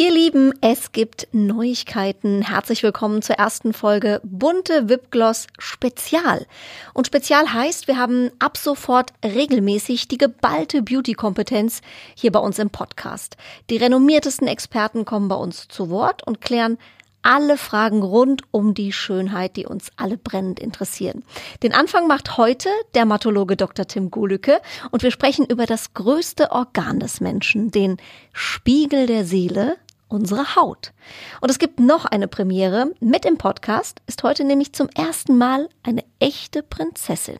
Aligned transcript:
Ihr 0.00 0.10
Lieben, 0.10 0.54
es 0.62 0.92
gibt 0.92 1.28
Neuigkeiten. 1.32 2.40
Herzlich 2.40 2.82
willkommen 2.82 3.20
zur 3.20 3.36
ersten 3.36 3.74
Folge 3.74 4.22
Bunte 4.24 4.88
Wipgloss 4.88 5.46
Spezial. 5.58 6.46
Und 6.94 7.06
Spezial 7.06 7.52
heißt, 7.52 7.86
wir 7.86 7.98
haben 7.98 8.30
ab 8.38 8.56
sofort 8.56 9.12
regelmäßig 9.22 10.08
die 10.08 10.16
geballte 10.16 10.80
Beauty-Kompetenz 10.80 11.82
hier 12.14 12.32
bei 12.32 12.38
uns 12.38 12.58
im 12.58 12.70
Podcast. 12.70 13.36
Die 13.68 13.76
renommiertesten 13.76 14.48
Experten 14.48 15.04
kommen 15.04 15.28
bei 15.28 15.36
uns 15.36 15.68
zu 15.68 15.90
Wort 15.90 16.26
und 16.26 16.40
klären 16.40 16.78
alle 17.20 17.58
Fragen 17.58 18.02
rund 18.02 18.40
um 18.52 18.72
die 18.72 18.94
Schönheit, 18.94 19.56
die 19.56 19.66
uns 19.66 19.90
alle 19.96 20.16
brennend 20.16 20.60
interessieren. 20.60 21.24
Den 21.62 21.74
Anfang 21.74 22.06
macht 22.06 22.38
heute 22.38 22.70
Dermatologe 22.94 23.54
Dr. 23.54 23.86
Tim 23.86 24.10
Gulücke 24.10 24.62
und 24.92 25.02
wir 25.02 25.10
sprechen 25.10 25.44
über 25.44 25.66
das 25.66 25.92
größte 25.92 26.52
Organ 26.52 27.00
des 27.00 27.20
Menschen, 27.20 27.70
den 27.70 27.98
Spiegel 28.32 29.06
der 29.06 29.26
Seele, 29.26 29.76
unsere 30.10 30.56
Haut. 30.56 30.92
Und 31.40 31.50
es 31.50 31.58
gibt 31.58 31.80
noch 31.80 32.04
eine 32.04 32.28
Premiere. 32.28 32.92
Mit 33.00 33.24
im 33.24 33.38
Podcast 33.38 34.02
ist 34.06 34.22
heute 34.22 34.44
nämlich 34.44 34.72
zum 34.72 34.88
ersten 34.90 35.38
Mal 35.38 35.68
eine 35.82 36.04
echte 36.18 36.62
Prinzessin. 36.62 37.38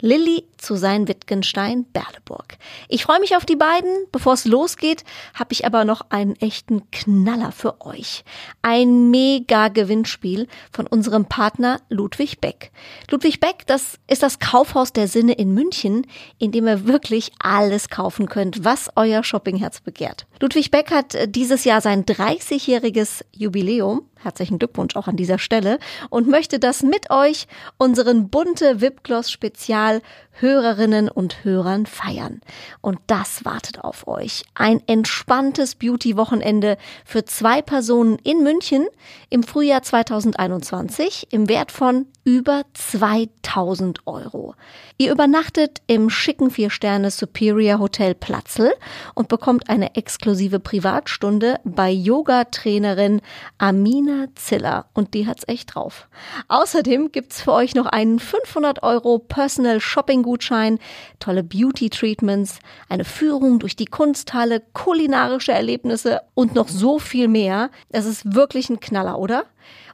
Lilly 0.00 0.44
zu 0.56 0.76
sein 0.76 1.08
Wittgenstein 1.08 1.84
Berleburg. 1.84 2.56
Ich 2.88 3.04
freue 3.04 3.20
mich 3.20 3.36
auf 3.36 3.44
die 3.44 3.56
beiden. 3.56 3.90
Bevor 4.12 4.34
es 4.34 4.44
losgeht, 4.44 5.04
habe 5.34 5.52
ich 5.52 5.66
aber 5.66 5.84
noch 5.84 6.02
einen 6.10 6.36
echten 6.36 6.90
Knaller 6.90 7.52
für 7.52 7.80
euch. 7.80 8.24
Ein 8.62 9.10
mega 9.10 9.68
Gewinnspiel 9.68 10.46
von 10.70 10.86
unserem 10.86 11.24
Partner 11.26 11.80
Ludwig 11.88 12.40
Beck. 12.40 12.70
Ludwig 13.10 13.40
Beck, 13.40 13.66
das 13.66 13.98
ist 14.06 14.22
das 14.22 14.38
Kaufhaus 14.38 14.92
der 14.92 15.08
Sinne 15.08 15.32
in 15.32 15.52
München, 15.54 16.06
in 16.38 16.52
dem 16.52 16.66
ihr 16.66 16.86
wirklich 16.86 17.32
alles 17.38 17.88
kaufen 17.88 18.28
könnt, 18.28 18.64
was 18.64 18.90
euer 18.96 19.24
Shoppingherz 19.24 19.80
begehrt. 19.80 20.26
Ludwig 20.40 20.70
Beck 20.70 20.90
hat 20.90 21.16
dieses 21.34 21.64
Jahr 21.64 21.80
sein 21.80 22.06
30-jähriges 22.14 23.22
Jubiläum 23.32 24.09
Herzlichen 24.22 24.58
Glückwunsch 24.58 24.96
auch 24.96 25.08
an 25.08 25.16
dieser 25.16 25.38
Stelle 25.38 25.78
und 26.10 26.28
möchte 26.28 26.58
das 26.58 26.82
mit 26.82 27.10
euch, 27.10 27.46
unseren 27.78 28.28
bunte 28.28 28.82
Wipgloss 28.82 29.30
Spezial 29.30 30.02
Hörerinnen 30.32 31.08
und 31.08 31.44
Hörern 31.44 31.86
feiern. 31.86 32.40
Und 32.80 32.98
das 33.06 33.44
wartet 33.44 33.82
auf 33.82 34.06
euch. 34.06 34.44
Ein 34.54 34.82
entspanntes 34.86 35.74
Beauty-Wochenende 35.74 36.76
für 37.04 37.24
zwei 37.24 37.62
Personen 37.62 38.18
in 38.22 38.42
München 38.42 38.86
im 39.30 39.42
Frühjahr 39.42 39.82
2021 39.82 41.28
im 41.30 41.48
Wert 41.48 41.72
von 41.72 42.06
über 42.24 42.62
2000 42.74 44.06
Euro. 44.06 44.54
Ihr 44.98 45.12
übernachtet 45.12 45.80
im 45.86 46.10
schicken 46.10 46.50
Vier-Sterne 46.50 47.10
Superior 47.10 47.78
Hotel 47.78 48.14
Platzl 48.14 48.72
und 49.14 49.28
bekommt 49.28 49.68
eine 49.68 49.94
exklusive 49.94 50.60
Privatstunde 50.60 51.58
bei 51.64 51.90
Yoga-Trainerin 51.90 53.20
Amina 53.58 54.09
Nina 54.10 54.28
Ziller 54.34 54.86
und 54.92 55.14
die 55.14 55.26
hat's 55.26 55.46
echt 55.46 55.74
drauf. 55.74 56.08
Außerdem 56.48 57.12
gibt's 57.12 57.42
für 57.42 57.52
euch 57.52 57.74
noch 57.74 57.86
einen 57.86 58.18
500 58.18 58.82
Euro 58.82 59.18
Personal 59.18 59.80
Shopping 59.80 60.22
Gutschein, 60.22 60.78
tolle 61.18 61.42
Beauty 61.42 61.90
Treatments, 61.90 62.58
eine 62.88 63.04
Führung 63.04 63.58
durch 63.58 63.76
die 63.76 63.86
Kunsthalle, 63.86 64.62
kulinarische 64.72 65.52
Erlebnisse 65.52 66.20
und 66.34 66.54
noch 66.54 66.68
so 66.68 66.98
viel 66.98 67.28
mehr. 67.28 67.70
Es 67.88 68.06
ist 68.06 68.34
wirklich 68.34 68.68
ein 68.70 68.80
Knaller, 68.80 69.18
oder? 69.18 69.44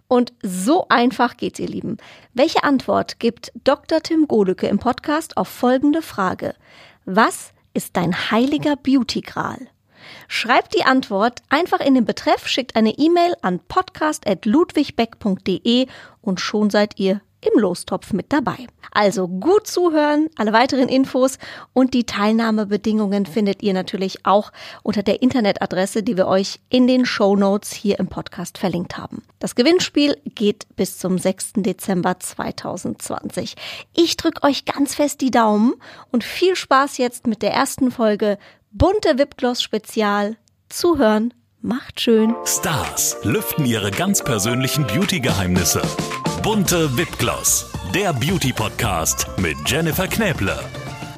Und 0.09 0.33
so 0.43 0.87
einfach 0.89 1.37
geht's, 1.37 1.59
ihr 1.59 1.69
Lieben. 1.69 1.97
Welche 2.33 2.63
Antwort 2.65 3.19
gibt 3.19 3.53
Dr. 3.65 4.01
Tim 4.01 4.29
Godeke 4.29 4.69
im 4.69 4.79
Podcast 4.79 5.37
auf 5.37 5.49
folgende 5.49 6.01
Frage? 6.01 6.55
Was 7.05 7.53
ist 7.75 7.97
dein 7.97 8.31
heiliger 8.31 8.77
Beauty-Gral? 8.77 9.69
Schreibt 10.29 10.75
die 10.75 10.85
Antwort 10.85 11.43
einfach 11.49 11.81
in 11.81 11.95
den 11.95 12.05
Betreff, 12.05 12.47
schickt 12.47 12.77
eine 12.77 12.99
E-Mail 12.99 13.35
an 13.43 13.61
podcast.ludwigbeck.de 13.61 15.87
und 16.21 16.41
schon 16.41 16.71
seid 16.71 16.99
ihr 16.99 17.21
im 17.41 17.61
Lostopf 17.61 18.13
mit 18.13 18.33
dabei. 18.33 18.67
Also 18.93 19.29
gut 19.29 19.67
zuhören, 19.67 20.29
alle 20.37 20.53
weiteren 20.53 20.89
Infos 20.89 21.39
und 21.73 21.93
die 21.93 22.05
Teilnahmebedingungen 22.05 23.27
findet 23.27 23.63
ihr 23.63 23.75
natürlich 23.75 24.25
auch 24.25 24.53
unter 24.83 25.03
der 25.03 25.23
Internetadresse, 25.23 26.03
die 26.03 26.17
wir 26.17 26.27
euch 26.27 26.61
in 26.71 26.87
den 26.87 27.05
Show 27.05 27.37
Notes 27.37 27.73
hier 27.73 27.99
im 27.99 28.09
Podcast 28.09 28.59
verlinkt 28.59 28.97
haben. 28.97 29.23
Das 29.39 29.55
Gewinnspiel 29.55 30.17
geht 30.25 30.67
bis 30.77 30.99
zum 30.99 31.19
6. 31.19 31.55
Dezember 31.57 32.19
2020. 32.19 33.57
Ich 33.95 34.17
drücke 34.17 34.43
euch 34.43 34.65
ganz 34.65 34.95
fest 34.95 35.21
die 35.21 35.31
Daumen 35.31 35.75
und 36.11 36.25
viel 36.25 36.57
Spaß 36.57 36.97
jetzt 36.97 37.27
mit 37.27 37.43
der 37.43 37.53
ersten 37.53 37.91
Folge 37.91 38.39
bunte 38.77 39.17
Wipgloss 39.17 39.63
Spezial. 39.63 40.37
Zuhören 40.69 41.33
macht 41.63 42.01
schön. 42.01 42.35
Stars 42.45 43.17
lüften 43.23 43.65
ihre 43.65 43.91
ganz 43.91 44.23
persönlichen 44.23 44.87
Beauty-Geheimnisse. 44.87 45.81
Bunte 46.43 46.97
Wipgloss, 46.99 47.73
der 47.95 48.13
Beauty-Podcast 48.13 49.29
mit 49.39 49.57
Jennifer 49.67 50.07
Knäble. 50.07 50.59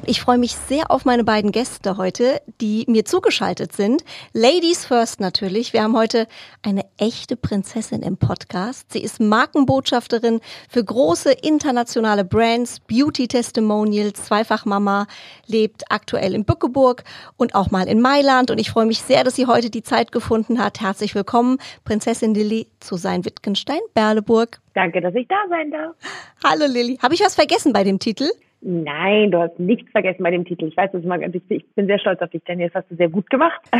Ich 0.09 0.21
freue 0.21 0.39
mich 0.39 0.55
sehr 0.55 0.89
auf 0.89 1.05
meine 1.05 1.23
beiden 1.23 1.51
Gäste 1.51 1.97
heute, 1.97 2.41
die 2.61 2.83
mir 2.87 3.05
zugeschaltet 3.05 3.73
sind. 3.73 4.03
Ladies 4.33 4.83
first 4.83 5.19
natürlich. 5.19 5.71
Wir 5.71 5.83
haben 5.83 5.95
heute 5.95 6.25
eine 6.63 6.81
echte 6.97 7.35
Prinzessin 7.35 8.01
im 8.01 8.17
Podcast. 8.17 8.91
Sie 8.91 9.03
ist 9.03 9.19
Markenbotschafterin 9.19 10.41
für 10.67 10.83
große 10.83 11.31
internationale 11.31 12.25
Brands, 12.25 12.79
Beauty 12.79 13.27
Testimonial, 13.27 14.11
Zweifachmama, 14.13 15.05
lebt 15.45 15.83
aktuell 15.91 16.33
in 16.33 16.43
Bückeburg 16.43 17.03
und 17.37 17.53
auch 17.53 17.69
mal 17.69 17.87
in 17.87 18.01
Mailand. 18.01 18.49
Und 18.49 18.57
ich 18.57 18.71
freue 18.71 18.87
mich 18.87 19.03
sehr, 19.03 19.23
dass 19.23 19.35
sie 19.35 19.45
heute 19.45 19.69
die 19.69 19.83
Zeit 19.83 20.11
gefunden 20.11 20.57
hat. 20.57 20.81
Herzlich 20.81 21.13
willkommen, 21.13 21.59
Prinzessin 21.85 22.33
Lilly 22.33 22.65
zu 22.79 22.97
sein 22.97 23.25
Wittgenstein, 23.25 23.81
Berleburg. 23.93 24.59
Danke, 24.73 25.01
dass 25.01 25.13
ich 25.13 25.27
da 25.27 25.37
sein 25.49 25.69
darf. 25.69 25.95
Hallo 26.43 26.65
Lilly. 26.65 26.97
Habe 26.99 27.13
ich 27.13 27.21
was 27.21 27.35
vergessen 27.35 27.73
bei 27.73 27.83
dem 27.83 27.99
Titel? 27.99 28.27
Nein, 28.61 29.31
du 29.31 29.39
hast 29.39 29.57
nichts 29.57 29.89
vergessen 29.91 30.21
bei 30.23 30.31
dem 30.31 30.43
Titel. 30.43 30.65
Ich 30.65 30.75
weiß 30.75 30.91
das 30.91 31.03
mal, 31.03 31.21
ich 31.23 31.65
bin 31.75 31.87
sehr 31.87 31.99
stolz 31.99 32.21
auf 32.21 32.29
dich, 32.29 32.43
Daniel. 32.43 32.69
Das 32.69 32.83
hast 32.83 32.91
du 32.91 32.95
sehr 32.95 33.09
gut 33.09 33.29
gemacht. 33.29 33.61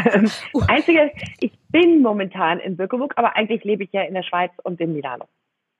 Uh. 0.53 0.61
Einzige, 0.67 1.11
ich 1.39 1.51
bin 1.69 2.01
momentan 2.01 2.59
in 2.59 2.77
Birkeburg, 2.77 3.13
aber 3.17 3.35
eigentlich 3.35 3.63
lebe 3.63 3.83
ich 3.83 3.91
ja 3.91 4.01
in 4.01 4.13
der 4.13 4.23
Schweiz 4.23 4.51
und 4.63 4.79
in 4.79 4.93
Milano. 4.93 5.25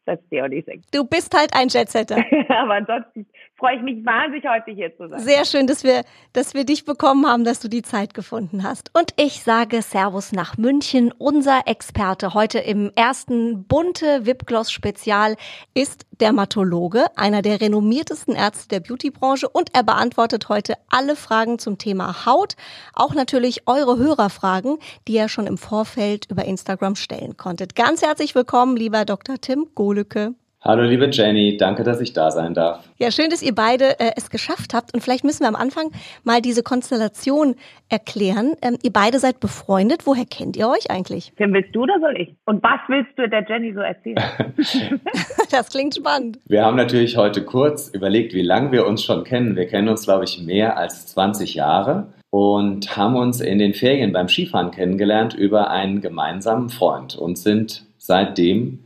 Das 0.09 0.19
ist 0.21 0.31
die 0.31 0.81
Du 0.91 1.03
bist 1.03 1.37
halt 1.37 1.53
ein 1.53 1.67
Jetsetter. 1.67 2.17
aber 2.49 2.73
ansonsten 2.73 3.27
freue 3.55 3.75
ich 3.75 3.81
mich 3.83 4.03
wahnsinnig 4.03 4.43
heute 4.47 4.71
hier 4.71 4.95
zu 4.97 5.07
sein. 5.07 5.19
Sehr 5.19 5.45
schön, 5.45 5.67
dass 5.67 5.83
wir, 5.83 6.03
dass 6.33 6.55
wir 6.55 6.63
dich 6.63 6.83
bekommen 6.83 7.27
haben, 7.27 7.43
dass 7.43 7.59
du 7.59 7.67
die 7.67 7.83
Zeit 7.83 8.15
gefunden 8.15 8.63
hast. 8.63 8.89
Und 8.97 9.13
ich 9.17 9.43
sage 9.43 9.83
Servus 9.83 10.31
nach 10.31 10.57
München. 10.57 11.13
Unser 11.15 11.67
Experte 11.67 12.33
heute 12.33 12.57
im 12.57 12.91
ersten 12.95 13.65
bunte 13.67 14.25
Wipgloss 14.25 14.71
Spezial 14.71 15.35
ist 15.75 16.07
Dermatologe, 16.19 17.05
einer 17.15 17.41
der 17.41 17.61
renommiertesten 17.61 18.35
Ärzte 18.35 18.67
der 18.69 18.79
Beautybranche 18.79 19.47
und 19.47 19.75
er 19.75 19.83
beantwortet 19.83 20.49
heute 20.49 20.73
alle 20.89 21.15
Fragen 21.15 21.59
zum 21.59 21.77
Thema 21.77 22.25
Haut, 22.25 22.55
auch 22.93 23.13
natürlich 23.13 23.67
eure 23.67 23.97
Hörerfragen, 23.97 24.79
die 25.07 25.13
ihr 25.13 25.29
schon 25.29 25.47
im 25.47 25.57
Vorfeld 25.57 26.29
über 26.29 26.45
Instagram 26.45 26.95
stellen 26.95 27.37
konntet. 27.37 27.75
Ganz 27.75 28.01
herzlich 28.01 28.35
willkommen, 28.35 28.75
lieber 28.75 29.05
Dr. 29.05 29.37
Tim 29.39 29.67
Golücke. 29.99 30.33
Hallo 30.61 30.83
liebe 30.83 31.09
Jenny, 31.09 31.55
danke, 31.55 31.83
dass 31.83 32.01
ich 32.01 32.11
da 32.11 32.31
sein 32.31 32.53
darf. 32.53 32.83
Ja, 32.97 33.11
schön, 33.11 33.29
dass 33.29 33.41
ihr 33.41 33.55
beide 33.55 33.97
äh, 33.99 34.11
es 34.17 34.29
geschafft 34.29 34.73
habt. 34.73 34.93
Und 34.93 35.01
vielleicht 35.01 35.23
müssen 35.23 35.41
wir 35.41 35.47
am 35.47 35.55
Anfang 35.55 35.91
mal 36.25 36.41
diese 36.41 36.63
Konstellation 36.63 37.55
erklären. 37.87 38.55
Ähm, 38.61 38.77
ihr 38.83 38.91
beide 38.91 39.19
seid 39.19 39.39
befreundet. 39.39 40.05
Woher 40.05 40.25
kennt 40.25 40.57
ihr 40.57 40.67
euch 40.67 40.91
eigentlich? 40.91 41.31
Wen 41.37 41.53
willst 41.53 41.73
du 41.73 41.83
oder 41.83 41.97
soll 42.01 42.17
ich? 42.17 42.35
Und 42.45 42.61
was 42.61 42.79
willst 42.89 43.11
du 43.17 43.29
der 43.29 43.45
Jenny 43.47 43.73
so 43.73 43.79
erzählen? 43.79 44.21
das 45.51 45.69
klingt 45.69 45.95
spannend. 45.95 46.39
Wir 46.45 46.65
haben 46.65 46.75
natürlich 46.75 47.15
heute 47.15 47.45
kurz 47.45 47.87
überlegt, 47.89 48.33
wie 48.33 48.41
lange 48.41 48.73
wir 48.73 48.85
uns 48.85 49.03
schon 49.03 49.23
kennen. 49.23 49.55
Wir 49.55 49.67
kennen 49.67 49.87
uns, 49.87 50.03
glaube 50.03 50.25
ich, 50.25 50.41
mehr 50.41 50.77
als 50.77 51.07
20 51.07 51.55
Jahre 51.55 52.13
und 52.31 52.97
haben 52.97 53.15
uns 53.15 53.39
in 53.39 53.59
den 53.59 53.73
Ferien 53.73 54.11
beim 54.11 54.27
Skifahren 54.27 54.71
kennengelernt 54.71 55.33
über 55.33 55.69
einen 55.69 56.01
gemeinsamen 56.01 56.67
Freund 56.69 57.17
und 57.17 57.37
sind 57.37 57.85
seitdem 57.97 58.79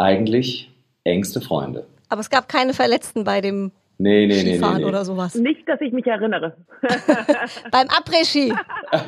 eigentlich 0.00 0.70
engste 1.04 1.40
Freunde. 1.40 1.86
Aber 2.08 2.20
es 2.20 2.30
gab 2.30 2.48
keine 2.48 2.74
Verletzten 2.74 3.24
bei 3.24 3.40
dem 3.40 3.70
Nee, 4.02 4.26
nee, 4.26 4.32
Skifahren 4.32 4.76
nee, 4.76 4.78
nee, 4.78 4.84
nee. 4.84 4.88
oder 4.88 5.04
sowas. 5.04 5.34
Nicht, 5.34 5.68
dass 5.68 5.78
ich 5.82 5.92
mich 5.92 6.06
erinnere. 6.06 6.56
Beim 7.70 7.86
Après-Ski. 7.88 8.54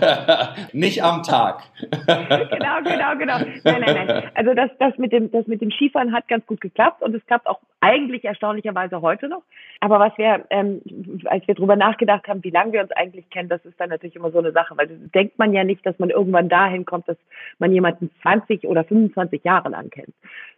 Nicht 0.79 1.03
am 1.03 1.23
Tag. 1.23 1.63
genau, 1.81 2.83
genau, 2.85 3.17
genau. 3.17 3.39
Nein, 3.65 3.81
nein, 3.81 4.07
nein. 4.07 4.31
Also 4.35 4.53
das, 4.53 4.71
das, 4.79 4.99
mit 4.99 5.11
dem, 5.13 5.31
das 5.31 5.47
mit 5.47 5.63
dem 5.63 5.71
Skifahren 5.71 6.13
hat 6.13 6.29
ganz 6.29 6.45
gut 6.45 6.61
geklappt 6.61 7.01
und 7.01 7.15
es 7.15 7.25
klappt 7.25 7.47
auch 7.47 7.61
eigentlich 7.81 8.27
erstaunlicherweise 8.27 9.01
heute 9.01 9.31
noch. 9.31 9.43
Aber 9.81 9.99
was 9.99 10.13
wir, 10.19 10.45
ähm, 10.51 10.83
als 11.25 11.49
wir 11.49 11.55
drüber 11.55 11.75
nachgedacht 11.75 12.29
haben, 12.29 12.45
wie 12.45 12.51
lange 12.51 12.73
wir 12.73 12.83
uns 12.83 12.93
eigentlich 12.93 13.31
kennen, 13.31 13.49
das 13.49 13.65
ist 13.65 13.81
dann 13.81 13.89
natürlich 13.89 14.17
immer 14.17 14.31
so 14.31 14.41
eine 14.41 14.53
Sache, 14.53 14.77
weil 14.77 14.89
denkt 14.89 15.39
man 15.39 15.55
ja 15.55 15.65
nicht, 15.65 15.87
dass 15.87 15.99
man 15.99 16.11
irgendwann 16.11 16.51
dahin 16.51 16.85
kommt, 16.85 17.09
dass 17.09 17.17
man 17.59 17.73
jemanden 17.73 18.11
20 18.21 18.65
oder 18.65 18.85
25 18.85 19.43
Jahre 19.43 19.71
lang 19.71 19.89
kennt. 19.89 20.13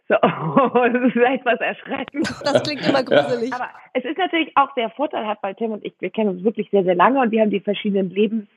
So, 0.07 0.15
das 0.21 1.03
ist 1.03 1.15
etwas 1.15 1.59
erschreckend. 1.59 2.27
Das 2.43 2.63
klingt 2.63 2.87
immer 2.87 3.03
gruselig. 3.03 3.53
Aber 3.53 3.69
es 3.93 4.05
ist 4.05 4.17
natürlich 4.17 4.55
auch 4.55 4.73
sehr 4.75 4.89
vorteilhaft, 4.91 5.41
weil 5.41 5.55
Tim 5.55 5.71
und 5.71 5.83
ich, 5.83 5.93
wir 5.99 6.11
kennen 6.11 6.29
uns 6.29 6.43
wirklich 6.43 6.69
sehr, 6.69 6.83
sehr 6.83 6.95
lange 6.95 7.19
und 7.19 7.31
wir 7.31 7.41
haben 7.41 7.49
die 7.49 7.59
verschiedenen 7.59 8.09
Lebens 8.09 8.47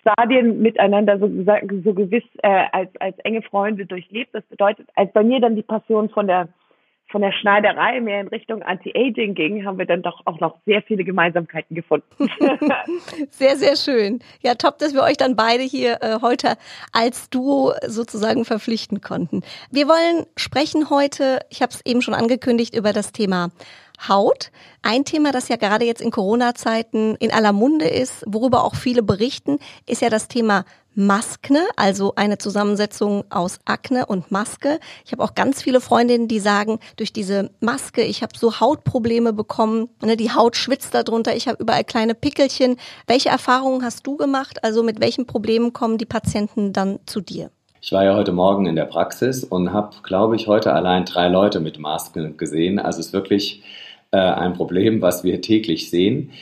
Stadien 0.00 0.62
miteinander 0.62 1.18
so, 1.18 1.26
so 1.26 1.94
gewiss 1.94 2.24
äh, 2.42 2.66
als, 2.72 2.90
als 3.00 3.18
enge 3.18 3.42
Freunde 3.42 3.84
durchlebt. 3.86 4.34
Das 4.34 4.44
bedeutet, 4.44 4.88
als 4.94 5.12
bei 5.12 5.22
mir 5.22 5.40
dann 5.40 5.56
die 5.56 5.62
Passion 5.62 6.08
von 6.08 6.26
der 6.26 6.48
von 7.10 7.22
der 7.22 7.32
Schneiderei 7.32 8.00
mehr 8.00 8.20
in 8.20 8.28
Richtung 8.28 8.62
Anti-Aging 8.62 9.34
ging, 9.34 9.64
haben 9.64 9.78
wir 9.78 9.86
dann 9.86 10.02
doch 10.02 10.20
auch 10.26 10.40
noch 10.40 10.58
sehr 10.66 10.82
viele 10.82 11.04
Gemeinsamkeiten 11.04 11.74
gefunden. 11.74 12.06
sehr, 13.30 13.56
sehr 13.56 13.76
schön. 13.76 14.20
Ja, 14.42 14.54
top, 14.54 14.78
dass 14.78 14.94
wir 14.94 15.02
euch 15.02 15.16
dann 15.16 15.34
beide 15.34 15.62
hier 15.62 15.98
äh, 16.02 16.18
heute 16.20 16.56
als 16.92 17.30
Duo 17.30 17.72
sozusagen 17.86 18.44
verpflichten 18.44 19.00
konnten. 19.00 19.42
Wir 19.70 19.88
wollen 19.88 20.26
sprechen 20.36 20.90
heute, 20.90 21.40
ich 21.48 21.62
habe 21.62 21.72
es 21.72 21.84
eben 21.86 22.02
schon 22.02 22.14
angekündigt, 22.14 22.74
über 22.74 22.92
das 22.92 23.12
Thema 23.12 23.50
Haut. 24.06 24.50
Ein 24.82 25.04
Thema, 25.04 25.32
das 25.32 25.48
ja 25.48 25.56
gerade 25.56 25.84
jetzt 25.84 26.00
in 26.00 26.10
Corona-Zeiten 26.10 27.16
in 27.16 27.32
aller 27.32 27.52
Munde 27.52 27.86
ist, 27.86 28.24
worüber 28.26 28.64
auch 28.64 28.76
viele 28.76 29.02
berichten, 29.02 29.58
ist 29.86 30.02
ja 30.02 30.10
das 30.10 30.28
Thema 30.28 30.64
Maskne, 30.98 31.60
also 31.76 32.14
eine 32.16 32.38
Zusammensetzung 32.38 33.22
aus 33.30 33.60
Akne 33.64 34.06
und 34.06 34.32
Maske. 34.32 34.80
Ich 35.06 35.12
habe 35.12 35.22
auch 35.22 35.36
ganz 35.36 35.62
viele 35.62 35.80
Freundinnen, 35.80 36.26
die 36.26 36.40
sagen, 36.40 36.80
durch 36.96 37.12
diese 37.12 37.50
Maske, 37.60 38.02
ich 38.02 38.24
habe 38.24 38.36
so 38.36 38.58
Hautprobleme 38.58 39.32
bekommen, 39.32 39.90
ne, 40.04 40.16
die 40.16 40.32
Haut 40.32 40.56
schwitzt 40.56 40.94
darunter, 40.94 41.36
ich 41.36 41.46
habe 41.46 41.62
überall 41.62 41.84
kleine 41.84 42.16
Pickelchen. 42.16 42.78
Welche 43.06 43.28
Erfahrungen 43.28 43.84
hast 43.84 44.08
du 44.08 44.16
gemacht? 44.16 44.64
Also 44.64 44.82
mit 44.82 45.00
welchen 45.00 45.24
Problemen 45.24 45.72
kommen 45.72 45.98
die 45.98 46.04
Patienten 46.04 46.72
dann 46.72 46.98
zu 47.06 47.20
dir? 47.20 47.52
Ich 47.80 47.92
war 47.92 48.04
ja 48.04 48.16
heute 48.16 48.32
Morgen 48.32 48.66
in 48.66 48.74
der 48.74 48.86
Praxis 48.86 49.44
und 49.44 49.72
habe, 49.72 49.94
glaube 50.02 50.34
ich, 50.34 50.48
heute 50.48 50.72
allein 50.72 51.04
drei 51.04 51.28
Leute 51.28 51.60
mit 51.60 51.78
Masken 51.78 52.36
gesehen. 52.36 52.80
Also 52.80 52.98
es 52.98 53.06
ist 53.06 53.12
wirklich 53.12 53.62
äh, 54.10 54.16
ein 54.16 54.54
Problem, 54.54 55.00
was 55.00 55.22
wir 55.22 55.40
täglich 55.42 55.90
sehen. 55.90 56.32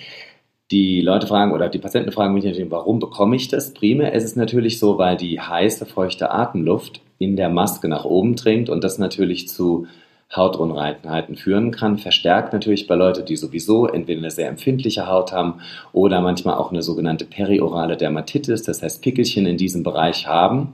Die 0.73 1.01
Leute 1.01 1.29
fragen 1.29 1.53
oder 1.53 1.69
die 1.69 1.79
Patienten 1.79 2.11
fragen 2.11 2.35
mich 2.35 2.45
natürlich, 2.45 2.71
warum 2.71 2.99
bekomme 2.99 3.37
ich 3.37 3.47
das? 3.47 3.73
Primär 3.73 4.13
ist 4.13 4.25
es 4.25 4.35
natürlich 4.35 4.81
so, 4.81 4.99
weil 4.99 5.17
die 5.17 5.41
heiße, 5.41 5.87
feuchte 5.87 6.33
Atemluft 6.33 7.01
in 7.19 7.37
der 7.37 7.49
Maske 7.49 7.89
nach 7.89 8.05
oben 8.05 8.35
dringt 8.35 8.69
und 8.69 8.83
das 8.83 8.99
natürlich 8.99 9.49
zu 9.49 9.87
Hautunreinheiten 10.35 11.37
führen 11.37 11.71
kann. 11.71 11.99
Verstärkt 11.99 12.53
natürlich 12.53 12.89
bei 12.89 12.97
Leuten, 12.97 13.25
die 13.25 13.37
sowieso 13.37 13.87
entweder 13.87 14.19
eine 14.19 14.33
sehr 14.33 14.49
empfindliche 14.49 15.07
Haut 15.07 15.31
haben 15.31 15.61
oder 15.93 16.21
manchmal 16.21 16.57
auch 16.57 16.73
eine 16.73 16.83
sogenannte 16.83 17.27
periorale 17.27 17.97
Dermatitis, 17.97 18.65
das 18.65 18.83
heißt 18.83 19.03
Pickelchen 19.03 19.47
in 19.47 19.57
diesem 19.57 19.85
Bereich 19.85 20.27
haben. 20.27 20.73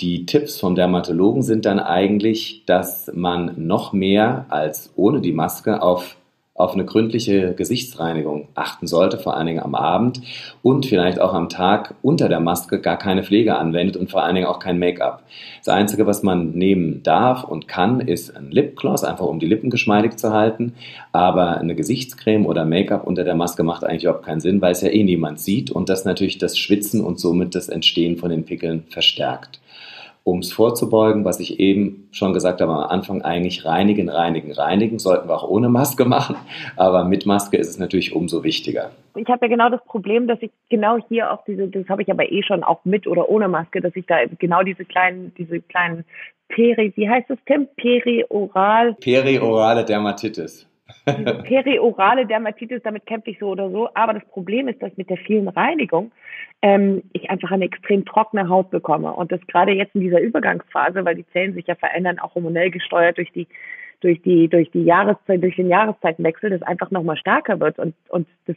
Die 0.00 0.26
Tipps 0.26 0.58
vom 0.58 0.74
Dermatologen 0.74 1.42
sind 1.42 1.66
dann 1.66 1.78
eigentlich, 1.78 2.64
dass 2.66 3.10
man 3.14 3.52
noch 3.56 3.92
mehr 3.92 4.46
als 4.48 4.92
ohne 4.96 5.20
die 5.20 5.32
Maske 5.32 5.82
auf 5.82 6.16
auf 6.60 6.74
eine 6.74 6.84
gründliche 6.84 7.54
Gesichtsreinigung 7.54 8.48
achten 8.54 8.86
sollte, 8.86 9.18
vor 9.18 9.36
allen 9.36 9.46
Dingen 9.46 9.62
am 9.62 9.74
Abend 9.74 10.20
und 10.62 10.86
vielleicht 10.86 11.20
auch 11.20 11.34
am 11.34 11.48
Tag 11.48 11.94
unter 12.02 12.28
der 12.28 12.40
Maske 12.40 12.80
gar 12.80 12.96
keine 12.96 13.22
Pflege 13.22 13.56
anwendet 13.56 13.96
und 13.96 14.10
vor 14.10 14.22
allen 14.22 14.34
Dingen 14.34 14.46
auch 14.46 14.58
kein 14.58 14.78
Make-up. 14.78 15.22
Das 15.58 15.68
Einzige, 15.68 16.06
was 16.06 16.22
man 16.22 16.52
nehmen 16.52 17.02
darf 17.02 17.44
und 17.44 17.68
kann, 17.68 18.00
ist 18.00 18.36
ein 18.36 18.50
Lipgloss, 18.50 19.04
einfach 19.04 19.26
um 19.26 19.38
die 19.38 19.46
Lippen 19.46 19.70
geschmeidig 19.70 20.16
zu 20.16 20.32
halten. 20.32 20.74
Aber 21.12 21.58
eine 21.58 21.74
Gesichtscreme 21.74 22.46
oder 22.46 22.64
Make-up 22.64 23.06
unter 23.06 23.24
der 23.24 23.34
Maske 23.34 23.62
macht 23.62 23.84
eigentlich 23.84 24.04
überhaupt 24.04 24.24
keinen 24.24 24.40
Sinn, 24.40 24.60
weil 24.60 24.72
es 24.72 24.82
ja 24.82 24.88
eh 24.88 25.04
niemand 25.04 25.40
sieht 25.40 25.70
und 25.70 25.88
das 25.88 26.04
natürlich 26.04 26.38
das 26.38 26.58
Schwitzen 26.58 27.00
und 27.00 27.18
somit 27.18 27.54
das 27.54 27.68
Entstehen 27.68 28.16
von 28.16 28.30
den 28.30 28.44
Pickeln 28.44 28.84
verstärkt 28.88 29.60
um 30.24 30.40
es 30.40 30.52
vorzubeugen, 30.52 31.24
was 31.24 31.40
ich 31.40 31.60
eben 31.60 32.08
schon 32.12 32.32
gesagt 32.32 32.60
habe 32.60 32.72
am 32.72 32.90
Anfang, 32.90 33.22
eigentlich 33.22 33.64
reinigen, 33.64 34.08
reinigen, 34.08 34.52
reinigen, 34.52 34.98
sollten 34.98 35.28
wir 35.28 35.34
auch 35.34 35.48
ohne 35.48 35.68
Maske 35.68 36.04
machen, 36.04 36.36
aber 36.76 37.04
mit 37.04 37.26
Maske 37.26 37.56
ist 37.56 37.68
es 37.68 37.78
natürlich 37.78 38.14
umso 38.14 38.44
wichtiger. 38.44 38.90
Ich 39.16 39.28
habe 39.28 39.46
ja 39.46 39.48
genau 39.48 39.70
das 39.70 39.84
Problem, 39.84 40.28
dass 40.28 40.38
ich 40.40 40.50
genau 40.68 40.98
hier 41.08 41.32
auch 41.32 41.44
diese, 41.44 41.68
das 41.68 41.88
habe 41.88 42.02
ich 42.02 42.10
aber 42.10 42.30
eh 42.30 42.42
schon 42.42 42.62
auch 42.62 42.84
mit 42.84 43.06
oder 43.06 43.28
ohne 43.28 43.48
Maske, 43.48 43.80
dass 43.80 43.96
ich 43.96 44.06
da 44.06 44.16
genau 44.38 44.62
diese 44.62 44.84
kleinen, 44.84 45.32
diese 45.36 45.60
kleinen 45.60 46.04
Peri, 46.48 46.92
wie 46.96 47.08
heißt 47.08 47.30
das 47.30 47.38
Tim? 47.46 47.68
Perioral. 47.76 48.94
Periorale 48.94 49.84
Dermatitis. 49.84 50.69
Periorale 51.44 52.26
Dermatitis, 52.26 52.82
damit 52.82 53.06
kämpfe 53.06 53.30
ich 53.30 53.38
so 53.38 53.48
oder 53.48 53.70
so. 53.70 53.88
Aber 53.94 54.14
das 54.14 54.24
Problem 54.26 54.68
ist, 54.68 54.82
dass 54.82 54.96
mit 54.96 55.10
der 55.10 55.16
vielen 55.16 55.48
Reinigung 55.48 56.12
ähm, 56.62 57.02
ich 57.12 57.30
einfach 57.30 57.50
eine 57.50 57.64
extrem 57.64 58.04
trockene 58.04 58.48
Haut 58.48 58.70
bekomme. 58.70 59.12
Und 59.12 59.32
das 59.32 59.40
gerade 59.46 59.72
jetzt 59.72 59.94
in 59.94 60.00
dieser 60.00 60.20
Übergangsphase, 60.20 61.04
weil 61.04 61.16
die 61.16 61.26
Zellen 61.28 61.54
sich 61.54 61.66
ja 61.66 61.74
verändern, 61.74 62.18
auch 62.18 62.34
hormonell 62.34 62.70
gesteuert 62.70 63.18
durch 63.18 63.32
die 63.32 63.46
durch 64.00 64.20
die 64.22 64.48
durch 64.48 64.70
die 64.70 64.84
Jahreszeit 64.84 65.42
durch 65.42 65.56
den 65.56 65.68
Jahreszeitenwechsel, 65.68 66.50
das 66.50 66.62
einfach 66.62 66.90
nochmal 66.90 67.16
stärker 67.16 67.60
wird 67.60 67.78
und 67.78 67.94
und 68.08 68.26
das 68.46 68.56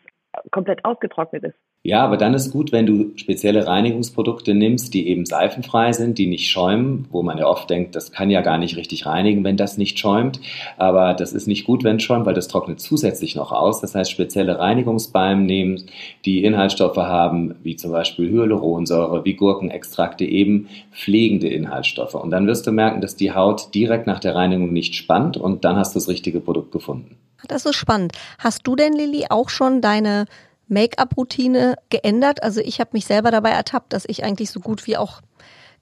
komplett 0.51 0.83
ausgetrocknet 0.85 1.43
ist. 1.43 1.55
Ja, 1.85 2.05
aber 2.05 2.15
dann 2.15 2.33
ist 2.33 2.53
gut, 2.53 2.71
wenn 2.71 2.85
du 2.85 3.11
spezielle 3.17 3.67
Reinigungsprodukte 3.67 4.53
nimmst, 4.53 4.93
die 4.93 5.09
eben 5.09 5.25
seifenfrei 5.25 5.91
sind, 5.91 6.17
die 6.17 6.27
nicht 6.27 6.49
schäumen, 6.49 7.09
wo 7.11 7.23
man 7.23 7.37
ja 7.37 7.45
oft 7.45 7.69
denkt, 7.69 7.93
das 7.97 8.13
kann 8.13 8.29
ja 8.29 8.39
gar 8.39 8.57
nicht 8.57 8.77
richtig 8.77 9.05
reinigen, 9.05 9.43
wenn 9.43 9.57
das 9.57 9.77
nicht 9.77 9.99
schäumt. 9.99 10.39
Aber 10.77 11.13
das 11.13 11.33
ist 11.33 11.45
nicht 11.45 11.65
gut, 11.65 11.83
wenn 11.83 11.97
es 11.97 12.03
schäumt, 12.03 12.25
weil 12.25 12.35
das 12.35 12.47
trocknet 12.47 12.79
zusätzlich 12.79 13.35
noch 13.35 13.51
aus. 13.51 13.81
Das 13.81 13.95
heißt, 13.95 14.09
spezielle 14.09 14.59
Reinigungsbalmen 14.59 15.45
nehmen, 15.45 15.83
die 16.23 16.45
Inhaltsstoffe 16.45 16.95
haben, 16.95 17.55
wie 17.63 17.75
zum 17.75 17.91
Beispiel 17.91 18.29
Hyaluronsäure, 18.29 19.25
wie 19.25 19.33
Gurkenextrakte, 19.33 20.23
eben 20.23 20.69
pflegende 20.91 21.49
Inhaltsstoffe. 21.49 22.15
Und 22.15 22.31
dann 22.31 22.47
wirst 22.47 22.65
du 22.65 22.71
merken, 22.71 23.01
dass 23.01 23.17
die 23.17 23.33
Haut 23.33 23.75
direkt 23.75 24.07
nach 24.07 24.19
der 24.19 24.35
Reinigung 24.35 24.71
nicht 24.71 24.95
spannt 24.95 25.35
und 25.35 25.65
dann 25.65 25.75
hast 25.75 25.95
du 25.95 25.99
das 25.99 26.07
richtige 26.07 26.39
Produkt 26.39 26.71
gefunden. 26.71 27.17
Das 27.47 27.65
ist 27.65 27.75
spannend. 27.75 28.13
Hast 28.39 28.65
du 28.67 28.75
denn, 28.75 28.93
Lilly, 28.93 29.25
auch 29.29 29.49
schon 29.49 29.81
deine 29.81 30.25
Make-up-Routine 30.67 31.75
geändert? 31.89 32.43
Also 32.43 32.61
ich 32.61 32.79
habe 32.79 32.91
mich 32.93 33.05
selber 33.05 33.31
dabei 33.31 33.49
ertappt, 33.49 33.93
dass 33.93 34.05
ich 34.07 34.23
eigentlich 34.23 34.49
so 34.49 34.59
gut 34.59 34.87
wie 34.87 34.97
auch 34.97 35.21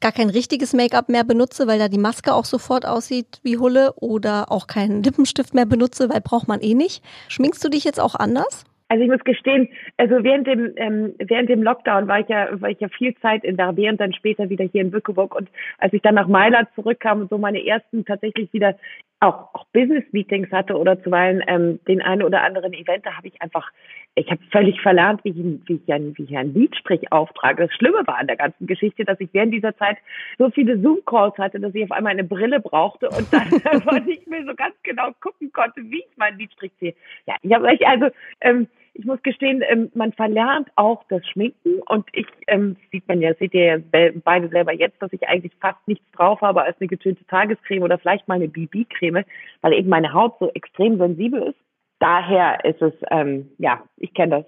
gar 0.02 0.12
kein 0.12 0.30
richtiges 0.30 0.74
Make-up 0.74 1.10
mehr 1.10 1.24
benutze, 1.24 1.68
weil 1.68 1.80
da 1.80 1.88
die 1.88 2.00
Maske 2.00 2.34
auch 2.34 2.46
sofort 2.46 2.86
aussieht 2.86 3.40
wie 3.44 3.58
Hulle 3.58 3.94
oder 3.98 4.52
auch 4.52 4.68
keinen 4.68 5.04
Lippenstift 5.04 5.54
mehr 5.54 5.66
benutze, 5.66 6.10
weil 6.10 6.22
braucht 6.22 6.48
man 6.48 6.60
eh 6.62 6.74
nicht. 6.74 7.04
Schminkst 7.30 7.64
du 7.64 7.69
dich 7.69 7.84
jetzt 7.84 8.00
auch 8.00 8.16
anders? 8.16 8.66
Also 8.90 9.06
ich 9.06 9.10
muss 9.10 9.24
gestehen, 9.24 9.69
also 9.96 10.22
während 10.22 10.48
dem 10.48 10.74
ähm, 10.75 11.14
während 11.18 11.48
dem 11.48 11.64
Lockdown 11.64 12.10
war 12.10 12.19
ich 12.19 12.28
ja 12.28 12.50
war 12.60 12.69
ich 12.69 12.80
ja 12.81 12.90
viel 12.90 13.16
Zeit 13.19 13.46
in 13.46 13.56
Derby 13.56 13.88
und 13.88 14.02
dann 14.02 14.12
später 14.12 14.50
wieder 14.50 14.66
hier 14.66 14.81
in 14.81 14.92
Bückeburg 14.92 15.34
und 15.34 15.48
als 15.78 15.94
ich 15.94 16.02
dann 16.02 16.16
nach 16.16 16.28
Mailand 16.28 16.68
zurückkam 16.75 17.22
und 17.22 17.30
so 17.30 17.38
meine 17.38 17.66
ersten 17.66 18.04
tatsächlich 18.04 18.52
wieder 18.52 18.75
auch, 19.21 19.53
auch 19.53 19.65
Business 19.73 20.03
Meetings 20.12 20.51
hatte 20.51 20.77
oder 20.77 21.01
zuweilen 21.03 21.44
ähm, 21.47 21.79
den 21.88 22.01
einen 22.01 22.23
oder 22.23 22.44
anderen 22.44 22.73
Event, 22.73 23.06
da 23.06 23.15
habe 23.15 23.27
ich 23.27 23.41
einfach 23.41 23.71
ich 24.15 24.29
habe 24.29 24.41
völlig 24.51 24.79
verlernt, 24.81 25.23
wie 25.23 25.29
ich, 25.29 25.69
wie, 25.69 25.81
ich 25.85 25.94
ein, 25.94 26.18
wie 26.18 26.23
ich 26.23 26.38
einen 26.38 26.53
Liedsprich 26.53 27.12
auftrage. 27.12 27.65
Das 27.68 27.75
Schlimme 27.75 28.06
war 28.06 28.18
an 28.18 28.27
der 28.27 28.35
ganzen 28.35 28.68
Geschichte, 28.68 29.06
dass 29.06 29.19
ich 29.21 29.29
während 29.31 29.53
dieser 29.53 29.75
Zeit 29.77 29.97
so 30.38 30.50
viele 30.50 30.79
Zoom-Calls 30.81 31.38
hatte, 31.38 31.59
dass 31.59 31.73
ich 31.73 31.83
auf 31.83 31.91
einmal 31.91 32.12
eine 32.12 32.25
Brille 32.25 32.59
brauchte 32.59 33.09
und 33.09 33.31
dann 33.31 33.47
einfach 33.66 34.04
nicht 34.04 34.28
mehr 34.28 34.44
so 34.45 34.54
ganz 34.54 34.75
genau 34.83 35.11
gucken 35.21 35.51
konnte, 35.54 35.81
wie 35.83 35.99
ich 35.99 36.18
meinen 36.18 36.37
Liedsprich 36.37 36.71
ziehe. 36.80 36.94
Ja, 37.25 37.35
ich 37.42 37.54
habe 37.54 37.66
euch 37.68 37.87
also 37.87 38.07
ähm, 38.42 38.68
ich 38.94 39.06
muss 39.06 39.21
gestehen, 39.24 39.64
ähm, 39.68 39.92
man 39.95 40.12
verlernt 40.14 40.69
auch 40.76 41.04
das 41.10 41.26
Schminken 41.28 41.80
und 41.88 42.06
ich, 42.14 42.28
ähm, 42.48 42.76
sieht 42.92 43.07
man 43.07 43.21
ja, 43.21 43.33
seht 43.36 43.54
ihr 43.54 43.66
ja 43.66 43.78
beide 44.24 44.50
selber 44.50 44.74
jetzt, 44.74 45.02
dass 45.02 45.14
ich 45.14 45.28
eigentlich 45.28 45.54
fast 45.60 45.80
nichts 45.88 46.06
drauf 46.12 46.42
habe 46.42 46.64
als 46.64 46.78
eine 46.80 46.88
getönte 46.88 47.26
Tagescreme 47.26 47.83
oder 47.83 47.98
vielleicht 47.98 48.28
mal 48.28 48.36
eine 48.36 48.48
BB-Creme, 48.48 49.24
weil 49.62 49.74
eben 49.74 49.90
meine 49.90 50.14
Haut 50.14 50.36
so 50.40 50.50
extrem 50.54 50.98
sensibel 50.98 51.42
ist. 51.44 51.60
Daher 52.00 52.66
ist 52.66 52.81
es, 52.81 52.94
ähm, 53.12 53.52
ja, 53.60 53.83
ich 53.98 54.14
kenne 54.14 54.44
das. 54.44 54.45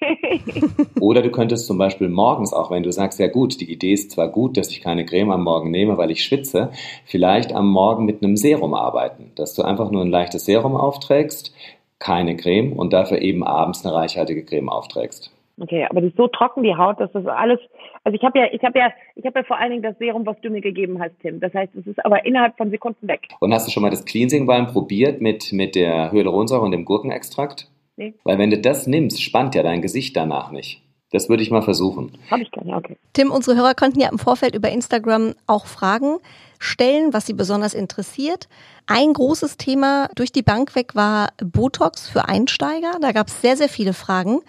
Oder 1.00 1.22
du 1.22 1.30
könntest 1.30 1.66
zum 1.66 1.78
Beispiel 1.78 2.08
morgens, 2.08 2.52
auch 2.52 2.70
wenn 2.70 2.82
du 2.82 2.90
sagst, 2.90 3.20
ja 3.20 3.28
gut, 3.28 3.60
die 3.60 3.70
Idee 3.70 3.92
ist 3.92 4.10
zwar 4.10 4.28
gut, 4.28 4.56
dass 4.56 4.70
ich 4.70 4.80
keine 4.80 5.04
Creme 5.04 5.30
am 5.30 5.44
Morgen 5.44 5.70
nehme, 5.70 5.98
weil 5.98 6.10
ich 6.10 6.24
schwitze, 6.24 6.70
vielleicht 7.04 7.52
am 7.52 7.70
Morgen 7.70 8.06
mit 8.06 8.22
einem 8.22 8.36
Serum 8.36 8.74
arbeiten, 8.74 9.32
dass 9.36 9.54
du 9.54 9.62
einfach 9.62 9.90
nur 9.90 10.02
ein 10.02 10.10
leichtes 10.10 10.46
Serum 10.46 10.76
aufträgst, 10.76 11.54
keine 11.98 12.36
Creme 12.36 12.72
und 12.72 12.92
dafür 12.92 13.20
eben 13.22 13.44
abends 13.44 13.84
eine 13.84 13.94
reichhaltige 13.94 14.44
Creme 14.44 14.68
aufträgst. 14.68 15.32
Okay, 15.58 15.86
aber 15.88 16.02
die 16.02 16.08
ist 16.08 16.16
so 16.18 16.28
trocken, 16.28 16.62
die 16.62 16.76
Haut, 16.76 17.00
dass 17.00 17.10
das 17.12 17.26
alles, 17.26 17.58
also 18.04 18.14
ich 18.14 18.22
habe 18.22 18.38
ja, 18.38 18.46
ich 18.52 18.62
habe 18.62 18.78
ja, 18.78 18.90
ich 19.14 19.24
habe 19.24 19.38
ja 19.38 19.44
vor 19.44 19.56
allen 19.58 19.70
Dingen 19.70 19.82
das 19.82 19.96
Serum, 19.98 20.26
was 20.26 20.38
du 20.42 20.50
mir 20.50 20.60
gegeben 20.60 21.00
hast, 21.00 21.18
Tim. 21.22 21.40
Das 21.40 21.54
heißt, 21.54 21.74
es 21.74 21.86
ist 21.86 22.04
aber 22.04 22.26
innerhalb 22.26 22.56
von 22.58 22.70
Sekunden 22.70 23.08
weg. 23.08 23.28
Und 23.40 23.54
hast 23.54 23.66
du 23.66 23.70
schon 23.70 23.82
mal 23.82 23.90
das 23.90 24.04
Cleansing 24.04 24.46
Balm 24.46 24.66
probiert 24.66 25.22
mit, 25.22 25.52
mit 25.52 25.74
der 25.74 26.12
Hyaluronsäure 26.12 26.62
und 26.62 26.72
dem 26.72 26.84
Gurkenextrakt? 26.84 27.70
Nee. 27.96 28.12
Weil 28.24 28.38
wenn 28.38 28.50
du 28.50 28.58
das 28.58 28.86
nimmst, 28.86 29.22
spannt 29.22 29.54
ja 29.54 29.62
dein 29.62 29.80
Gesicht 29.80 30.14
danach 30.14 30.50
nicht. 30.50 30.82
Das 31.10 31.30
würde 31.30 31.42
ich 31.42 31.50
mal 31.50 31.62
versuchen. 31.62 32.18
Habe 32.30 32.42
ich 32.42 32.50
gerne, 32.50 32.76
okay. 32.76 32.96
Tim, 33.14 33.30
unsere 33.30 33.56
Hörer 33.56 33.74
konnten 33.74 34.00
ja 34.00 34.10
im 34.10 34.18
Vorfeld 34.18 34.54
über 34.54 34.70
Instagram 34.70 35.34
auch 35.46 35.64
Fragen 35.64 36.18
stellen, 36.66 37.12
was 37.12 37.26
sie 37.26 37.32
besonders 37.32 37.74
interessiert. 37.74 38.48
Ein 38.88 39.12
großes 39.12 39.56
Thema 39.56 40.08
durch 40.14 40.30
die 40.30 40.42
Bank 40.42 40.76
weg 40.76 40.94
war 40.94 41.30
Botox 41.42 42.08
für 42.08 42.28
Einsteiger. 42.28 42.92
Da 43.00 43.10
gab 43.12 43.28
es 43.28 43.40
sehr, 43.40 43.56
sehr 43.56 43.68
viele 43.68 43.92
Fragen. 43.92 44.42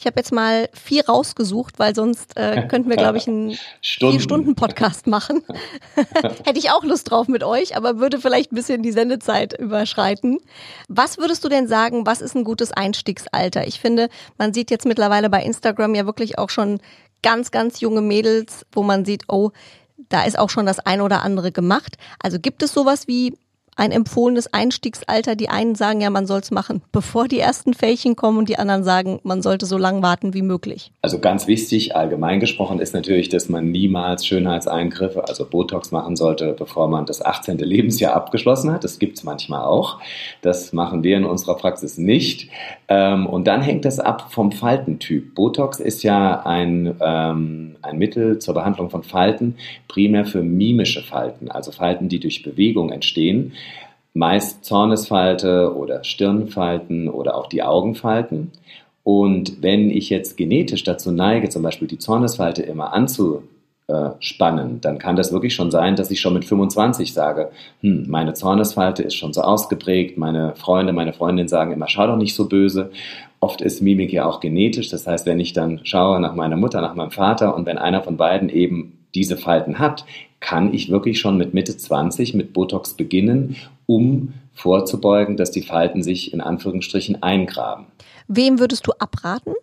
Ich 0.00 0.06
habe 0.06 0.18
jetzt 0.18 0.32
mal 0.32 0.68
vier 0.72 1.06
rausgesucht, 1.06 1.78
weil 1.78 1.94
sonst 1.94 2.36
äh, 2.36 2.66
könnten 2.68 2.90
wir, 2.90 2.96
glaube 2.96 3.18
ich, 3.18 3.28
einen 3.28 3.56
Stunden. 3.80 4.14
vier 4.14 4.20
Stunden 4.20 4.54
Podcast 4.56 5.06
machen. 5.06 5.42
Hätte 6.44 6.58
ich 6.58 6.70
auch 6.72 6.82
Lust 6.82 7.10
drauf 7.10 7.28
mit 7.28 7.44
euch, 7.44 7.76
aber 7.76 8.00
würde 8.00 8.18
vielleicht 8.18 8.50
ein 8.50 8.56
bisschen 8.56 8.82
die 8.82 8.90
Sendezeit 8.92 9.56
überschreiten. 9.58 10.38
Was 10.88 11.18
würdest 11.18 11.44
du 11.44 11.48
denn 11.48 11.68
sagen, 11.68 12.04
was 12.04 12.20
ist 12.20 12.34
ein 12.34 12.44
gutes 12.44 12.72
Einstiegsalter? 12.72 13.66
Ich 13.66 13.78
finde, 13.78 14.08
man 14.38 14.52
sieht 14.52 14.72
jetzt 14.72 14.86
mittlerweile 14.86 15.30
bei 15.30 15.42
Instagram 15.42 15.94
ja 15.94 16.04
wirklich 16.04 16.38
auch 16.38 16.50
schon 16.50 16.80
ganz, 17.22 17.50
ganz 17.50 17.80
junge 17.80 18.02
Mädels, 18.02 18.66
wo 18.72 18.82
man 18.82 19.04
sieht, 19.04 19.24
oh, 19.28 19.50
da 19.96 20.24
ist 20.24 20.38
auch 20.38 20.50
schon 20.50 20.66
das 20.66 20.80
ein 20.80 21.00
oder 21.00 21.22
andere 21.22 21.52
gemacht. 21.52 21.96
Also 22.18 22.38
gibt 22.38 22.62
es 22.62 22.72
sowas 22.72 23.06
wie 23.08 23.36
ein 23.76 23.92
empfohlenes 23.92 24.52
Einstiegsalter. 24.52 25.36
Die 25.36 25.48
einen 25.48 25.74
sagen 25.74 26.00
ja, 26.00 26.10
man 26.10 26.26
soll 26.26 26.40
es 26.40 26.50
machen, 26.50 26.82
bevor 26.92 27.28
die 27.28 27.38
ersten 27.38 27.74
Fällchen 27.74 28.16
kommen 28.16 28.38
und 28.38 28.48
die 28.48 28.58
anderen 28.58 28.84
sagen, 28.84 29.20
man 29.22 29.42
sollte 29.42 29.66
so 29.66 29.78
lange 29.78 30.02
warten 30.02 30.34
wie 30.34 30.42
möglich. 30.42 30.92
Also 31.02 31.18
ganz 31.18 31.46
wichtig, 31.46 31.96
allgemein 31.96 32.40
gesprochen, 32.40 32.78
ist 32.78 32.94
natürlich, 32.94 33.28
dass 33.28 33.48
man 33.48 33.70
niemals 33.70 34.26
Schönheitseingriffe, 34.26 35.26
also 35.26 35.44
Botox 35.44 35.90
machen 35.92 36.16
sollte, 36.16 36.54
bevor 36.58 36.88
man 36.88 37.06
das 37.06 37.24
18. 37.24 37.58
Lebensjahr 37.58 38.14
abgeschlossen 38.14 38.72
hat. 38.72 38.84
Das 38.84 38.98
gibt 38.98 39.18
es 39.18 39.24
manchmal 39.24 39.64
auch. 39.64 40.00
Das 40.42 40.72
machen 40.72 41.02
wir 41.02 41.16
in 41.16 41.24
unserer 41.24 41.56
Praxis 41.56 41.98
nicht. 41.98 42.48
Ähm, 42.88 43.26
und 43.26 43.46
dann 43.46 43.62
hängt 43.62 43.84
es 43.86 43.98
ab 43.98 44.32
vom 44.32 44.52
Faltentyp. 44.52 45.34
Botox 45.34 45.80
ist 45.80 46.02
ja 46.02 46.44
ein, 46.44 46.94
ähm, 47.00 47.76
ein 47.82 47.98
Mittel 47.98 48.38
zur 48.38 48.54
Behandlung 48.54 48.90
von 48.90 49.02
Falten, 49.02 49.56
primär 49.88 50.24
für 50.24 50.42
mimische 50.42 51.02
Falten, 51.02 51.50
also 51.50 51.72
Falten, 51.72 52.08
die 52.08 52.20
durch 52.20 52.42
Bewegung 52.42 52.90
entstehen 52.90 53.52
meist 54.14 54.64
Zornesfalte 54.64 55.74
oder 55.76 56.04
Stirnfalten 56.04 57.08
oder 57.08 57.36
auch 57.36 57.48
die 57.48 57.62
Augenfalten. 57.62 58.52
Und 59.02 59.60
wenn 59.60 59.90
ich 59.90 60.08
jetzt 60.08 60.36
genetisch 60.36 60.84
dazu 60.84 61.12
neige, 61.12 61.50
zum 61.50 61.62
Beispiel 61.62 61.88
die 61.88 61.98
Zornesfalte 61.98 62.62
immer 62.62 62.94
anzuspannen, 62.94 64.80
dann 64.80 64.98
kann 64.98 65.16
das 65.16 65.32
wirklich 65.32 65.54
schon 65.54 65.70
sein, 65.70 65.96
dass 65.96 66.10
ich 66.10 66.20
schon 66.20 66.32
mit 66.32 66.44
25 66.44 67.12
sage, 67.12 67.50
hm, 67.80 68.06
meine 68.08 68.34
Zornesfalte 68.34 69.02
ist 69.02 69.16
schon 69.16 69.34
so 69.34 69.42
ausgeprägt, 69.42 70.16
meine 70.16 70.54
Freunde, 70.54 70.92
meine 70.92 71.12
Freundin 71.12 71.48
sagen 71.48 71.72
immer, 71.72 71.88
schau 71.88 72.06
doch 72.06 72.16
nicht 72.16 72.34
so 72.34 72.48
böse. 72.48 72.92
Oft 73.40 73.60
ist 73.60 73.82
Mimik 73.82 74.12
ja 74.12 74.24
auch 74.24 74.40
genetisch, 74.40 74.88
das 74.88 75.06
heißt, 75.06 75.26
wenn 75.26 75.40
ich 75.40 75.52
dann 75.52 75.80
schaue 75.82 76.18
nach 76.20 76.34
meiner 76.34 76.56
Mutter, 76.56 76.80
nach 76.80 76.94
meinem 76.94 77.10
Vater 77.10 77.54
und 77.54 77.66
wenn 77.66 77.76
einer 77.76 78.02
von 78.02 78.16
beiden 78.16 78.48
eben 78.48 79.00
diese 79.14 79.36
Falten 79.36 79.78
hat, 79.78 80.06
kann 80.44 80.74
ich 80.74 80.90
wirklich 80.90 81.18
schon 81.18 81.38
mit 81.38 81.54
Mitte 81.54 81.74
20 81.74 82.34
mit 82.34 82.52
Botox 82.52 82.94
beginnen 82.94 83.56
um 83.86 84.34
vorzubeugen, 84.52 85.36
dass 85.36 85.50
die 85.50 85.62
Falten 85.62 86.02
sich 86.02 86.32
in 86.32 86.40
Anführungsstrichen 86.40 87.22
eingraben. 87.22 87.86
Wem 88.28 88.58
würdest 88.58 88.86
du 88.86 88.92
abraten? 88.98 89.54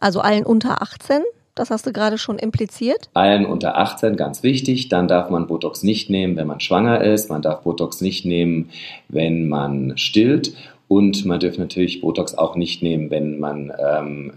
Also 0.00 0.20
allen 0.20 0.44
unter 0.44 0.82
18? 0.82 1.22
Das 1.54 1.70
hast 1.70 1.86
du 1.86 1.92
gerade 1.92 2.18
schon 2.18 2.38
impliziert. 2.38 3.10
Allen 3.14 3.46
unter 3.46 3.78
18, 3.78 4.16
ganz 4.16 4.42
wichtig. 4.42 4.88
Dann 4.88 5.06
darf 5.06 5.30
man 5.30 5.46
Botox 5.46 5.84
nicht 5.84 6.10
nehmen, 6.10 6.36
wenn 6.36 6.48
man 6.48 6.60
schwanger 6.60 7.02
ist. 7.02 7.30
Man 7.30 7.42
darf 7.42 7.62
Botox 7.62 8.00
nicht 8.00 8.24
nehmen, 8.24 8.70
wenn 9.08 9.48
man 9.48 9.96
stillt. 9.96 10.54
Und 10.88 11.24
man 11.24 11.38
dürfte 11.38 11.60
natürlich 11.60 12.00
Botox 12.00 12.34
auch 12.34 12.56
nicht 12.56 12.82
nehmen, 12.82 13.10
wenn 13.10 13.38
man 13.38 13.72
ähm, 13.78 14.32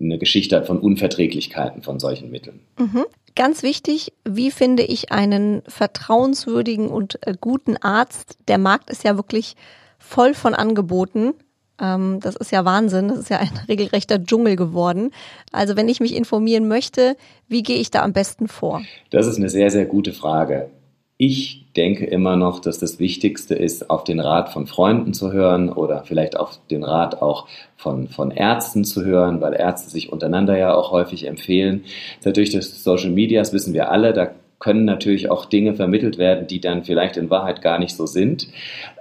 eine 0.00 0.18
Geschichte 0.18 0.62
von 0.64 0.78
Unverträglichkeiten 0.78 1.82
von 1.82 2.00
solchen 2.00 2.30
Mitteln. 2.30 2.60
Mhm. 2.78 3.04
Ganz 3.36 3.62
wichtig, 3.62 4.12
wie 4.24 4.50
finde 4.50 4.82
ich 4.82 5.12
einen 5.12 5.62
vertrauenswürdigen 5.68 6.88
und 6.88 7.18
äh, 7.26 7.34
guten 7.40 7.76
Arzt? 7.76 8.38
Der 8.48 8.58
Markt 8.58 8.90
ist 8.90 9.04
ja 9.04 9.16
wirklich 9.16 9.54
voll 9.98 10.34
von 10.34 10.54
Angeboten. 10.54 11.34
Ähm, 11.80 12.18
das 12.20 12.36
ist 12.36 12.50
ja 12.50 12.64
Wahnsinn. 12.64 13.08
Das 13.08 13.18
ist 13.18 13.30
ja 13.30 13.38
ein 13.38 13.50
regelrechter 13.68 14.22
Dschungel 14.22 14.56
geworden. 14.56 15.10
Also 15.52 15.76
wenn 15.76 15.88
ich 15.88 16.00
mich 16.00 16.14
informieren 16.14 16.66
möchte, 16.66 17.16
wie 17.48 17.62
gehe 17.62 17.78
ich 17.78 17.90
da 17.90 18.02
am 18.02 18.12
besten 18.12 18.48
vor? 18.48 18.82
Das 19.10 19.26
ist 19.26 19.36
eine 19.36 19.48
sehr, 19.48 19.70
sehr 19.70 19.86
gute 19.86 20.12
Frage. 20.12 20.70
Ich 21.16 21.69
denke 21.76 22.04
immer 22.04 22.36
noch, 22.36 22.60
dass 22.60 22.78
das 22.78 22.98
Wichtigste 22.98 23.54
ist, 23.54 23.90
auf 23.90 24.04
den 24.04 24.20
Rat 24.20 24.52
von 24.52 24.66
Freunden 24.66 25.14
zu 25.14 25.32
hören 25.32 25.72
oder 25.72 26.02
vielleicht 26.04 26.36
auf 26.36 26.58
den 26.70 26.82
Rat 26.82 27.22
auch 27.22 27.46
von, 27.76 28.08
von 28.08 28.30
Ärzten 28.30 28.84
zu 28.84 29.04
hören, 29.04 29.40
weil 29.40 29.54
Ärzte 29.54 29.90
sich 29.90 30.12
untereinander 30.12 30.58
ja 30.58 30.74
auch 30.74 30.90
häufig 30.90 31.26
empfehlen. 31.26 31.84
Natürlich 32.24 32.50
das 32.50 32.82
Social 32.82 33.10
Medias 33.10 33.52
wissen 33.52 33.72
wir 33.72 33.90
alle, 33.90 34.12
da 34.12 34.30
können 34.60 34.84
natürlich 34.84 35.30
auch 35.30 35.46
Dinge 35.46 35.74
vermittelt 35.74 36.18
werden, 36.18 36.46
die 36.46 36.60
dann 36.60 36.84
vielleicht 36.84 37.16
in 37.16 37.30
Wahrheit 37.30 37.62
gar 37.62 37.78
nicht 37.78 37.96
so 37.96 38.06
sind. 38.06 38.48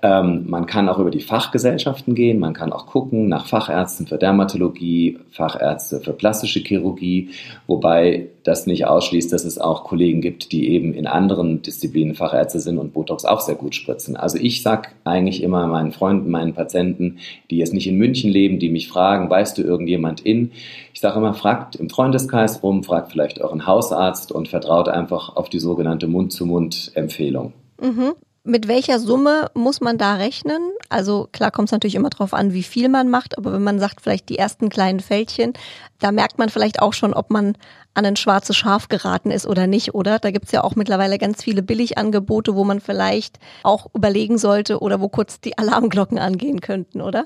Ähm, 0.02 0.46
man 0.48 0.66
kann 0.66 0.88
auch 0.88 0.98
über 0.98 1.12
die 1.12 1.20
Fachgesellschaften 1.20 2.16
gehen, 2.16 2.40
man 2.40 2.54
kann 2.54 2.72
auch 2.72 2.86
gucken 2.86 3.28
nach 3.28 3.48
Fachärzten 3.48 4.08
für 4.08 4.18
Dermatologie, 4.18 5.20
Fachärzte 5.32 6.00
für 6.00 6.14
plastische 6.14 6.60
Chirurgie, 6.60 7.30
wobei 7.68 8.28
das 8.44 8.66
nicht 8.66 8.86
ausschließt, 8.86 9.32
dass 9.34 9.44
es 9.44 9.58
auch 9.58 9.84
Kollegen 9.84 10.22
gibt, 10.22 10.52
die 10.54 10.70
eben 10.70 10.94
in 10.94 11.06
anderen 11.06 11.62
Disziplinen 11.62 12.16
Fachärzte 12.16 12.60
sind 12.60 12.78
und 12.78 12.94
Botox 12.94 13.26
auch 13.26 13.42
sehr 13.42 13.56
gut 13.56 13.76
spritzen. 13.76 14.16
Also 14.16 14.38
ich 14.38 14.64
sage 14.64 14.90
eigentlich 15.04 15.44
immer 15.44 15.68
meinen 15.68 15.92
Freunden, 15.92 16.32
meinen 16.32 16.54
Patienten, 16.54 17.18
die 17.50 17.58
jetzt 17.58 17.74
nicht 17.74 17.88
in 17.88 17.98
München 17.98 18.32
leben, 18.32 18.60
die 18.60 18.70
mich 18.70 18.88
fragen, 18.88 19.30
weißt 19.30 19.58
du 19.58 19.64
irgendjemand 19.64 20.22
in? 20.22 20.52
Ich 20.94 21.02
sage 21.02 21.18
immer, 21.18 21.34
fragt 21.34 21.76
im 21.76 21.90
Freundeskreis 21.90 22.64
rum, 22.64 22.84
fragt 22.84 23.12
vielleicht 23.12 23.42
euren 23.42 23.68
Hausarzt 23.68 24.32
und 24.32 24.48
vertraut 24.48 24.88
einfach 24.88 25.36
auf 25.36 25.50
die 25.50 25.60
sogenannte 25.60 26.08
Mund-zu-Mund-Empfehlung. 26.08 27.54
Mhm. 27.82 28.14
Mit 28.44 28.68
welcher 28.68 29.00
Summe 29.00 29.52
muss 29.54 29.82
man 29.82 29.98
da 29.98 30.16
rechnen? 30.16 30.62
Also 30.88 31.28
klar 31.32 31.52
kommt 31.52 31.68
es 31.68 31.72
natürlich 31.74 31.96
immer 31.96 32.10
darauf 32.10 32.34
an, 32.34 32.54
wie 32.54 32.64
viel 32.64 32.88
man 32.88 33.10
macht, 33.10 33.38
aber 33.38 33.52
wenn 33.52 33.64
man 33.64 33.80
sagt, 33.80 34.02
vielleicht 34.02 34.30
die 34.30 34.38
ersten 34.38 34.70
kleinen 34.70 35.02
Fältchen, 35.02 35.54
da 36.00 36.12
merkt 36.12 36.38
man 36.38 36.50
vielleicht 36.50 36.82
auch 36.82 36.94
schon, 36.94 37.14
ob 37.14 37.32
man 37.32 37.58
an 37.94 38.06
ein 38.06 38.16
schwarzes 38.16 38.56
Schaf 38.56 38.88
geraten 38.88 39.30
ist 39.30 39.46
oder 39.46 39.68
nicht, 39.68 39.94
oder? 39.94 40.20
Da 40.20 40.32
gibt 40.32 40.46
es 40.46 40.52
ja 40.54 40.64
auch 40.64 40.76
mittlerweile 40.76 41.18
ganz 41.18 41.44
viele 41.44 41.62
Billigangebote, 41.62 42.56
wo 42.56 42.64
man 42.64 42.80
vielleicht 42.80 43.40
auch 43.64 43.88
überlegen 43.94 44.38
sollte 44.38 44.80
oder 44.80 45.02
wo 45.02 45.10
kurz 45.10 45.42
die 45.42 45.58
Alarmglocken 45.58 46.18
angehen 46.18 46.62
könnten, 46.62 47.02
oder? 47.02 47.26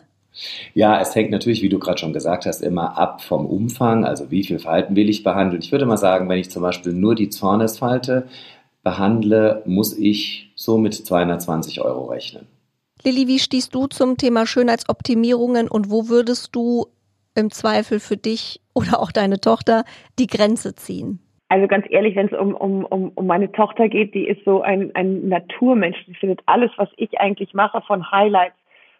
Ja, 0.74 1.00
es 1.00 1.13
hängt 1.13 1.29
natürlich, 1.29 1.62
wie 1.62 1.70
du 1.70 1.77
gerade 1.77 2.00
schon 2.00 2.13
gesagt 2.13 2.48
hast, 2.48 2.62
immer 2.62 2.98
ab 2.98 3.22
vom 3.22 3.46
Umfang, 3.46 4.03
also 4.03 4.32
wie 4.32 4.43
viel 4.43 4.58
Falten 4.58 4.96
will 4.96 5.10
ich 5.10 5.24
behandeln. 5.24 5.62
Ich 5.62 5.72
würde 5.72 5.86
mal 5.86 5.98
sagen, 5.98 6.27
wenn 6.27 6.39
ich 6.39 6.50
zum 6.50 6.63
Beispiel 6.63 6.91
nur 6.91 7.13
die 7.13 7.29
Zornesfalte 7.29 8.27
behandle, 8.82 9.62
muss 9.65 9.98
ich 9.98 10.51
so 10.63 10.77
mit 10.77 10.93
220 10.93 11.82
Euro 11.82 12.05
rechnen. 12.05 12.48
Lilly, 13.03 13.27
wie 13.27 13.39
stehst 13.39 13.75
du 13.75 13.88
zum 13.88 14.17
Thema 14.17 14.46
Schönheitsoptimierungen 14.46 15.67
und 15.67 15.91
wo 15.91 16.08
würdest 16.08 16.55
du 16.55 16.86
im 17.36 17.51
Zweifel 17.51 18.00
für 18.00 18.17
dich 18.17 18.62
oder 18.74 19.00
auch 19.00 19.12
deine 19.12 19.39
Tochter 19.39 19.84
die 20.20 20.27
Grenze 20.27 20.75
ziehen? 20.75 21.20
Also 21.50 21.67
ganz 21.67 21.86
ehrlich, 21.89 22.15
wenn 22.15 22.27
es 22.27 22.34
um, 22.34 22.55
um, 22.55 22.86
um, 22.86 23.12
um 23.13 23.27
meine 23.27 23.51
Tochter 23.51 23.88
geht, 23.88 24.15
die 24.15 24.27
ist 24.27 24.43
so 24.43 24.62
ein, 24.62 24.89
ein 24.96 25.27
Naturmensch. 25.27 25.98
Die 26.08 26.15
findet 26.15 26.41
alles, 26.48 26.72
was 26.77 26.89
ich 26.98 27.20
eigentlich 27.20 27.53
mache, 27.53 27.82
von 27.86 28.10
Highlights 28.12 28.55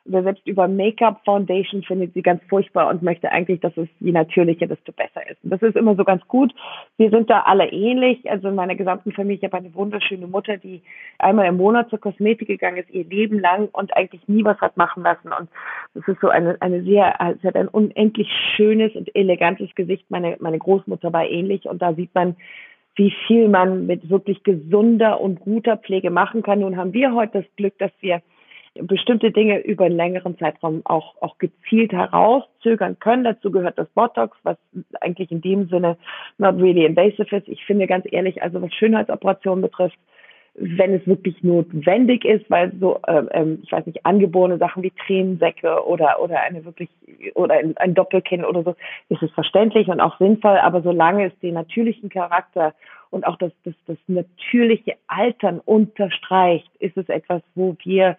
selbst 0.06 0.46
über 0.46 0.68
Make-up 0.68 1.22
Foundation 1.24 1.82
findet 1.84 2.14
sie 2.14 2.22
ganz 2.22 2.44
furchtbar 2.50 2.90
und 2.90 3.02
möchte 3.02 3.32
eigentlich, 3.32 3.62
dass 3.62 3.76
es 3.78 3.88
je 4.02 4.12
natürlicher, 4.12 4.68
desto 4.68 4.92
besser 4.92 5.30
ist. 5.30 5.42
Und 5.44 5.52
das 5.52 5.62
ist 5.62 5.78
immer 5.78 5.96
so 5.96 6.04
ganz 6.04 6.28
gut. 6.28 6.54
Wir 6.98 7.10
sind 7.10 7.30
da 7.30 7.42
alle 7.42 7.72
ähnlich. 7.72 8.30
Also 8.30 8.50
in 8.50 8.56
meiner 8.56 8.76
gesamten 8.76 9.14
Familie, 9.14 9.38
ich 9.38 9.44
habe 9.46 9.58
eine 9.58 9.74
wunderschöne 9.74 10.28
Mutter, 10.28 10.58
die 10.58 10.82
einmal 11.20 11.48
im 11.48 11.56
Monat 11.56 11.90
zur 11.90 12.00
Kosmetik 12.00 12.50
gegangen 12.50 12.78
ist, 12.78 12.90
ihr 12.90 13.06
Leben 13.06 13.40
lang 13.40 13.70
und 13.72 13.96
eigentlich 13.96 14.28
nie 14.28 14.44
was 14.44 14.60
hat 14.60 14.76
machen 14.76 15.04
lassen. 15.04 15.32
Und 15.32 15.50
das 15.94 16.06
ist 16.08 16.20
so 16.20 16.28
eine, 16.28 16.58
eine 16.62 16.84
sehr, 16.84 17.38
sie 17.42 17.48
hat 17.48 17.56
ein 17.56 17.70
unendlich 17.70 18.30
schönes 18.56 18.94
und 18.96 19.16
elegantes 19.16 19.74
Gesicht. 19.76 20.06
Meine, 20.10 20.36
meine 20.40 20.60
Großmutter 20.60 21.14
war 21.14 21.26
ähnlich 21.26 21.66
und 21.66 21.82
da 21.82 21.94
sieht 21.94 22.14
man, 22.14 22.36
wie 22.96 23.14
viel 23.26 23.48
man 23.48 23.88
mit 23.88 24.10
wirklich 24.10 24.44
gesunder 24.44 25.20
und 25.20 25.40
guter 25.40 25.78
Pflege 25.78 26.12
machen 26.12 26.44
kann. 26.44 26.60
Nun 26.60 26.78
haben 26.78 26.94
wir 26.94 27.14
heute 27.14 27.42
das 27.42 27.56
Glück, 27.56 27.78
dass 27.80 27.92
wir 28.02 28.22
bestimmte 28.76 29.32
Dinge 29.32 29.60
über 29.60 29.86
einen 29.86 29.96
längeren 29.96 30.38
Zeitraum 30.38 30.82
auch, 30.86 31.22
auch 31.22 31.38
gezielt 31.38 31.92
herauszögern 31.92 32.98
können. 33.00 33.24
Dazu 33.24 33.52
gehört 33.52 33.78
das 33.78 33.88
Botox, 33.90 34.36
was 34.44 34.58
eigentlich 35.00 35.32
in 35.32 35.42
dem 35.42 35.68
Sinne 35.68 35.98
not 36.38 36.56
really 36.58 36.86
invasive 36.86 37.36
ist. 37.36 37.48
Ich 37.48 37.64
finde 37.66 37.88
ganz 37.88 38.06
ehrlich, 38.12 38.42
also 38.42 38.62
was 38.62 38.74
Schönheitsoperationen 38.74 39.62
betrifft, 39.62 39.98
wenn 40.56 40.94
es 40.94 41.06
wirklich 41.08 41.42
notwendig 41.44 42.26
ist, 42.26 42.50
weil 42.50 42.72
so, 42.80 43.00
äh, 43.08 43.24
ähm, 43.32 43.60
ich 43.64 43.72
weiß 43.72 43.88
nicht, 43.88 44.06
angeborene 44.06 44.60
Sachen 44.60 44.84
wie 44.84 44.92
Tränensäcke 44.92 45.84
oder 45.86 46.22
oder 46.22 46.42
eine 46.42 46.64
wirklich 46.64 46.90
oder 47.34 47.56
ein, 47.56 47.76
ein 47.78 47.96
Doppelkinn 47.96 48.46
oder 48.46 48.64
so, 48.64 48.76
ist 49.10 49.24
es 49.24 49.32
verständlich 49.32 49.88
und 49.88 50.00
auch 50.00 50.18
sinnvoll, 50.20 50.58
aber 50.58 50.84
solange 50.84 51.26
es 51.26 51.40
den 51.40 51.56
natürlichen 51.56 52.10
Charakter 52.10 52.76
und 53.10 53.26
auch 53.26 53.38
das, 53.38 53.52
das, 53.64 53.74
das 53.88 53.98
natürliche 54.08 54.96
Altern 55.08 55.60
unterstreicht, 55.60 56.70
ist 56.80 56.98
es 56.98 57.10
etwas, 57.10 57.42
wo 57.56 57.76
wir 57.84 58.18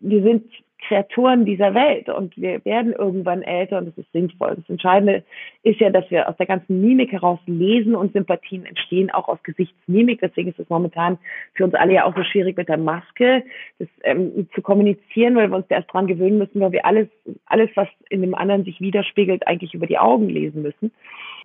wir 0.00 0.22
sind 0.22 0.44
Kreaturen 0.86 1.44
dieser 1.44 1.74
Welt 1.74 2.08
und 2.08 2.36
wir 2.36 2.64
werden 2.64 2.92
irgendwann 2.92 3.42
älter 3.42 3.78
und 3.78 3.86
das 3.86 3.96
ist 3.96 4.12
sinnvoll. 4.12 4.56
Das 4.56 4.68
Entscheidende 4.68 5.24
ist 5.62 5.80
ja, 5.80 5.90
dass 5.90 6.10
wir 6.10 6.28
aus 6.28 6.36
der 6.36 6.46
ganzen 6.46 6.80
Mimik 6.80 7.12
heraus 7.12 7.38
lesen 7.46 7.94
und 7.94 8.12
Sympathien 8.12 8.66
entstehen, 8.66 9.10
auch 9.10 9.28
aus 9.28 9.42
Gesichtsmimik. 9.42 10.20
Deswegen 10.20 10.50
ist 10.50 10.58
es 10.58 10.68
momentan 10.68 11.18
für 11.54 11.64
uns 11.64 11.74
alle 11.74 11.94
ja 11.94 12.04
auch 12.04 12.14
so 12.14 12.22
schwierig 12.22 12.56
mit 12.56 12.68
der 12.68 12.76
Maske, 12.76 13.44
das 13.78 13.88
ähm, 14.02 14.48
zu 14.54 14.60
kommunizieren, 14.60 15.36
weil 15.36 15.48
wir 15.48 15.56
uns 15.56 15.66
erst 15.68 15.92
dran 15.92 16.06
gewöhnen 16.06 16.38
müssen, 16.38 16.60
weil 16.60 16.72
wir 16.72 16.84
alles, 16.84 17.08
alles, 17.46 17.70
was 17.76 17.88
in 18.10 18.20
dem 18.20 18.34
anderen 18.34 18.64
sich 18.64 18.80
widerspiegelt, 18.80 19.46
eigentlich 19.46 19.74
über 19.74 19.86
die 19.86 19.98
Augen 19.98 20.28
lesen 20.28 20.62
müssen. 20.62 20.92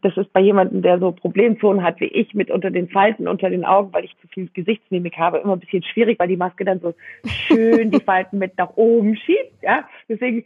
Das 0.01 0.15
ist 0.15 0.31
bei 0.31 0.39
jemandem, 0.39 0.81
der 0.81 0.99
so 0.99 1.11
Problemzonen 1.11 1.83
hat 1.83 1.99
wie 1.99 2.05
ich, 2.05 2.33
mit 2.33 2.51
unter 2.51 2.71
den 2.71 2.89
Falten 2.89 3.27
unter 3.27 3.49
den 3.49 3.65
Augen, 3.65 3.93
weil 3.93 4.05
ich 4.05 4.15
zu 4.21 4.27
viel 4.29 4.49
Gesichtsmimik 4.53 5.17
habe, 5.17 5.39
immer 5.39 5.53
ein 5.53 5.59
bisschen 5.59 5.83
schwierig, 5.83 6.17
weil 6.19 6.29
die 6.29 6.37
Maske 6.37 6.63
dann 6.63 6.79
so 6.79 6.93
schön 7.25 7.91
die 7.91 7.99
Falten 7.99 8.37
mit 8.37 8.57
nach 8.57 8.77
oben 8.77 9.17
schiebt. 9.17 9.61
Ja, 9.61 9.87
deswegen 10.07 10.45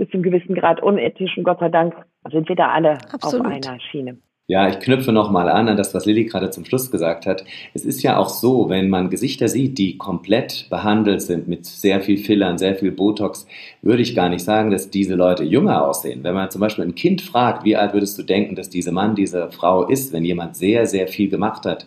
bis 0.00 0.08
zum 0.10 0.22
gewissen 0.22 0.54
Grad 0.54 0.82
unethisch 0.82 1.36
und 1.36 1.44
Gott 1.44 1.60
sei 1.60 1.68
Dank 1.68 1.94
sind 2.32 2.48
wir 2.48 2.56
da 2.56 2.70
alle 2.70 2.96
Absolut. 3.12 3.46
auf 3.46 3.52
einer 3.52 3.78
Schiene. 3.80 4.16
Ja, 4.46 4.68
ich 4.68 4.80
knüpfe 4.80 5.12
nochmal 5.12 5.48
an 5.48 5.68
an 5.68 5.76
das, 5.76 5.94
was 5.94 6.06
Lilly 6.06 6.24
gerade 6.24 6.50
zum 6.50 6.64
Schluss 6.64 6.90
gesagt 6.90 7.24
hat. 7.24 7.44
Es 7.72 7.84
ist 7.84 8.02
ja 8.02 8.16
auch 8.16 8.30
so, 8.30 8.68
wenn 8.68 8.88
man 8.88 9.10
Gesichter 9.10 9.46
sieht, 9.46 9.78
die 9.78 9.96
komplett 9.96 10.66
behandelt 10.70 11.22
sind 11.22 11.46
mit 11.46 11.66
sehr 11.66 12.00
viel 12.00 12.16
Fillern, 12.16 12.58
sehr 12.58 12.74
viel 12.74 12.90
Botox, 12.90 13.46
würde 13.80 14.02
ich 14.02 14.16
gar 14.16 14.28
nicht 14.28 14.42
sagen, 14.42 14.72
dass 14.72 14.90
diese 14.90 15.14
Leute 15.14 15.44
jünger 15.44 15.86
aussehen. 15.86 16.24
Wenn 16.24 16.34
man 16.34 16.50
zum 16.50 16.62
Beispiel 16.62 16.84
ein 16.84 16.96
Kind 16.96 17.20
fragt, 17.22 17.64
wie 17.64 17.76
alt 17.76 17.92
würdest 17.92 18.18
du 18.18 18.24
denken, 18.24 18.56
dass 18.56 18.70
dieser 18.70 18.90
Mann, 18.90 19.14
diese 19.14 19.52
Frau 19.52 19.86
ist, 19.86 20.12
wenn 20.12 20.24
jemand 20.24 20.56
sehr, 20.56 20.86
sehr 20.86 21.06
viel 21.06 21.28
gemacht 21.28 21.64
hat, 21.64 21.86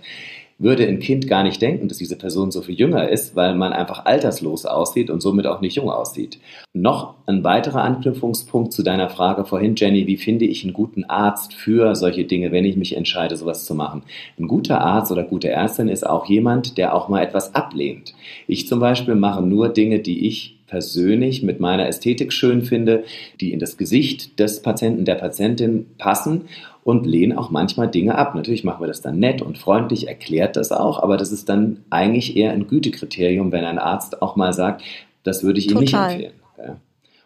würde 0.63 0.87
ein 0.87 0.99
Kind 0.99 1.27
gar 1.27 1.43
nicht 1.43 1.61
denken, 1.61 1.87
dass 1.87 1.97
diese 1.97 2.17
Person 2.17 2.51
so 2.51 2.61
viel 2.61 2.75
jünger 2.75 3.09
ist, 3.09 3.35
weil 3.35 3.55
man 3.55 3.73
einfach 3.73 4.05
alterslos 4.05 4.65
aussieht 4.65 5.09
und 5.09 5.21
somit 5.21 5.45
auch 5.45 5.61
nicht 5.61 5.75
jung 5.75 5.89
aussieht. 5.89 6.39
Noch 6.73 7.15
ein 7.25 7.43
weiterer 7.43 7.83
Anknüpfungspunkt 7.83 8.73
zu 8.73 8.81
deiner 8.81 9.09
Frage 9.09 9.45
vorhin, 9.45 9.75
Jenny, 9.75 10.07
wie 10.07 10.17
finde 10.17 10.45
ich 10.45 10.63
einen 10.63 10.73
guten 10.73 11.03
Arzt 11.03 11.53
für 11.53 11.95
solche 11.95 12.25
Dinge, 12.25 12.51
wenn 12.51 12.65
ich 12.65 12.77
mich 12.77 12.95
entscheide, 12.95 13.35
sowas 13.35 13.65
zu 13.65 13.75
machen? 13.75 14.03
Ein 14.39 14.47
guter 14.47 14.81
Arzt 14.81 15.11
oder 15.11 15.23
gute 15.23 15.49
Ärztin 15.49 15.89
ist 15.89 16.07
auch 16.07 16.25
jemand, 16.25 16.77
der 16.77 16.95
auch 16.95 17.09
mal 17.09 17.21
etwas 17.21 17.53
ablehnt. 17.53 18.15
Ich 18.47 18.67
zum 18.67 18.79
Beispiel 18.79 19.15
mache 19.15 19.43
nur 19.43 19.69
Dinge, 19.69 19.99
die 19.99 20.27
ich 20.27 20.57
persönlich 20.73 21.43
mit 21.43 21.59
meiner 21.59 21.87
Ästhetik 21.87 22.33
schön 22.33 22.63
finde, 22.63 23.03
die 23.39 23.53
in 23.53 23.59
das 23.59 23.77
Gesicht 23.77 24.39
des 24.39 24.63
Patienten, 24.63 25.05
der 25.05 25.13
Patientin 25.13 25.85
passen 25.99 26.45
und 26.83 27.05
lehnen 27.05 27.37
auch 27.37 27.51
manchmal 27.51 27.87
Dinge 27.87 28.17
ab. 28.17 28.33
Natürlich 28.33 28.63
machen 28.63 28.81
wir 28.81 28.87
das 28.87 29.01
dann 29.01 29.19
nett 29.19 29.43
und 29.43 29.59
freundlich, 29.59 30.07
erklärt 30.07 30.55
das 30.55 30.71
auch, 30.71 31.03
aber 31.03 31.15
das 31.15 31.31
ist 31.31 31.47
dann 31.47 31.83
eigentlich 31.91 32.35
eher 32.35 32.53
ein 32.53 32.65
Gütekriterium, 32.67 33.51
wenn 33.51 33.65
ein 33.65 33.77
Arzt 33.77 34.23
auch 34.23 34.35
mal 34.35 34.51
sagt, 34.51 34.81
das 35.21 35.43
würde 35.43 35.59
ich 35.59 35.69
Ihnen 35.69 35.81
nicht 35.81 35.93
empfehlen. 35.93 36.33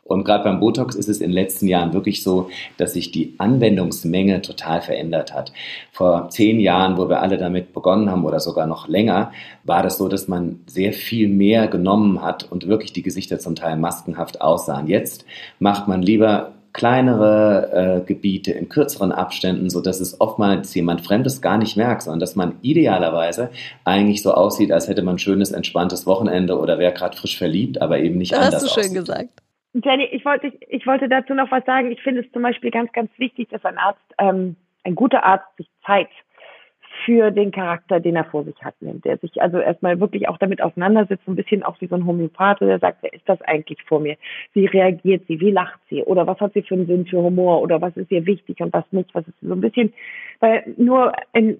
Und 0.07 0.23
gerade 0.23 0.43
beim 0.43 0.59
Botox 0.59 0.95
ist 0.95 1.09
es 1.09 1.19
in 1.19 1.29
den 1.29 1.33
letzten 1.33 1.67
Jahren 1.67 1.93
wirklich 1.93 2.23
so, 2.23 2.49
dass 2.77 2.93
sich 2.93 3.11
die 3.11 3.35
Anwendungsmenge 3.37 4.41
total 4.41 4.81
verändert 4.81 5.33
hat. 5.33 5.51
Vor 5.91 6.29
zehn 6.29 6.59
Jahren, 6.59 6.97
wo 6.97 7.09
wir 7.09 7.21
alle 7.21 7.37
damit 7.37 7.73
begonnen 7.73 8.09
haben 8.09 8.25
oder 8.25 8.39
sogar 8.39 8.67
noch 8.67 8.87
länger, 8.87 9.31
war 9.63 9.83
das 9.83 9.97
so, 9.97 10.07
dass 10.07 10.27
man 10.27 10.61
sehr 10.65 10.93
viel 10.93 11.27
mehr 11.27 11.67
genommen 11.67 12.21
hat 12.21 12.49
und 12.49 12.67
wirklich 12.67 12.93
die 12.93 13.03
Gesichter 13.03 13.39
zum 13.39 13.55
Teil 13.55 13.77
maskenhaft 13.77 14.41
aussahen. 14.41 14.87
Jetzt 14.87 15.25
macht 15.59 15.87
man 15.87 16.01
lieber 16.01 16.53
kleinere 16.77 18.03
äh, 18.03 18.05
Gebiete 18.05 18.51
in 18.51 18.69
kürzeren 18.69 19.11
Abständen, 19.11 19.69
so 19.71 19.81
dass 19.81 19.99
es 19.99 20.21
oftmals 20.21 20.75
jemand 20.75 21.01
Fremdes 21.01 21.41
gar 21.41 21.57
nicht 21.57 21.75
merkt, 21.75 22.03
sondern 22.03 22.19
dass 22.19 22.35
man 22.35 22.57
idealerweise 22.61 23.49
eigentlich 23.83 24.21
so 24.21 24.33
aussieht, 24.33 24.71
als 24.71 24.87
hätte 24.87 25.01
man 25.01 25.15
ein 25.15 25.19
schönes, 25.19 25.51
entspanntes 25.51 26.05
Wochenende 26.05 26.59
oder 26.59 26.77
wäre 26.77 26.93
gerade 26.93 27.17
frisch 27.17 27.35
verliebt, 27.35 27.81
aber 27.81 27.97
eben 27.97 28.19
nicht 28.19 28.31
das 28.31 28.39
anders. 28.39 28.61
Das 28.61 28.63
hast 28.63 28.77
du 28.77 28.81
schön 28.81 28.91
aussieht. 28.91 28.99
gesagt. 28.99 29.46
Jenny, 29.83 30.05
ich 30.05 30.25
wollte, 30.25 30.53
ich 30.69 30.87
wollte 30.87 31.09
dazu 31.09 31.33
noch 31.33 31.51
was 31.51 31.65
sagen. 31.65 31.91
Ich 31.91 32.01
finde 32.01 32.21
es 32.21 32.31
zum 32.31 32.41
Beispiel 32.41 32.71
ganz, 32.71 32.91
ganz 32.93 33.11
wichtig, 33.17 33.49
dass 33.49 33.63
ein 33.65 33.77
Arzt, 33.77 34.01
ähm, 34.17 34.55
ein 34.83 34.95
guter 34.95 35.23
Arzt 35.23 35.55
sich 35.57 35.67
Zeit 35.85 36.09
für 37.05 37.31
den 37.31 37.51
Charakter, 37.51 37.99
den 37.99 38.15
er 38.15 38.25
vor 38.25 38.43
sich 38.43 38.55
hat, 38.63 38.75
nimmt. 38.81 39.05
Der 39.05 39.17
sich 39.17 39.41
also 39.41 39.59
erstmal 39.59 39.99
wirklich 39.99 40.27
auch 40.29 40.37
damit 40.37 40.61
auseinandersetzt, 40.61 41.27
ein 41.27 41.35
bisschen 41.35 41.63
auch 41.63 41.79
wie 41.79 41.87
so 41.87 41.95
ein 41.95 42.05
Homöopath, 42.05 42.61
der 42.61 42.79
sagt, 42.79 42.99
wer 43.01 43.13
ist 43.13 43.27
das 43.27 43.41
eigentlich 43.43 43.81
vor 43.83 43.99
mir? 43.99 44.17
Wie 44.53 44.65
reagiert 44.65 45.23
sie? 45.27 45.39
Wie 45.39 45.51
lacht 45.51 45.79
sie? 45.89 46.03
Oder 46.03 46.25
was 46.25 46.39
hat 46.39 46.53
sie 46.53 46.63
für 46.63 46.73
einen 46.73 46.87
Sinn 46.87 47.05
für 47.05 47.21
Humor? 47.21 47.61
Oder 47.61 47.81
was 47.81 47.95
ist 47.97 48.11
ihr 48.11 48.25
wichtig 48.25 48.59
und 48.61 48.73
was 48.73 48.85
nicht? 48.91 49.13
Was 49.13 49.27
ist 49.27 49.39
so 49.41 49.53
ein 49.53 49.61
bisschen, 49.61 49.93
weil 50.39 50.73
nur 50.77 51.13
in, 51.33 51.59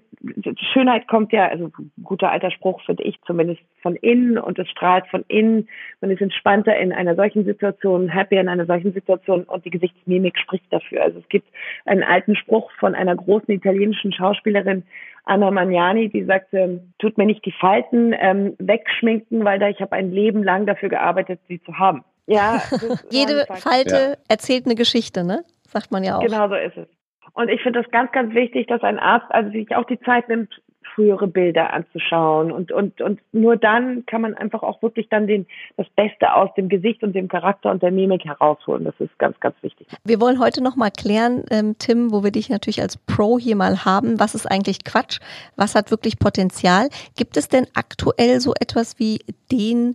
Schönheit 0.72 1.06
kommt 1.06 1.32
ja, 1.32 1.48
also 1.48 1.70
guter 2.02 2.30
alter 2.30 2.50
Spruch 2.50 2.80
finde 2.84 3.04
ich 3.04 3.20
zumindest 3.26 3.60
von 3.82 3.96
innen 3.96 4.38
und 4.38 4.58
es 4.58 4.68
strahlt 4.68 5.06
von 5.08 5.24
innen. 5.28 5.68
Man 6.00 6.10
ist 6.10 6.20
entspannter 6.20 6.76
in 6.76 6.92
einer 6.92 7.14
solchen 7.14 7.44
Situation, 7.44 8.12
happier 8.12 8.40
in 8.40 8.48
einer 8.48 8.66
solchen 8.66 8.92
Situation 8.92 9.44
und 9.44 9.64
die 9.64 9.70
Gesichtsmimik 9.70 10.38
spricht 10.38 10.72
dafür. 10.72 11.02
Also 11.02 11.20
es 11.20 11.28
gibt 11.28 11.48
einen 11.84 12.02
alten 12.02 12.34
Spruch 12.36 12.70
von 12.78 12.94
einer 12.94 13.14
großen 13.14 13.52
italienischen 13.54 14.12
Schauspielerin, 14.12 14.82
Anna 15.24 15.50
Magnani, 15.50 16.08
die 16.08 16.24
sagte, 16.24 16.80
tut 16.98 17.18
mir 17.18 17.26
nicht 17.26 17.44
die 17.44 17.52
Falten 17.52 18.14
ähm, 18.18 18.56
wegschminken, 18.58 19.44
weil 19.44 19.58
da 19.58 19.68
ich 19.68 19.80
habe 19.80 19.92
ein 19.92 20.10
Leben 20.10 20.42
lang 20.42 20.64
dafür 20.64 20.88
gearbeitet, 20.88 21.38
sie 21.48 21.62
zu 21.62 21.78
haben. 21.78 22.02
Ja. 22.26 22.62
Jede 23.10 23.44
Falte 23.46 23.94
ja. 23.94 24.16
erzählt 24.28 24.64
eine 24.64 24.74
Geschichte, 24.74 25.24
ne? 25.24 25.44
Sagt 25.66 25.92
man 25.92 26.02
ja 26.02 26.16
auch. 26.16 26.22
Genau 26.22 26.48
so 26.48 26.54
ist 26.54 26.78
es. 26.78 26.88
Und 27.34 27.48
ich 27.48 27.62
finde 27.62 27.82
das 27.82 27.90
ganz, 27.90 28.12
ganz 28.12 28.34
wichtig, 28.34 28.66
dass 28.66 28.82
ein 28.82 28.98
Arzt 28.98 29.26
also 29.30 29.50
sich 29.50 29.74
auch 29.74 29.84
die 29.84 30.00
Zeit 30.00 30.28
nimmt, 30.28 30.52
frühere 30.98 31.28
Bilder 31.28 31.72
anzuschauen. 31.72 32.50
Und, 32.50 32.72
und, 32.72 33.00
und 33.00 33.20
nur 33.32 33.56
dann 33.56 34.04
kann 34.06 34.20
man 34.20 34.34
einfach 34.34 34.64
auch 34.64 34.82
wirklich 34.82 35.08
dann 35.08 35.28
den, 35.28 35.46
das 35.76 35.86
Beste 35.90 36.34
aus 36.34 36.52
dem 36.56 36.68
Gesicht 36.68 37.04
und 37.04 37.14
dem 37.14 37.28
Charakter 37.28 37.70
und 37.70 37.84
der 37.84 37.92
Mimik 37.92 38.24
herausholen. 38.24 38.84
Das 38.84 38.94
ist 38.98 39.16
ganz, 39.18 39.38
ganz 39.38 39.54
wichtig. 39.62 39.86
Wir 40.04 40.20
wollen 40.20 40.40
heute 40.40 40.60
nochmal 40.62 40.90
klären, 40.90 41.44
ähm, 41.50 41.76
Tim, 41.78 42.10
wo 42.10 42.24
wir 42.24 42.32
dich 42.32 42.50
natürlich 42.50 42.82
als 42.82 42.96
Pro 42.96 43.38
hier 43.38 43.54
mal 43.54 43.84
haben. 43.84 44.18
Was 44.18 44.34
ist 44.34 44.46
eigentlich 44.46 44.82
Quatsch? 44.82 45.20
Was 45.54 45.76
hat 45.76 45.92
wirklich 45.92 46.18
Potenzial? 46.18 46.88
Gibt 47.16 47.36
es 47.36 47.48
denn 47.48 47.68
aktuell 47.74 48.40
so 48.40 48.54
etwas 48.58 48.98
wie 48.98 49.20
den 49.52 49.94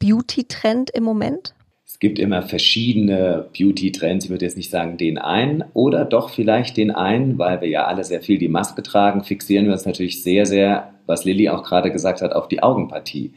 Beauty-Trend 0.00 0.90
im 0.90 1.04
Moment? 1.04 1.54
Gibt 2.00 2.20
immer 2.20 2.42
verschiedene 2.42 3.46
Beauty-Trends. 3.58 4.26
Ich 4.26 4.30
würde 4.30 4.44
jetzt 4.44 4.56
nicht 4.56 4.70
sagen 4.70 4.98
den 4.98 5.18
einen 5.18 5.64
oder 5.74 6.04
doch 6.04 6.30
vielleicht 6.30 6.76
den 6.76 6.92
einen, 6.92 7.38
weil 7.38 7.60
wir 7.60 7.68
ja 7.68 7.86
alle 7.86 8.04
sehr 8.04 8.20
viel 8.20 8.38
die 8.38 8.48
Maske 8.48 8.84
tragen, 8.84 9.24
fixieren 9.24 9.66
wir 9.66 9.72
uns 9.72 9.84
natürlich 9.84 10.22
sehr, 10.22 10.46
sehr, 10.46 10.94
was 11.06 11.24
Lilly 11.24 11.48
auch 11.48 11.64
gerade 11.64 11.90
gesagt 11.90 12.22
hat, 12.22 12.34
auf 12.34 12.46
die 12.46 12.62
Augenpartie. 12.62 13.32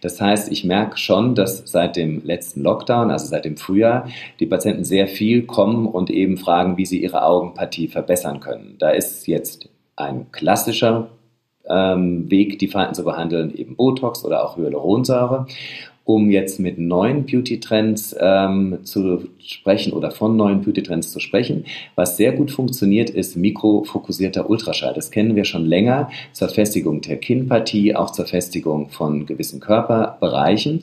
Das 0.00 0.20
heißt, 0.20 0.52
ich 0.52 0.62
merke 0.64 0.96
schon, 0.96 1.34
dass 1.34 1.64
seit 1.66 1.96
dem 1.96 2.24
letzten 2.24 2.62
Lockdown, 2.62 3.10
also 3.10 3.26
seit 3.26 3.46
dem 3.46 3.56
Frühjahr, 3.56 4.08
die 4.38 4.46
Patienten 4.46 4.84
sehr 4.84 5.08
viel 5.08 5.42
kommen 5.42 5.86
und 5.86 6.08
eben 6.08 6.36
fragen, 6.36 6.76
wie 6.76 6.86
sie 6.86 7.02
ihre 7.02 7.24
Augenpartie 7.24 7.88
verbessern 7.88 8.38
können. 8.38 8.76
Da 8.78 8.90
ist 8.90 9.26
jetzt 9.26 9.68
ein 9.96 10.30
klassischer 10.30 11.08
ähm, 11.68 12.30
Weg, 12.30 12.60
die 12.60 12.68
Falten 12.68 12.94
zu 12.94 13.02
behandeln, 13.02 13.52
eben 13.52 13.74
Botox 13.74 14.24
oder 14.24 14.44
auch 14.44 14.56
Hyaluronsäure 14.56 15.46
um 16.04 16.30
jetzt 16.30 16.60
mit 16.60 16.78
neuen 16.78 17.24
Beauty-Trends 17.24 18.14
ähm, 18.20 18.78
zu 18.82 19.22
sprechen 19.38 19.92
oder 19.92 20.10
von 20.10 20.36
neuen 20.36 20.62
Beauty-Trends 20.62 21.10
zu 21.10 21.18
sprechen. 21.18 21.64
Was 21.94 22.16
sehr 22.16 22.32
gut 22.32 22.50
funktioniert, 22.50 23.08
ist 23.10 23.36
mikrofokussierter 23.36 24.48
Ultraschall. 24.50 24.92
Das 24.94 25.10
kennen 25.10 25.34
wir 25.34 25.44
schon 25.44 25.64
länger 25.64 26.10
zur 26.32 26.48
Festigung 26.48 27.00
der 27.00 27.16
Kinnpartie, 27.16 27.96
auch 27.96 28.10
zur 28.10 28.26
Festigung 28.26 28.90
von 28.90 29.24
gewissen 29.24 29.60
Körperbereichen. 29.60 30.82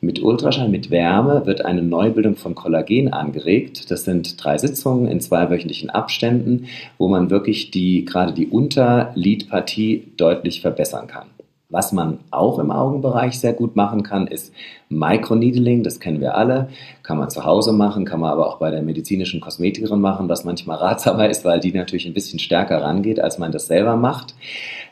Mit 0.00 0.20
Ultraschall, 0.20 0.68
mit 0.68 0.90
Wärme 0.90 1.46
wird 1.46 1.64
eine 1.64 1.82
Neubildung 1.82 2.34
von 2.34 2.54
Kollagen 2.54 3.12
angeregt. 3.12 3.90
Das 3.90 4.04
sind 4.04 4.42
drei 4.42 4.58
Sitzungen 4.58 5.06
in 5.06 5.20
zweiwöchentlichen 5.20 5.90
Abständen, 5.90 6.66
wo 6.98 7.08
man 7.08 7.30
wirklich 7.30 7.70
die, 7.70 8.04
gerade 8.04 8.32
die 8.32 8.48
Unterlidpartie 8.48 10.08
deutlich 10.16 10.60
verbessern 10.60 11.06
kann. 11.06 11.26
Was 11.72 11.90
man 11.90 12.18
auch 12.30 12.58
im 12.58 12.70
Augenbereich 12.70 13.40
sehr 13.40 13.54
gut 13.54 13.76
machen 13.76 14.02
kann, 14.02 14.26
ist 14.26 14.52
Microneedling. 14.90 15.82
Das 15.82 16.00
kennen 16.00 16.20
wir 16.20 16.36
alle. 16.36 16.68
Kann 17.02 17.16
man 17.16 17.30
zu 17.30 17.46
Hause 17.46 17.72
machen, 17.72 18.04
kann 18.04 18.20
man 18.20 18.30
aber 18.30 18.46
auch 18.46 18.58
bei 18.58 18.70
der 18.70 18.82
medizinischen 18.82 19.40
Kosmetikerin 19.40 19.98
machen, 19.98 20.28
was 20.28 20.44
manchmal 20.44 20.76
ratsamer 20.76 21.30
ist, 21.30 21.46
weil 21.46 21.60
die 21.60 21.72
natürlich 21.72 22.04
ein 22.04 22.12
bisschen 22.12 22.38
stärker 22.38 22.82
rangeht, 22.82 23.20
als 23.20 23.38
man 23.38 23.52
das 23.52 23.68
selber 23.68 23.96
macht. 23.96 24.34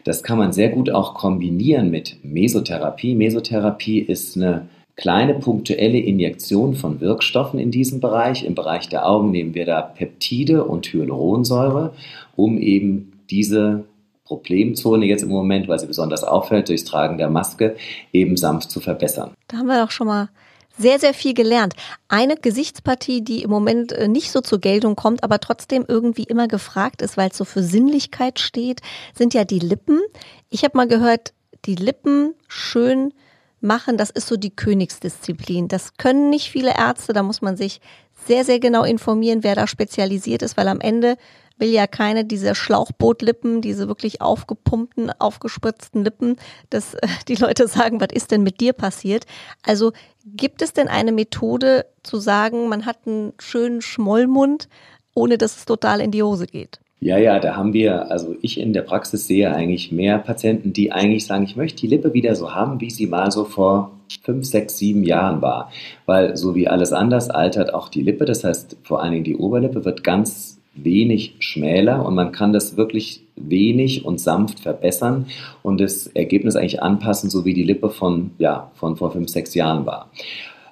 Das 0.04 0.22
kann 0.22 0.38
man 0.38 0.54
sehr 0.54 0.70
gut 0.70 0.90
auch 0.90 1.12
kombinieren 1.12 1.90
mit 1.90 2.16
Mesotherapie. 2.22 3.14
Mesotherapie 3.14 3.98
ist 3.98 4.38
eine 4.38 4.66
kleine 4.96 5.34
punktuelle 5.34 5.98
Injektion 5.98 6.72
von 6.72 7.02
Wirkstoffen 7.02 7.60
in 7.60 7.70
diesem 7.70 8.00
Bereich. 8.00 8.42
Im 8.42 8.54
Bereich 8.54 8.88
der 8.88 9.06
Augen 9.06 9.32
nehmen 9.32 9.54
wir 9.54 9.66
da 9.66 9.82
Peptide 9.82 10.64
und 10.64 10.86
Hyaluronsäure, 10.86 11.92
um 12.36 12.56
eben 12.56 13.12
diese 13.28 13.84
Problemzone 14.30 15.06
jetzt 15.06 15.22
im 15.22 15.28
Moment, 15.28 15.66
weil 15.66 15.80
sie 15.80 15.88
besonders 15.88 16.22
auffällt, 16.22 16.68
durchs 16.68 16.84
Tragen 16.84 17.18
der 17.18 17.28
Maske, 17.28 17.76
eben 18.12 18.36
sanft 18.36 18.70
zu 18.70 18.78
verbessern. 18.78 19.32
Da 19.48 19.56
haben 19.56 19.66
wir 19.66 19.82
doch 19.82 19.90
schon 19.90 20.06
mal 20.06 20.28
sehr, 20.78 21.00
sehr 21.00 21.14
viel 21.14 21.34
gelernt. 21.34 21.74
Eine 22.08 22.36
Gesichtspartie, 22.36 23.22
die 23.22 23.42
im 23.42 23.50
Moment 23.50 23.90
äh, 23.90 24.06
nicht 24.06 24.30
so 24.30 24.40
zur 24.40 24.60
Geltung 24.60 24.94
kommt, 24.94 25.24
aber 25.24 25.40
trotzdem 25.40 25.84
irgendwie 25.86 26.22
immer 26.22 26.46
gefragt 26.46 27.02
ist, 27.02 27.16
weil 27.16 27.30
es 27.30 27.36
so 27.36 27.44
für 27.44 27.64
Sinnlichkeit 27.64 28.38
steht, 28.38 28.80
sind 29.12 29.34
ja 29.34 29.44
die 29.44 29.58
Lippen. 29.58 29.98
Ich 30.48 30.62
habe 30.62 30.76
mal 30.76 30.86
gehört, 30.86 31.34
die 31.64 31.74
Lippen 31.74 32.34
schön 32.46 33.12
machen, 33.60 33.96
das 33.96 34.10
ist 34.10 34.28
so 34.28 34.36
die 34.36 34.54
Königsdisziplin. 34.54 35.66
Das 35.66 35.96
können 35.96 36.30
nicht 36.30 36.50
viele 36.50 36.78
Ärzte, 36.78 37.12
da 37.12 37.24
muss 37.24 37.42
man 37.42 37.56
sich 37.56 37.80
sehr, 38.26 38.44
sehr 38.44 38.60
genau 38.60 38.84
informieren, 38.84 39.42
wer 39.42 39.56
da 39.56 39.66
spezialisiert 39.66 40.42
ist, 40.42 40.56
weil 40.56 40.68
am 40.68 40.80
Ende 40.80 41.16
will 41.60 41.68
ja 41.68 41.86
keine 41.86 42.24
dieser 42.24 42.54
Schlauchbootlippen, 42.54 43.60
diese 43.60 43.88
wirklich 43.88 44.20
aufgepumpten, 44.20 45.10
aufgespritzten 45.18 46.04
Lippen, 46.04 46.36
dass 46.70 46.94
äh, 46.94 47.06
die 47.28 47.36
Leute 47.36 47.68
sagen, 47.68 48.00
was 48.00 48.08
ist 48.12 48.30
denn 48.30 48.42
mit 48.42 48.60
dir 48.60 48.72
passiert? 48.72 49.26
Also 49.64 49.92
gibt 50.24 50.62
es 50.62 50.72
denn 50.72 50.88
eine 50.88 51.12
Methode 51.12 51.86
zu 52.02 52.18
sagen, 52.18 52.68
man 52.68 52.86
hat 52.86 52.98
einen 53.06 53.32
schönen 53.38 53.82
Schmollmund, 53.82 54.68
ohne 55.14 55.38
dass 55.38 55.56
es 55.56 55.64
total 55.64 56.00
in 56.00 56.10
die 56.10 56.22
Hose 56.22 56.46
geht. 56.46 56.80
Ja, 57.02 57.16
ja, 57.16 57.38
da 57.38 57.56
haben 57.56 57.72
wir, 57.72 58.10
also 58.10 58.36
ich 58.42 58.60
in 58.60 58.74
der 58.74 58.82
Praxis 58.82 59.26
sehe 59.26 59.54
eigentlich 59.54 59.90
mehr 59.90 60.18
Patienten, 60.18 60.74
die 60.74 60.92
eigentlich 60.92 61.24
sagen, 61.24 61.44
ich 61.44 61.56
möchte 61.56 61.80
die 61.80 61.86
Lippe 61.86 62.12
wieder 62.12 62.34
so 62.34 62.54
haben, 62.54 62.80
wie 62.82 62.90
sie 62.90 63.06
mal 63.06 63.30
so 63.30 63.44
vor 63.44 63.92
fünf, 64.22 64.44
sechs, 64.44 64.76
sieben 64.76 65.02
Jahren 65.02 65.40
war. 65.40 65.70
Weil 66.04 66.36
so 66.36 66.54
wie 66.54 66.68
alles 66.68 66.92
anders 66.92 67.30
altert 67.30 67.72
auch 67.72 67.88
die 67.88 68.02
Lippe. 68.02 68.26
Das 68.26 68.44
heißt, 68.44 68.76
vor 68.82 69.02
allen 69.02 69.12
Dingen 69.12 69.24
die 69.24 69.36
Oberlippe 69.36 69.86
wird 69.86 70.04
ganz 70.04 70.49
wenig 70.74 71.34
schmäler 71.40 72.04
und 72.04 72.14
man 72.14 72.32
kann 72.32 72.52
das 72.52 72.76
wirklich 72.76 73.22
wenig 73.36 74.04
und 74.04 74.20
sanft 74.20 74.60
verbessern 74.60 75.26
und 75.62 75.80
das 75.80 76.06
Ergebnis 76.06 76.56
eigentlich 76.56 76.82
anpassen, 76.82 77.30
so 77.30 77.44
wie 77.44 77.54
die 77.54 77.64
Lippe 77.64 77.90
von, 77.90 78.30
ja, 78.38 78.70
von 78.74 78.96
vor 78.96 79.10
fünf, 79.12 79.28
sechs 79.28 79.54
Jahren 79.54 79.86
war. 79.86 80.10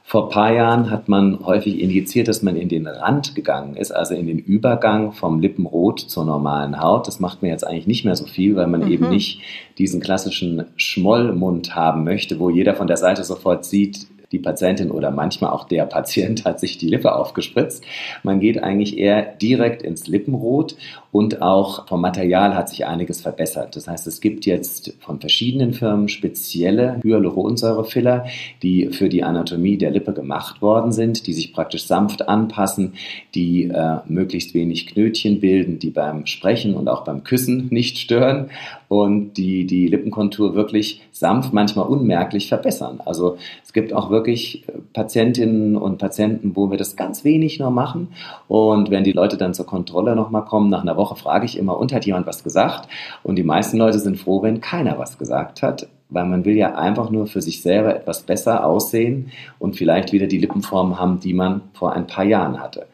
Vor 0.08 0.24
ein 0.24 0.30
paar 0.30 0.54
Jahren 0.54 0.90
hat 0.90 1.11
man 1.11 1.44
häufig 1.44 1.80
indiziert, 1.80 2.28
dass 2.28 2.42
man 2.42 2.56
in 2.56 2.70
den 2.70 2.87
Rand 2.87 3.34
gegangen 3.34 3.76
ist, 3.76 3.90
also 3.90 4.14
in 4.14 4.26
den 4.26 4.38
Übergang 4.38 5.12
vom 5.12 5.38
Lippenrot 5.38 6.00
zur 6.00 6.24
normalen 6.24 6.80
Haut. 6.80 7.06
Das 7.06 7.20
macht 7.20 7.42
man 7.42 7.50
jetzt 7.50 7.66
eigentlich 7.66 7.87
nicht 7.87 8.06
mehr 8.06 8.16
so 8.16 8.24
viel, 8.24 8.56
weil 8.56 8.68
man 8.68 8.87
mhm. 8.87 8.90
eben 8.90 9.11
nicht 9.11 9.42
diesen 9.76 10.00
klassischen 10.00 10.64
Schmollmund 10.76 11.76
haben 11.76 12.04
möchte, 12.04 12.40
wo 12.40 12.48
jeder 12.48 12.74
von 12.74 12.87
der 12.87 12.96
Seite 12.96 13.22
sofort 13.22 13.66
sieht, 13.66 14.06
die 14.32 14.38
Patientin 14.38 14.90
oder 14.90 15.10
manchmal 15.10 15.50
auch 15.50 15.64
der 15.64 15.86
Patient 15.86 16.44
hat 16.44 16.60
sich 16.60 16.78
die 16.78 16.88
Lippe 16.88 17.14
aufgespritzt. 17.14 17.84
Man 18.22 18.40
geht 18.40 18.62
eigentlich 18.62 18.98
eher 18.98 19.22
direkt 19.22 19.82
ins 19.82 20.06
Lippenrot 20.06 20.76
und 21.10 21.40
auch 21.40 21.88
vom 21.88 22.02
Material 22.02 22.54
hat 22.54 22.68
sich 22.68 22.86
einiges 22.86 23.22
verbessert. 23.22 23.76
Das 23.76 23.88
heißt, 23.88 24.06
es 24.06 24.20
gibt 24.20 24.44
jetzt 24.44 24.94
von 25.00 25.20
verschiedenen 25.20 25.72
Firmen 25.72 26.08
spezielle 26.08 27.00
Hyaluronsäurefiller, 27.02 28.26
die 28.62 28.88
für 28.88 29.08
die 29.08 29.24
Anatomie 29.24 29.78
der 29.78 29.90
Lippe 29.90 30.12
gemacht 30.12 30.60
worden 30.60 30.92
sind, 30.92 31.26
die 31.26 31.32
sich 31.32 31.54
praktisch 31.54 31.86
sanft 31.86 32.28
anpassen, 32.28 32.94
die 33.34 33.64
äh, 33.64 33.98
möglichst 34.06 34.52
wenig 34.52 34.86
Knötchen 34.86 35.40
bilden, 35.40 35.78
die 35.78 35.90
beim 35.90 36.26
Sprechen 36.26 36.74
und 36.74 36.88
auch 36.88 37.04
beim 37.04 37.24
Küssen 37.24 37.68
nicht 37.70 37.98
stören 37.98 38.50
und 38.88 39.34
die 39.34 39.66
die 39.66 39.88
Lippenkontur 39.88 40.54
wirklich 40.54 41.02
sanft, 41.10 41.54
manchmal 41.54 41.86
unmerklich 41.86 42.48
verbessern. 42.48 43.00
Also 43.04 43.38
es 43.64 43.72
gibt 43.72 43.94
auch 43.94 44.10
wirklich 44.10 44.68
äh, 44.68 44.72
Patientinnen 44.92 45.76
und 45.76 45.96
Patienten, 45.96 46.54
wo 46.54 46.70
wir 46.70 46.76
das 46.76 46.96
ganz 46.96 47.24
wenig 47.24 47.58
nur 47.58 47.70
machen 47.70 48.08
und 48.46 48.90
wenn 48.90 49.04
die 49.04 49.12
Leute 49.12 49.38
dann 49.38 49.54
zur 49.54 49.66
Kontrolle 49.66 50.14
nochmal 50.14 50.44
kommen, 50.44 50.68
nach 50.68 50.82
einer 50.82 50.97
Woche 50.98 51.16
frage 51.16 51.46
ich 51.46 51.56
immer, 51.56 51.78
und 51.78 51.94
hat 51.94 52.04
jemand 52.04 52.26
was 52.26 52.44
gesagt? 52.44 52.90
Und 53.22 53.37
die 53.37 53.42
meisten 53.42 53.78
Leute 53.78 53.98
sind 53.98 54.18
froh, 54.18 54.42
wenn 54.42 54.61
keiner 54.61 54.98
was 54.98 55.16
gesagt 55.16 55.62
hat, 55.62 55.88
weil 56.11 56.26
man 56.26 56.44
will 56.44 56.56
ja 56.56 56.74
einfach 56.74 57.08
nur 57.08 57.26
für 57.26 57.40
sich 57.40 57.62
selber 57.62 57.96
etwas 57.96 58.22
besser 58.22 58.66
aussehen 58.66 59.30
und 59.58 59.76
vielleicht 59.76 60.12
wieder 60.12 60.26
die 60.26 60.38
Lippenform 60.38 60.98
haben, 60.98 61.20
die 61.20 61.32
man 61.32 61.62
vor 61.72 61.94
ein 61.94 62.06
paar 62.06 62.24
Jahren 62.24 62.61
hatte. 62.61 62.87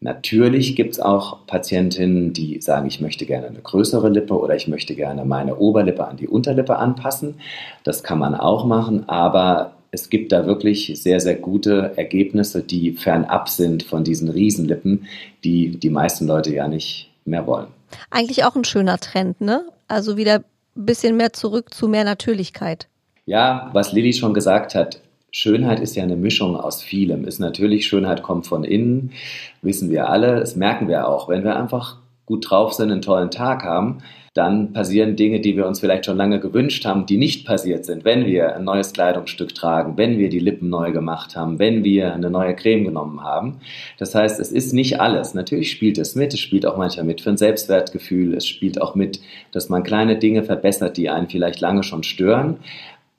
Natürlich 0.00 0.74
gibt 0.74 0.94
es 0.94 1.00
auch 1.00 1.46
Patientinnen, 1.46 2.32
die 2.32 2.60
sagen, 2.60 2.88
ich 2.88 3.00
möchte 3.00 3.24
gerne 3.24 3.46
eine 3.46 3.60
größere 3.60 4.08
Lippe 4.08 4.36
oder 4.36 4.56
ich 4.56 4.66
möchte 4.66 4.96
gerne 4.96 5.24
meine 5.24 5.56
Oberlippe 5.56 6.08
an 6.08 6.16
die 6.16 6.26
Unterlippe 6.26 6.76
anpassen. 6.76 7.36
Das 7.84 8.02
kann 8.02 8.18
man 8.18 8.34
auch 8.34 8.64
machen, 8.64 9.08
aber 9.08 9.74
es 9.92 10.10
gibt 10.10 10.32
da 10.32 10.44
wirklich 10.44 10.92
sehr, 11.00 11.20
sehr 11.20 11.36
gute 11.36 11.92
Ergebnisse, 11.96 12.62
die 12.62 12.92
fernab 12.92 13.48
sind 13.48 13.84
von 13.84 14.02
diesen 14.02 14.28
Riesenlippen, 14.28 15.06
die 15.44 15.76
die 15.78 15.90
meisten 15.90 16.26
Leute 16.26 16.52
ja 16.52 16.66
nicht 16.66 17.11
mehr 17.24 17.46
wollen. 17.46 17.68
Eigentlich 18.10 18.44
auch 18.44 18.56
ein 18.56 18.64
schöner 18.64 18.98
Trend, 18.98 19.40
ne? 19.40 19.64
Also 19.88 20.16
wieder 20.16 20.36
ein 20.76 20.86
bisschen 20.86 21.16
mehr 21.16 21.32
zurück 21.32 21.74
zu 21.74 21.88
mehr 21.88 22.04
Natürlichkeit. 22.04 22.88
Ja, 23.26 23.70
was 23.72 23.92
Lilly 23.92 24.12
schon 24.12 24.34
gesagt 24.34 24.74
hat, 24.74 25.00
Schönheit 25.30 25.80
ist 25.80 25.96
ja 25.96 26.02
eine 26.02 26.16
Mischung 26.16 26.56
aus 26.56 26.82
vielem. 26.82 27.24
Ist 27.24 27.38
natürlich, 27.38 27.86
Schönheit 27.86 28.22
kommt 28.22 28.46
von 28.46 28.64
innen, 28.64 29.12
wissen 29.62 29.90
wir 29.90 30.10
alle, 30.10 30.40
das 30.40 30.56
merken 30.56 30.88
wir 30.88 31.08
auch. 31.08 31.28
Wenn 31.28 31.42
wir 31.44 31.56
einfach 31.56 32.01
gut 32.26 32.50
drauf 32.50 32.72
sind, 32.72 32.90
einen 32.90 33.02
tollen 33.02 33.30
Tag 33.30 33.64
haben, 33.64 33.98
dann 34.34 34.72
passieren 34.72 35.16
Dinge, 35.16 35.40
die 35.40 35.56
wir 35.58 35.66
uns 35.66 35.80
vielleicht 35.80 36.06
schon 36.06 36.16
lange 36.16 36.40
gewünscht 36.40 36.86
haben, 36.86 37.04
die 37.04 37.18
nicht 37.18 37.46
passiert 37.46 37.84
sind. 37.84 38.06
Wenn 38.06 38.24
wir 38.24 38.56
ein 38.56 38.64
neues 38.64 38.94
Kleidungsstück 38.94 39.54
tragen, 39.54 39.98
wenn 39.98 40.18
wir 40.18 40.30
die 40.30 40.38
Lippen 40.38 40.70
neu 40.70 40.90
gemacht 40.90 41.36
haben, 41.36 41.58
wenn 41.58 41.84
wir 41.84 42.14
eine 42.14 42.30
neue 42.30 42.56
Creme 42.56 42.84
genommen 42.84 43.22
haben. 43.22 43.60
Das 43.98 44.14
heißt, 44.14 44.40
es 44.40 44.50
ist 44.50 44.72
nicht 44.72 45.00
alles. 45.00 45.34
Natürlich 45.34 45.70
spielt 45.70 45.98
es 45.98 46.14
mit, 46.14 46.32
es 46.32 46.40
spielt 46.40 46.64
auch 46.64 46.78
manchmal 46.78 47.04
mit 47.04 47.20
für 47.20 47.28
ein 47.28 47.36
Selbstwertgefühl, 47.36 48.32
es 48.34 48.46
spielt 48.46 48.80
auch 48.80 48.94
mit, 48.94 49.20
dass 49.52 49.68
man 49.68 49.82
kleine 49.82 50.18
Dinge 50.18 50.44
verbessert, 50.44 50.96
die 50.96 51.10
einen 51.10 51.28
vielleicht 51.28 51.60
lange 51.60 51.82
schon 51.82 52.02
stören 52.02 52.58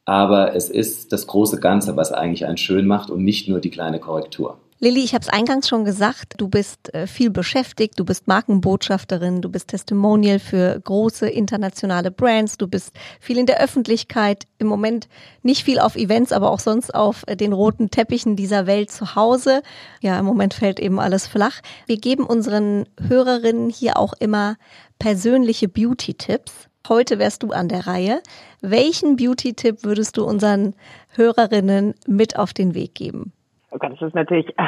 aber 0.05 0.55
es 0.55 0.69
ist 0.69 1.13
das 1.13 1.27
große 1.27 1.59
Ganze, 1.59 1.95
was 1.95 2.11
eigentlich 2.11 2.45
einen 2.45 2.57
schön 2.57 2.87
macht 2.87 3.09
und 3.09 3.23
nicht 3.23 3.47
nur 3.47 3.59
die 3.59 3.69
kleine 3.69 3.99
Korrektur. 3.99 4.57
Lilly, 4.83 5.01
ich 5.01 5.13
habe 5.13 5.21
es 5.21 5.29
eingangs 5.29 5.69
schon 5.69 5.85
gesagt, 5.85 6.33
du 6.35 6.49
bist 6.49 6.93
äh, 6.93 7.07
viel 7.07 7.29
beschäftigt, 7.29 7.97
du 7.97 8.03
bist 8.03 8.27
Markenbotschafterin, 8.27 9.41
du 9.41 9.47
bist 9.47 9.69
Testimonial 9.69 10.39
für 10.39 10.77
große 10.77 11.29
internationale 11.29 12.11
Brands, 12.11 12.57
du 12.57 12.67
bist 12.67 12.91
viel 13.21 13.37
in 13.37 13.45
der 13.45 13.61
Öffentlichkeit, 13.61 14.45
im 14.57 14.67
Moment 14.67 15.07
nicht 15.41 15.63
viel 15.63 15.79
auf 15.79 15.95
Events, 15.95 16.33
aber 16.33 16.51
auch 16.51 16.59
sonst 16.59 16.93
auf 16.93 17.23
äh, 17.27 17.37
den 17.37 17.53
roten 17.53 17.91
Teppichen 17.91 18.35
dieser 18.35 18.67
Welt 18.67 18.91
zu 18.91 19.15
Hause. 19.15 19.61
Ja, 20.01 20.19
im 20.19 20.25
Moment 20.25 20.53
fällt 20.53 20.81
eben 20.81 20.99
alles 20.99 21.27
flach. 21.27 21.61
Wir 21.85 21.97
geben 21.97 22.25
unseren 22.25 22.83
Hörerinnen 23.07 23.69
hier 23.69 23.95
auch 23.95 24.11
immer 24.19 24.57
persönliche 24.99 25.69
Beauty-Tipps. 25.69 26.51
Heute 26.89 27.19
wärst 27.19 27.43
du 27.43 27.51
an 27.51 27.69
der 27.69 27.87
Reihe. 27.87 28.21
Welchen 28.59 29.15
Beauty-Tipp 29.15 29.85
würdest 29.85 30.17
du 30.17 30.25
unseren 30.25 30.75
Hörerinnen 31.07 31.93
mit 32.05 32.37
auf 32.37 32.51
den 32.51 32.73
Weg 32.73 32.95
geben? 32.95 33.31
Oh 33.73 33.79
Gott, 33.79 33.91
das 33.93 34.01
ist 34.01 34.13
natürlich. 34.13 34.47
Äh, 34.57 34.63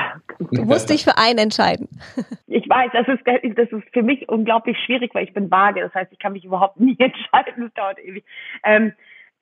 du 0.52 0.64
musst 0.64 0.90
dich 0.90 1.04
für 1.04 1.18
einen 1.18 1.40
entscheiden. 1.40 1.88
Ich 2.48 2.70
weiß, 2.70 2.92
das 2.94 3.08
ist, 3.10 3.58
das 3.58 3.70
ist 3.70 3.84
für 3.92 4.02
mich 4.02 4.30
unglaublich 4.30 4.78
schwierig, 4.86 5.14
weil 5.14 5.26
ich 5.26 5.34
bin 5.34 5.52
vage. 5.52 5.82
Das 5.82 5.94
heißt, 5.94 6.12
ich 6.14 6.20
kann 6.20 6.32
mich 6.32 6.46
überhaupt 6.46 6.80
nie 6.80 6.96
entscheiden. 6.98 7.66
Das 7.66 7.74
dauert 7.74 8.00
ewig. 8.00 8.24
Ähm, 8.64 8.94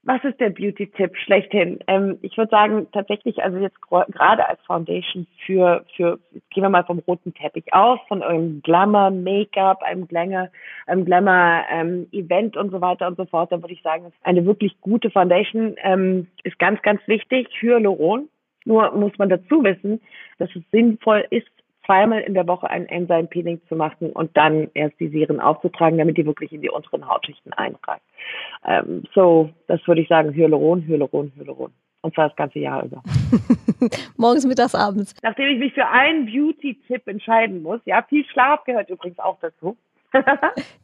was 0.02 0.22
ist 0.24 0.40
der 0.40 0.50
Beauty-Tipp 0.50 1.16
schlechthin? 1.18 1.80
Ähm, 1.88 2.18
ich 2.22 2.36
würde 2.38 2.50
sagen, 2.50 2.88
tatsächlich, 2.92 3.42
also 3.44 3.60
jetzt 3.60 3.80
gerade 3.82 4.50
als 4.50 4.60
Foundation 4.66 5.28
für, 5.46 5.86
für, 5.96 6.20
gehen 6.50 6.64
wir 6.64 6.70
mal 6.70 6.84
vom 6.84 7.00
roten 7.00 7.34
Teppich 7.34 7.72
aus, 7.74 8.00
von 8.08 8.24
eurem 8.24 8.62
Glamour, 8.64 9.12
Make-up, 9.12 9.84
einem 9.84 10.08
Glamour, 10.08 10.50
einem 10.88 11.06
Glamour, 11.06 11.64
ähm, 11.72 12.08
Event 12.12 12.58
und 12.58 12.72
so 12.72 12.82
weiter 12.82 13.08
und 13.08 13.16
so 13.16 13.26
fort, 13.26 13.52
dann 13.52 13.62
würde 13.62 13.76
ich 13.76 13.84
sagen, 13.84 14.12
eine 14.24 14.46
wirklich 14.46 14.76
gute 14.82 15.12
Foundation 15.12 15.76
ähm, 15.84 16.28
ist 16.44 16.58
ganz, 16.60 16.82
ganz 16.82 17.00
wichtig. 17.08 17.48
Hyaluron. 17.62 18.28
Nur 18.66 18.92
muss 18.92 19.18
man 19.18 19.30
dazu 19.30 19.64
wissen, 19.64 20.02
dass 20.38 20.50
es 20.56 20.64
sinnvoll 20.72 21.26
ist, 21.30 21.48
zweimal 21.86 22.22
in 22.22 22.34
der 22.34 22.48
Woche 22.48 22.70
ein 22.70 22.88
Enzyme 22.88 23.28
Peeling 23.28 23.62
zu 23.68 23.76
machen 23.76 24.12
und 24.12 24.36
dann 24.38 24.70
erst 24.74 25.00
die 25.00 25.10
Serien 25.10 25.40
aufzutragen, 25.40 25.98
damit 25.98 26.18
die 26.18 26.26
wirklich 26.26 26.52
in 26.52 26.62
die 26.62 26.70
unteren 26.70 27.08
Hautschichten 27.08 27.54
eintragen. 27.54 28.02
Ähm, 28.66 29.04
so, 29.14 29.50
das 29.68 29.86
würde 29.88 30.02
ich 30.02 30.08
sagen, 30.08 30.34
Hyaluron, 30.34 30.86
Hyaluron, 30.88 31.32
Hyaluron. 31.36 31.72
Und 32.02 32.14
zwar 32.16 32.28
das 32.28 32.36
ganze 32.36 32.60
Jahr 32.60 32.84
über. 32.84 33.02
Morgens, 34.18 34.46
mittags, 34.46 34.76
abends. 34.76 35.16
Nachdem 35.24 35.48
ich 35.54 35.60
mich 35.60 35.74
für 35.74 35.88
einen 35.88 36.26
Beauty-Tipp 36.26 37.08
entscheiden 37.08 37.64
muss, 37.64 37.80
ja, 37.86 38.04
viel 38.10 38.26
Schlaf 38.26 38.64
gehört 38.66 38.90
übrigens 38.90 39.20
auch 39.20 39.38
dazu. 39.40 39.78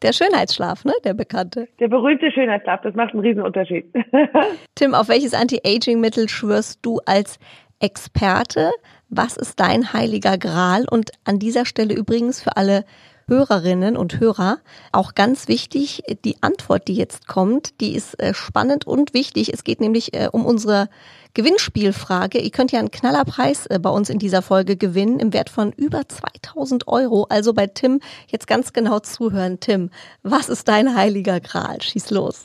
Der 0.02 0.14
Schönheitsschlaf, 0.14 0.86
ne? 0.86 0.94
Der 1.04 1.14
bekannte. 1.14 1.68
Der 1.80 1.90
berühmte 1.90 2.32
Schönheitsschlaf, 2.32 2.82
das 2.82 2.96
macht 2.96 3.14
einen 3.14 3.22
riesen 3.22 3.42
Unterschied. 3.42 3.86
Tim, 4.76 4.94
auf 4.94 5.10
welches 5.10 5.34
Anti-Aging-Mittel 5.34 6.30
schwörst 6.30 6.86
du 6.86 7.00
als 7.06 7.38
Experte? 7.80 8.72
Was 9.10 9.38
ist 9.38 9.60
dein 9.60 9.94
heiliger 9.94 10.38
Gral? 10.38 10.86
Und 10.90 11.12
an 11.24 11.40
dieser 11.40 11.66
Stelle 11.66 11.94
übrigens 11.94 12.42
für 12.42 12.58
alle 12.58 12.86
Hörerinnen 13.30 13.96
und 13.96 14.20
Hörer 14.20 14.58
auch 14.92 15.14
ganz 15.14 15.48
wichtig, 15.48 16.04
die 16.26 16.42
Antwort, 16.42 16.88
die 16.88 16.96
jetzt 16.96 17.28
kommt, 17.28 17.80
die 17.80 17.96
ist 17.96 18.20
äh, 18.20 18.34
spannend 18.34 18.88
und 18.88 19.14
wichtig. 19.14 19.54
Es 19.54 19.64
geht 19.64 19.80
nämlich 19.80 20.14
äh, 20.14 20.30
um 20.32 20.46
unsere 20.46 20.90
Gewinnspielfrage. 21.36 22.40
Ihr 22.40 22.50
könnt 22.50 22.72
ja 22.72 22.80
einen 22.80 22.92
Knallerpreis 22.92 23.68
äh, 23.68 23.80
bei 23.80 23.92
uns 23.92 24.10
in 24.10 24.18
dieser 24.18 24.42
Folge 24.42 24.76
gewinnen 24.76 25.20
im 25.20 25.32
Wert 25.32 25.50
von 25.50 25.72
über 25.74 26.10
2000 26.10 26.88
Euro. 26.88 27.28
Also 27.30 27.54
bei 27.54 27.68
Tim 27.68 28.00
jetzt 28.28 28.48
ganz 28.48 28.74
genau 28.74 29.00
zuhören. 29.00 29.60
Tim, 29.60 29.92
was 30.24 30.50
ist 30.50 30.68
dein 30.68 30.96
heiliger 30.96 31.40
Gral? 31.40 31.82
Schieß 31.82 32.10
los. 32.10 32.44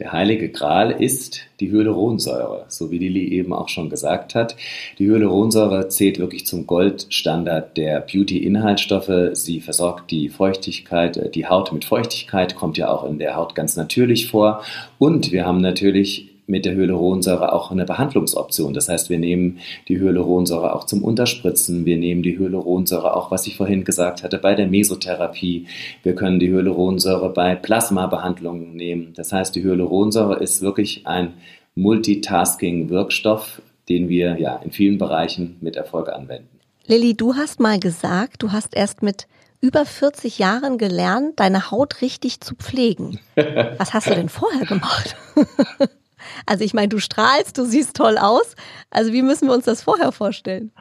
Der 0.00 0.12
heilige 0.12 0.48
Gral 0.48 0.90
ist 0.92 1.42
die 1.60 1.70
Hyaluronsäure, 1.70 2.64
so 2.68 2.90
wie 2.90 2.96
Lili 2.96 3.28
eben 3.34 3.52
auch 3.52 3.68
schon 3.68 3.90
gesagt 3.90 4.34
hat. 4.34 4.56
Die 4.98 5.06
Hyaluronsäure 5.06 5.88
zählt 5.88 6.18
wirklich 6.18 6.46
zum 6.46 6.66
Goldstandard 6.66 7.76
der 7.76 8.00
Beauty-Inhaltsstoffe. 8.00 9.34
Sie 9.34 9.60
versorgt 9.60 10.10
die 10.10 10.30
Feuchtigkeit, 10.30 11.18
äh, 11.18 11.30
die 11.30 11.46
Haut 11.46 11.70
mit 11.72 11.84
Feuchtigkeit, 11.84 12.56
kommt 12.56 12.78
ja 12.78 12.90
auch 12.90 13.04
in 13.04 13.18
der 13.18 13.36
Haut 13.36 13.54
ganz 13.54 13.76
natürlich 13.76 14.28
vor. 14.28 14.62
Und 14.98 15.32
wir 15.32 15.44
haben 15.44 15.60
natürlich 15.60 16.29
mit 16.50 16.64
der 16.64 16.74
Hyaluronsäure 16.74 17.52
auch 17.52 17.70
eine 17.70 17.84
Behandlungsoption. 17.84 18.74
Das 18.74 18.88
heißt, 18.88 19.08
wir 19.08 19.18
nehmen 19.18 19.60
die 19.88 19.98
Hyaluronsäure 19.98 20.74
auch 20.74 20.84
zum 20.84 21.02
Unterspritzen. 21.02 21.86
Wir 21.86 21.96
nehmen 21.96 22.22
die 22.22 22.38
Hyaluronsäure 22.38 23.16
auch, 23.16 23.30
was 23.30 23.46
ich 23.46 23.56
vorhin 23.56 23.84
gesagt 23.84 24.22
hatte, 24.22 24.38
bei 24.38 24.54
der 24.54 24.66
Mesotherapie. 24.66 25.66
Wir 26.02 26.14
können 26.14 26.40
die 26.40 26.50
Hyaluronsäure 26.50 27.30
bei 27.30 27.54
Plasmabehandlungen 27.54 28.74
nehmen. 28.74 29.12
Das 29.14 29.32
heißt, 29.32 29.54
die 29.54 29.62
Hyaluronsäure 29.62 30.38
ist 30.38 30.60
wirklich 30.60 31.06
ein 31.06 31.34
Multitasking-Wirkstoff, 31.76 33.62
den 33.88 34.08
wir 34.08 34.38
ja 34.38 34.56
in 34.56 34.72
vielen 34.72 34.98
Bereichen 34.98 35.56
mit 35.60 35.76
Erfolg 35.76 36.08
anwenden. 36.08 36.48
Lilly, 36.86 37.14
du 37.14 37.34
hast 37.36 37.60
mal 37.60 37.78
gesagt, 37.78 38.42
du 38.42 38.50
hast 38.50 38.74
erst 38.74 39.02
mit 39.02 39.28
über 39.60 39.84
40 39.84 40.38
Jahren 40.38 40.78
gelernt, 40.78 41.38
deine 41.38 41.70
Haut 41.70 42.00
richtig 42.02 42.40
zu 42.40 42.56
pflegen. 42.56 43.20
Was 43.36 43.94
hast 43.94 44.08
du 44.08 44.14
denn 44.14 44.28
vorher 44.28 44.66
gemacht? 44.66 45.16
Also 46.46 46.64
ich 46.64 46.74
meine, 46.74 46.88
du 46.88 46.98
strahlst, 46.98 47.56
du 47.58 47.64
siehst 47.64 47.96
toll 47.96 48.16
aus. 48.18 48.56
Also 48.90 49.12
wie 49.12 49.22
müssen 49.22 49.48
wir 49.48 49.54
uns 49.54 49.64
das 49.64 49.82
vorher 49.82 50.12
vorstellen? 50.12 50.72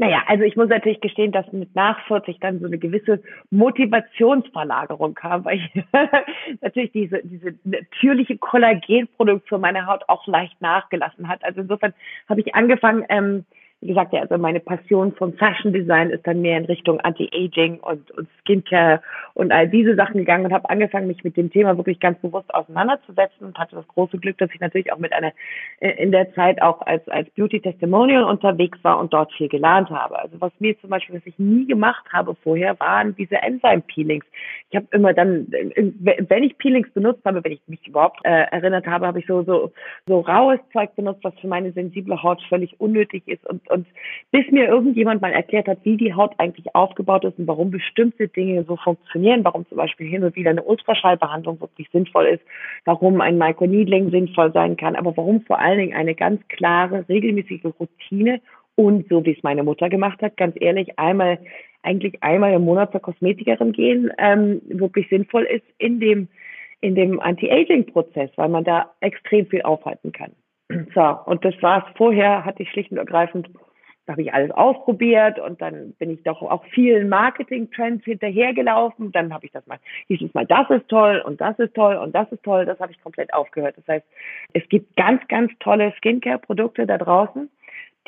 Naja, 0.00 0.22
also 0.28 0.44
ich 0.44 0.54
muss 0.54 0.68
natürlich 0.68 1.00
gestehen, 1.00 1.32
dass 1.32 1.50
mit 1.52 1.74
nach 1.74 1.98
40 2.06 2.38
dann 2.38 2.60
so 2.60 2.66
eine 2.66 2.78
gewisse 2.78 3.20
Motivationsverlagerung 3.50 5.14
kam, 5.14 5.44
weil 5.44 5.58
ich 5.58 5.84
natürlich 6.60 6.92
diese, 6.92 7.20
diese 7.24 7.54
natürliche 7.64 8.38
Kollagenproduktion 8.38 9.60
meiner 9.60 9.86
Haut 9.86 10.04
auch 10.06 10.24
leicht 10.28 10.60
nachgelassen 10.60 11.26
hat. 11.26 11.42
Also 11.42 11.62
insofern 11.62 11.94
habe 12.28 12.40
ich 12.40 12.54
angefangen, 12.54 13.04
ähm, 13.08 13.44
wie 13.80 13.88
gesagt, 13.88 14.12
ja, 14.12 14.22
also 14.22 14.36
meine 14.38 14.58
Passion 14.58 15.12
vom 15.12 15.34
Fashion 15.34 15.72
Design 15.72 16.10
ist 16.10 16.26
dann 16.26 16.40
mehr 16.40 16.58
in 16.58 16.64
Richtung 16.64 16.98
Anti-Aging 17.00 17.78
und, 17.78 18.10
und 18.10 18.28
Skincare 18.40 19.00
und 19.34 19.52
all 19.52 19.68
diese 19.68 19.94
Sachen 19.94 20.16
gegangen 20.16 20.46
und 20.46 20.52
habe 20.52 20.68
angefangen, 20.68 21.06
mich 21.06 21.22
mit 21.22 21.36
dem 21.36 21.48
Thema 21.52 21.76
wirklich 21.76 22.00
ganz 22.00 22.20
bewusst 22.20 22.52
auseinanderzusetzen 22.52 23.46
und 23.46 23.56
hatte 23.56 23.76
das 23.76 23.86
große 23.86 24.18
Glück, 24.18 24.36
dass 24.38 24.50
ich 24.52 24.58
natürlich 24.58 24.92
auch 24.92 24.98
mit 24.98 25.12
einer 25.12 25.32
äh, 25.78 25.90
in 25.90 26.10
der 26.10 26.34
Zeit 26.34 26.60
auch 26.60 26.82
als, 26.82 27.06
als 27.08 27.30
Beauty 27.30 27.60
Testimonial 27.60 28.24
unterwegs 28.24 28.78
war 28.82 28.98
und 28.98 29.12
dort 29.12 29.32
viel 29.34 29.48
gelernt 29.48 29.90
habe. 29.90 30.18
Also 30.18 30.40
was 30.40 30.50
mir 30.58 30.76
zum 30.80 30.90
Beispiel, 30.90 31.14
was 31.14 31.26
ich 31.26 31.38
nie 31.38 31.66
gemacht 31.66 32.04
habe 32.12 32.34
vorher, 32.42 32.78
waren 32.80 33.14
diese 33.14 33.36
Enzyme 33.36 33.82
Peelings. 33.82 34.24
Ich 34.70 34.76
habe 34.76 34.88
immer 34.90 35.14
dann, 35.14 35.46
äh, 35.52 35.92
wenn 36.02 36.42
ich 36.42 36.58
Peelings 36.58 36.90
benutzt 36.90 37.24
habe, 37.24 37.44
wenn 37.44 37.52
ich 37.52 37.62
mich 37.68 37.86
überhaupt 37.86 38.18
äh, 38.24 38.46
erinnert 38.50 38.88
habe, 38.88 39.06
habe 39.06 39.20
ich 39.20 39.26
so, 39.26 39.44
so, 39.44 39.70
so 40.08 40.18
raues 40.18 40.58
Zeug 40.72 40.96
benutzt, 40.96 41.22
was 41.22 41.34
für 41.40 41.46
meine 41.46 41.70
sensible 41.70 42.20
Haut 42.20 42.42
völlig 42.48 42.80
unnötig 42.80 43.22
ist 43.28 43.46
und 43.46 43.67
und 43.70 43.86
bis 44.30 44.50
mir 44.50 44.66
irgendjemand 44.66 45.22
mal 45.22 45.32
erklärt 45.32 45.68
hat, 45.68 45.78
wie 45.84 45.96
die 45.96 46.14
Haut 46.14 46.32
eigentlich 46.38 46.74
aufgebaut 46.74 47.24
ist 47.24 47.38
und 47.38 47.46
warum 47.46 47.70
bestimmte 47.70 48.28
Dinge 48.28 48.64
so 48.64 48.76
funktionieren, 48.76 49.44
warum 49.44 49.66
zum 49.68 49.78
Beispiel 49.78 50.08
hin 50.08 50.24
und 50.24 50.36
wieder 50.36 50.50
eine 50.50 50.62
Ultraschallbehandlung 50.62 51.60
wirklich 51.60 51.88
sinnvoll 51.90 52.26
ist, 52.26 52.42
warum 52.84 53.20
ein 53.20 53.38
Microneedling 53.38 54.10
sinnvoll 54.10 54.52
sein 54.52 54.76
kann, 54.76 54.96
aber 54.96 55.16
warum 55.16 55.42
vor 55.42 55.58
allen 55.58 55.78
Dingen 55.78 55.96
eine 55.96 56.14
ganz 56.14 56.40
klare, 56.48 57.04
regelmäßige 57.08 57.64
Routine 57.78 58.40
und 58.74 59.08
so 59.08 59.24
wie 59.24 59.32
es 59.32 59.42
meine 59.42 59.62
Mutter 59.62 59.88
gemacht 59.88 60.22
hat, 60.22 60.36
ganz 60.36 60.54
ehrlich, 60.60 60.98
einmal 60.98 61.38
eigentlich 61.82 62.22
einmal 62.22 62.52
im 62.52 62.62
Monat 62.62 62.92
zur 62.92 63.00
Kosmetikerin 63.00 63.72
gehen, 63.72 64.10
ähm, 64.18 64.60
wirklich 64.68 65.08
sinnvoll 65.08 65.44
ist 65.44 65.64
in 65.78 66.00
dem 66.00 66.28
in 66.80 66.94
dem 66.94 67.18
Anti-Aging-Prozess, 67.18 68.30
weil 68.36 68.48
man 68.48 68.64
da 68.64 68.94
extrem 69.00 69.46
viel 69.46 69.62
aufhalten 69.62 70.12
kann. 70.12 70.32
So, 70.94 71.18
und 71.24 71.44
das 71.44 71.54
war's. 71.62 71.84
Vorher 71.96 72.44
hatte 72.44 72.62
ich 72.62 72.70
schlicht 72.70 72.90
und 72.90 72.98
ergreifend, 72.98 73.48
da 74.06 74.12
habe 74.12 74.22
ich 74.22 74.32
alles 74.32 74.50
ausprobiert 74.52 75.38
und 75.38 75.60
dann 75.60 75.92
bin 75.98 76.10
ich 76.10 76.22
doch 76.22 76.40
auch 76.40 76.64
vielen 76.72 77.10
Marketing-Trends 77.10 78.04
hinterhergelaufen. 78.04 79.12
Dann 79.12 79.34
habe 79.34 79.44
ich 79.44 79.52
das 79.52 79.66
mal, 79.66 79.78
hieß 80.06 80.22
es 80.22 80.32
mal, 80.32 80.46
das 80.46 80.68
ist 80.70 80.88
toll 80.88 81.22
und 81.26 81.40
das 81.40 81.58
ist 81.58 81.74
toll 81.74 81.96
und 81.96 82.14
das 82.14 82.30
ist 82.32 82.42
toll. 82.42 82.64
Das 82.64 82.80
habe 82.80 82.90
ich 82.90 83.02
komplett 83.02 83.34
aufgehört. 83.34 83.76
Das 83.76 83.86
heißt, 83.86 84.06
es 84.54 84.66
gibt 84.70 84.96
ganz, 84.96 85.20
ganz 85.28 85.52
tolle 85.60 85.92
Skincare-Produkte 85.98 86.86
da 86.86 86.96
draußen 86.96 87.50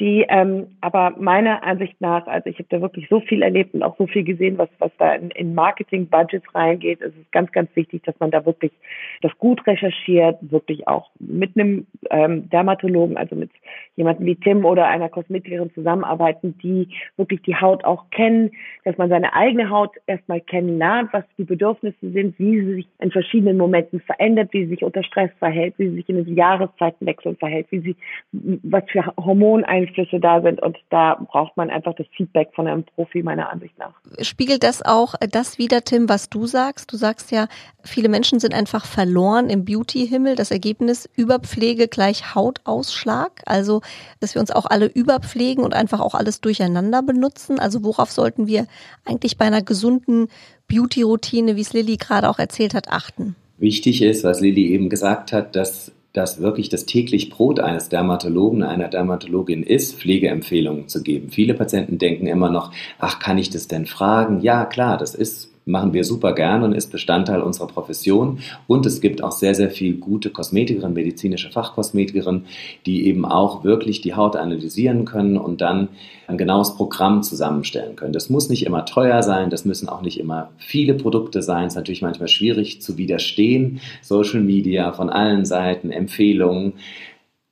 die 0.00 0.24
ähm, 0.28 0.68
aber 0.80 1.14
meiner 1.18 1.62
Ansicht 1.62 2.00
nach, 2.00 2.26
also 2.26 2.48
ich 2.48 2.56
habe 2.56 2.68
da 2.70 2.80
wirklich 2.80 3.06
so 3.10 3.20
viel 3.20 3.42
erlebt 3.42 3.74
und 3.74 3.82
auch 3.82 3.96
so 3.98 4.06
viel 4.06 4.24
gesehen, 4.24 4.56
was, 4.56 4.70
was 4.78 4.90
da 4.98 5.12
in, 5.14 5.30
in 5.30 5.54
Marketing-Budgets 5.54 6.54
reingeht. 6.54 7.02
Es 7.02 7.14
ist 7.14 7.30
ganz, 7.32 7.52
ganz 7.52 7.68
wichtig, 7.76 8.02
dass 8.04 8.18
man 8.18 8.30
da 8.30 8.46
wirklich 8.46 8.72
das 9.20 9.36
gut 9.38 9.64
recherchiert, 9.66 10.38
wirklich 10.40 10.88
auch 10.88 11.10
mit 11.18 11.54
einem 11.54 11.86
ähm, 12.10 12.48
Dermatologen, 12.48 13.18
also 13.18 13.36
mit 13.36 13.50
jemandem 13.96 14.26
wie 14.26 14.36
Tim 14.36 14.64
oder 14.64 14.86
einer 14.86 15.10
Kosmetikerin 15.10 15.70
zusammenarbeiten, 15.74 16.56
die 16.62 16.88
wirklich 17.18 17.42
die 17.42 17.56
Haut 17.56 17.84
auch 17.84 18.08
kennen, 18.10 18.52
dass 18.84 18.96
man 18.96 19.10
seine 19.10 19.34
eigene 19.34 19.68
Haut 19.68 19.90
erstmal 20.06 20.40
kennenlernt, 20.40 21.12
was 21.12 21.24
die 21.36 21.44
Bedürfnisse 21.44 22.10
sind, 22.10 22.38
wie 22.38 22.60
sie 22.60 22.74
sich 22.76 22.86
in 23.00 23.10
verschiedenen 23.10 23.58
Momenten 23.58 24.00
verändert, 24.00 24.48
wie 24.52 24.64
sie 24.64 24.70
sich 24.70 24.82
unter 24.82 25.04
Stress 25.04 25.30
verhält, 25.38 25.74
wie 25.76 25.90
sie 25.90 25.96
sich 25.96 26.08
in 26.08 26.24
den 26.24 26.34
Jahreszeitenwechseln 26.34 27.36
verhält, 27.36 27.66
wie 27.70 27.80
sie, 27.80 27.96
was 28.32 28.84
für 28.90 29.04
Hormoneinflüsse 29.18 29.89
Einflüsse 29.90 30.20
da 30.20 30.40
sind 30.40 30.62
und 30.62 30.76
da 30.90 31.14
braucht 31.14 31.57
man 31.57 31.70
einfach 31.70 31.94
das 31.94 32.07
Feedback 32.16 32.50
von 32.55 32.66
einem 32.66 32.85
Profi 32.85 33.22
meiner 33.22 33.50
Ansicht 33.50 33.76
nach. 33.79 33.94
Spiegelt 34.20 34.62
das 34.62 34.83
auch 34.83 35.14
das 35.31 35.59
wieder, 35.59 35.83
Tim, 35.83 36.09
was 36.09 36.29
du 36.31 36.46
sagst? 36.46 36.92
Du 36.92 36.96
sagst 36.96 37.31
ja, 37.31 37.48
viele 37.83 38.09
Menschen 38.09 38.40
sind 38.40 38.55
einfach 38.55 38.87
verloren 38.87 39.50
im 39.50 39.64
Beauty-Himmel. 39.64 40.37
Das 40.37 40.50
Ergebnis 40.50 41.09
Überpflege 41.16 41.88
gleich 41.88 42.35
Hautausschlag. 42.35 43.42
Also, 43.46 43.81
dass 44.20 44.35
wir 44.35 44.40
uns 44.40 44.50
auch 44.50 44.66
alle 44.66 44.87
überpflegen 44.87 45.64
und 45.64 45.74
einfach 45.74 46.00
auch 46.00 46.14
alles 46.14 46.40
durcheinander 46.40 47.03
benutzen. 47.03 47.59
Also, 47.59 47.85
worauf 47.85 48.11
sollten 48.11 48.46
wir 48.46 48.66
eigentlich 49.05 49.37
bei 49.37 49.44
einer 49.44 49.62
gesunden 49.62 50.29
Beauty-Routine, 50.68 51.57
wie 51.57 51.61
es 51.61 51.72
Lilly 51.72 51.96
gerade 51.96 52.29
auch 52.29 52.38
erzählt 52.38 52.74
hat, 52.74 52.88
achten? 52.88 53.35
Wichtig 53.59 54.03
ist, 54.03 54.24
was 54.24 54.40
Lilly 54.40 54.68
eben 54.68 54.88
gesagt 54.88 55.33
hat, 55.33 55.55
dass 55.55 55.92
dass 56.12 56.40
wirklich 56.40 56.68
das 56.68 56.87
täglich 56.87 57.31
Brot 57.31 57.61
eines 57.61 57.88
Dermatologen, 57.88 58.62
einer 58.62 58.88
Dermatologin 58.88 59.62
ist, 59.62 59.96
Pflegeempfehlungen 59.96 60.88
zu 60.88 61.03
geben. 61.03 61.31
Viele 61.31 61.55
Patienten 61.55 61.99
denken 61.99 62.27
immer 62.27 62.51
noch, 62.51 62.73
ach, 62.99 63.20
kann 63.20 63.38
ich 63.38 63.51
das 63.51 63.68
denn 63.68 63.87
fragen? 63.87 64.40
Ja, 64.40 64.64
klar, 64.64 64.96
das 64.99 65.14
ist 65.14 65.49
machen 65.64 65.92
wir 65.92 66.05
super 66.05 66.35
gern 66.35 66.62
und 66.62 66.73
ist 66.73 66.90
Bestandteil 66.90 67.40
unserer 67.40 67.66
Profession. 67.66 68.38
Und 68.66 68.87
es 68.87 69.01
gibt 69.01 69.23
auch 69.23 69.33
sehr, 69.33 69.55
sehr 69.55 69.70
viel 69.70 69.96
gute 69.96 70.31
Kosmetikerinnen, 70.31 70.94
medizinische 70.94 71.51
Fachkosmetikerinnen, 71.51 72.46
die 72.87 73.07
eben 73.07 73.25
auch 73.25 73.64
wirklich 73.64 74.01
die 74.01 74.14
Haut 74.14 74.37
analysieren 74.37 75.05
können 75.05 75.37
und 75.37 75.61
dann 75.61 75.88
ein 76.27 76.38
genaues 76.38 76.75
Programm 76.77 77.23
zusammenstellen 77.23 77.96
können. 77.96 78.12
Das 78.12 78.31
muss 78.31 78.49
nicht 78.49 78.64
immer 78.64 78.85
teuer 78.85 79.23
sein, 79.23 79.51
das 79.51 79.64
müssen 79.64 79.88
auch 79.88 80.03
nicht 80.03 80.18
immer 80.18 80.51
viele 80.59 80.94
Produkte 80.94 81.42
sein. 81.42 81.66
Es 81.66 81.73
ist 81.73 81.77
natürlich 81.77 82.03
manchmal 82.03 82.29
schwierig 82.29 82.81
zu 82.81 82.96
widerstehen. 82.96 83.81
Social 84.03 84.40
Media 84.40 84.92
von 84.92 85.11
allen 85.11 85.44
Seiten, 85.44 85.90
Empfehlungen. 85.90 86.75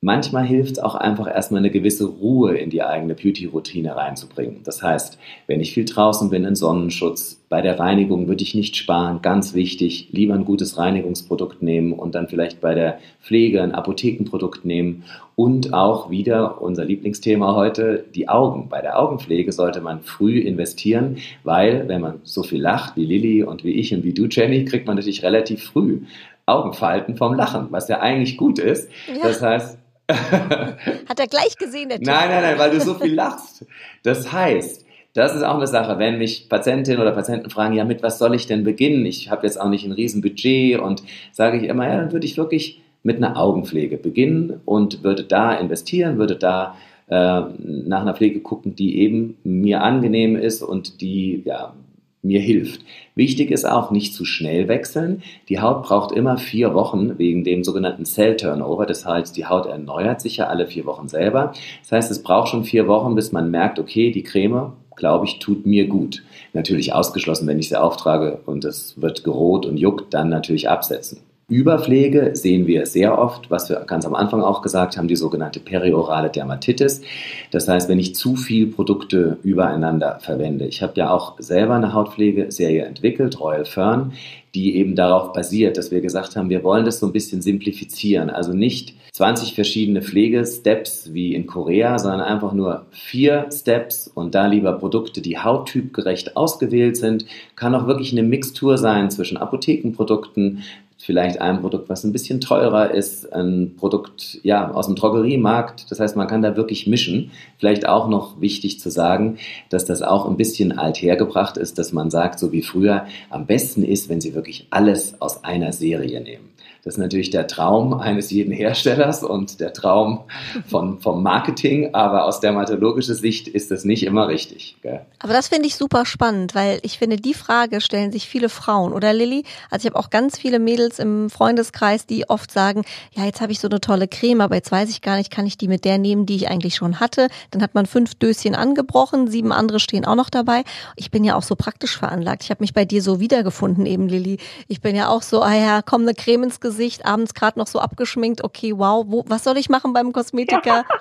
Manchmal 0.01 0.45
hilft 0.45 0.73
es 0.73 0.79
auch 0.79 0.95
einfach 0.95 1.27
erstmal 1.27 1.59
eine 1.59 1.71
gewisse 1.71 2.05
Ruhe 2.05 2.55
in 2.55 2.69
die 2.69 2.81
eigene 2.81 3.15
Beauty-Routine 3.15 3.97
reinzubringen. 3.97 4.61
Das 4.63 4.81
heißt, 4.81 5.19
wenn 5.45 5.59
ich 5.59 5.73
viel 5.73 5.83
draußen 5.83 6.29
bin, 6.29 6.45
in 6.45 6.55
Sonnenschutz, 6.55 7.43
bei 7.49 7.61
der 7.61 7.77
Reinigung 7.79 8.29
würde 8.29 8.41
ich 8.41 8.55
nicht 8.55 8.77
sparen, 8.77 9.21
ganz 9.21 9.53
wichtig, 9.55 10.07
lieber 10.11 10.35
ein 10.35 10.45
gutes 10.45 10.77
Reinigungsprodukt 10.77 11.61
nehmen 11.61 11.91
und 11.91 12.15
dann 12.15 12.29
vielleicht 12.29 12.61
bei 12.61 12.75
der 12.75 12.99
Pflege 13.21 13.61
ein 13.61 13.73
Apothekenprodukt 13.73 14.63
nehmen 14.63 15.03
und 15.35 15.73
auch 15.73 16.09
wieder 16.09 16.61
unser 16.61 16.85
Lieblingsthema 16.85 17.53
heute, 17.55 18.05
die 18.15 18.29
Augen. 18.29 18.69
Bei 18.69 18.81
der 18.81 18.97
Augenpflege 18.99 19.51
sollte 19.51 19.81
man 19.81 19.99
früh 20.03 20.39
investieren, 20.39 21.17
weil 21.43 21.89
wenn 21.89 21.99
man 21.99 22.21
so 22.23 22.43
viel 22.43 22.61
lacht 22.61 22.95
wie 22.95 23.03
Lilly 23.05 23.43
und 23.43 23.65
wie 23.65 23.73
ich 23.73 23.93
und 23.93 24.05
wie 24.05 24.13
du, 24.13 24.27
Jenny, 24.27 24.63
kriegt 24.63 24.87
man 24.87 24.95
natürlich 24.95 25.23
relativ 25.23 25.61
früh 25.61 26.03
Augenfalten 26.45 27.17
vom 27.17 27.33
Lachen, 27.33 27.67
was 27.71 27.89
ja 27.89 27.99
eigentlich 27.99 28.37
gut 28.37 28.59
ist. 28.59 28.89
Ja. 29.07 29.27
Das 29.27 29.41
heißt, 29.41 29.77
Hat 30.09 31.19
er 31.19 31.27
gleich 31.27 31.57
gesehen, 31.57 31.89
der 31.89 31.99
typ. 31.99 32.07
Nein, 32.07 32.29
nein, 32.29 32.41
nein, 32.41 32.59
weil 32.59 32.71
du 32.71 32.81
so 32.81 32.95
viel 32.95 33.13
lachst. 33.13 33.65
Das 34.03 34.31
heißt, 34.31 34.85
das 35.13 35.35
ist 35.35 35.43
auch 35.43 35.55
eine 35.55 35.67
Sache, 35.67 35.99
wenn 35.99 36.17
mich 36.17 36.49
Patientinnen 36.49 37.01
oder 37.01 37.11
Patienten 37.11 37.49
fragen, 37.49 37.75
ja, 37.75 37.83
mit 37.83 38.03
was 38.03 38.19
soll 38.19 38.35
ich 38.35 38.47
denn 38.47 38.63
beginnen? 38.63 39.05
Ich 39.05 39.29
habe 39.29 39.45
jetzt 39.45 39.59
auch 39.59 39.69
nicht 39.69 39.85
ein 39.85 39.91
Riesenbudget 39.91 40.79
und 40.79 41.03
sage 41.31 41.57
ich 41.57 41.63
immer, 41.63 41.87
ja, 41.87 41.97
dann 41.97 42.11
würde 42.11 42.25
ich 42.25 42.37
wirklich 42.37 42.81
mit 43.03 43.17
einer 43.17 43.37
Augenpflege 43.37 43.97
beginnen 43.97 44.61
und 44.65 45.03
würde 45.03 45.23
da 45.23 45.53
investieren, 45.53 46.17
würde 46.17 46.35
da 46.35 46.75
äh, 47.07 47.41
nach 47.57 48.01
einer 48.01 48.13
Pflege 48.13 48.39
gucken, 48.41 48.75
die 48.75 48.99
eben 48.99 49.37
mir 49.43 49.81
angenehm 49.81 50.35
ist 50.35 50.61
und 50.61 51.01
die 51.01 51.41
ja, 51.45 51.73
mir 52.21 52.39
hilft. 52.39 52.81
Wichtig 53.15 53.51
ist 53.51 53.65
auch, 53.65 53.91
nicht 53.91 54.13
zu 54.13 54.25
schnell 54.25 54.67
wechseln. 54.67 55.23
Die 55.47 55.59
Haut 55.59 55.83
braucht 55.83 56.11
immer 56.11 56.37
vier 56.37 56.73
Wochen 56.73 57.17
wegen 57.17 57.43
dem 57.43 57.63
sogenannten 57.63 58.05
Cell 58.05 58.35
Turnover. 58.35 58.85
Das 58.85 59.05
heißt, 59.05 59.35
die 59.37 59.45
Haut 59.45 59.65
erneuert 59.65 60.21
sich 60.21 60.37
ja 60.37 60.47
alle 60.47 60.67
vier 60.67 60.85
Wochen 60.85 61.07
selber. 61.07 61.53
Das 61.81 61.91
heißt, 61.91 62.11
es 62.11 62.23
braucht 62.23 62.49
schon 62.49 62.63
vier 62.63 62.87
Wochen, 62.87 63.15
bis 63.15 63.31
man 63.31 63.51
merkt, 63.51 63.79
okay, 63.79 64.11
die 64.11 64.23
Creme, 64.23 64.73
glaube 64.95 65.25
ich, 65.25 65.39
tut 65.39 65.65
mir 65.65 65.87
gut. 65.87 66.23
Natürlich 66.53 66.93
ausgeschlossen, 66.93 67.47
wenn 67.47 67.59
ich 67.59 67.69
sie 67.69 67.79
auftrage 67.79 68.39
und 68.45 68.65
es 68.65 68.99
wird 69.01 69.23
gerot 69.23 69.65
und 69.65 69.77
juckt, 69.77 70.13
dann 70.13 70.29
natürlich 70.29 70.69
absetzen. 70.69 71.19
Überpflege 71.49 72.35
sehen 72.35 72.67
wir 72.67 72.85
sehr 72.85 73.17
oft, 73.17 73.49
was 73.49 73.69
wir 73.69 73.77
ganz 73.81 74.05
am 74.05 74.13
Anfang 74.13 74.41
auch 74.41 74.61
gesagt 74.61 74.97
haben, 74.97 75.07
die 75.07 75.15
sogenannte 75.15 75.59
periorale 75.59 76.29
Dermatitis. 76.29 77.01
Das 77.49 77.67
heißt, 77.67 77.89
wenn 77.89 77.97
ich 77.97 78.13
zu 78.15 78.35
viel 78.35 78.67
Produkte 78.67 79.39
übereinander 79.41 80.19
verwende. 80.21 80.65
Ich 80.65 80.83
habe 80.83 80.93
ja 80.95 81.09
auch 81.09 81.39
selber 81.39 81.73
eine 81.73 81.93
Hautpflegeserie 81.93 82.85
entwickelt, 82.85 83.39
Royal 83.39 83.65
Fern, 83.65 84.13
die 84.53 84.75
eben 84.75 84.95
darauf 84.95 85.33
basiert, 85.33 85.77
dass 85.77 85.89
wir 85.89 86.01
gesagt 86.01 86.35
haben, 86.35 86.49
wir 86.49 86.63
wollen 86.63 86.85
das 86.85 86.99
so 86.99 87.07
ein 87.07 87.13
bisschen 87.13 87.41
simplifizieren. 87.41 88.29
Also 88.29 88.53
nicht 88.53 88.93
20 89.13 89.55
verschiedene 89.55 90.01
Pflegesteps 90.01 91.13
wie 91.13 91.33
in 91.33 91.47
Korea, 91.47 91.97
sondern 91.97 92.21
einfach 92.21 92.53
nur 92.53 92.85
vier 92.91 93.47
Steps 93.51 94.07
und 94.07 94.35
da 94.35 94.45
lieber 94.45 94.73
Produkte, 94.73 95.21
die 95.21 95.39
hauttypgerecht 95.39 96.37
ausgewählt 96.37 96.95
sind. 96.95 97.25
Kann 97.55 97.75
auch 97.75 97.87
wirklich 97.87 98.11
eine 98.11 98.23
Mixtur 98.23 98.77
sein 98.77 99.09
zwischen 99.09 99.37
Apothekenprodukten, 99.37 100.63
vielleicht 101.01 101.39
ein 101.39 101.61
Produkt, 101.61 101.89
was 101.89 102.03
ein 102.03 102.11
bisschen 102.11 102.41
teurer 102.41 102.91
ist, 102.91 103.31
ein 103.33 103.75
Produkt 103.77 104.39
ja 104.43 104.71
aus 104.71 104.87
dem 104.87 104.95
Drogeriemarkt. 104.95 105.89
Das 105.89 105.99
heißt, 105.99 106.15
man 106.15 106.27
kann 106.27 106.41
da 106.41 106.57
wirklich 106.57 106.87
mischen. 106.87 107.31
Vielleicht 107.57 107.87
auch 107.87 108.09
noch 108.09 108.41
wichtig 108.41 108.79
zu 108.79 108.91
sagen, 108.91 109.37
dass 109.69 109.85
das 109.85 110.01
auch 110.01 110.27
ein 110.27 110.37
bisschen 110.37 110.77
althergebracht 110.77 111.57
ist, 111.57 111.79
dass 111.79 111.93
man 111.93 112.11
sagt, 112.11 112.37
so 112.37 112.51
wie 112.51 112.61
früher, 112.61 113.05
am 113.29 113.45
besten 113.45 113.83
ist, 113.83 114.09
wenn 114.09 114.21
Sie 114.21 114.35
wirklich 114.35 114.67
alles 114.71 115.21
aus 115.21 115.43
einer 115.43 115.71
Serie 115.71 116.21
nehmen. 116.21 116.49
Das 116.83 116.93
ist 116.93 116.97
natürlich 116.97 117.29
der 117.29 117.47
Traum 117.47 117.93
eines 117.93 118.31
jeden 118.31 118.53
Herstellers 118.53 119.23
und 119.23 119.59
der 119.59 119.73
Traum 119.73 120.21
von, 120.67 120.99
vom 120.99 121.21
Marketing, 121.23 121.93
aber 121.93 122.25
aus 122.25 122.39
dermatologischer 122.39 123.15
Sicht 123.15 123.47
ist 123.47 123.69
das 123.69 123.83
nicht 123.83 124.03
immer 124.03 124.27
richtig. 124.27 124.77
Gell? 124.81 125.01
Aber 125.19 125.33
das 125.33 125.49
finde 125.49 125.67
ich 125.67 125.75
super 125.75 126.05
spannend, 126.05 126.55
weil 126.55 126.79
ich 126.83 126.97
finde, 126.97 127.17
die 127.17 127.33
Frage 127.33 127.81
stellen 127.81 128.11
sich 128.11 128.29
viele 128.29 128.47
Frauen. 128.47 128.93
Oder 128.93 129.13
Lilly? 129.13 129.43
Also 129.69 129.87
ich 129.87 129.93
habe 129.93 129.99
auch 129.99 130.09
ganz 130.09 130.37
viele 130.37 130.59
Mädels 130.59 130.99
im 130.99 131.29
Freundeskreis, 131.29 132.05
die 132.05 132.29
oft 132.29 132.51
sagen, 132.51 132.83
ja, 133.11 133.25
jetzt 133.25 133.41
habe 133.41 133.51
ich 133.51 133.59
so 133.59 133.67
eine 133.67 133.81
tolle 133.81 134.07
Creme, 134.07 134.41
aber 134.41 134.55
jetzt 134.55 134.71
weiß 134.71 134.89
ich 134.89 135.01
gar 135.01 135.17
nicht, 135.17 135.31
kann 135.31 135.45
ich 135.45 135.57
die 135.57 135.67
mit 135.67 135.83
der 135.83 135.97
nehmen, 135.97 136.25
die 136.25 136.37
ich 136.37 136.49
eigentlich 136.49 136.75
schon 136.75 137.01
hatte. 137.01 137.27
Dann 137.51 137.61
hat 137.61 137.75
man 137.75 137.87
fünf 137.87 138.15
Döschen 138.15 138.55
angebrochen, 138.55 139.27
sieben 139.27 139.51
andere 139.51 139.79
stehen 139.81 140.05
auch 140.05 140.15
noch 140.15 140.29
dabei. 140.29 140.63
Ich 140.95 141.11
bin 141.11 141.25
ja 141.25 141.35
auch 141.35 141.43
so 141.43 141.55
praktisch 141.55 141.97
veranlagt. 141.97 142.43
Ich 142.43 142.51
habe 142.51 142.63
mich 142.63 142.73
bei 142.73 142.85
dir 142.85 143.01
so 143.01 143.19
wiedergefunden 143.19 143.85
eben, 143.85 144.07
Lilly. 144.07 144.37
Ich 144.67 144.79
bin 144.79 144.95
ja 144.95 145.09
auch 145.09 145.21
so, 145.21 145.41
ah 145.41 145.55
ja, 145.55 145.81
komm, 145.81 146.03
eine 146.03 146.13
Creme 146.13 146.43
ins 146.43 146.59
Gesicht 146.59 146.68
Gesicht, 146.69 147.03
abends 147.03 147.33
gerade 147.33 147.57
noch 147.57 147.65
so 147.65 147.79
abgeschminkt, 147.79 148.43
okay, 148.43 148.73
wow, 148.77 149.03
wo, 149.07 149.23
was 149.27 149.43
soll 149.43 149.57
ich 149.57 149.69
machen 149.69 149.91
beim 149.93 150.13
Kosmetiker? 150.13 150.85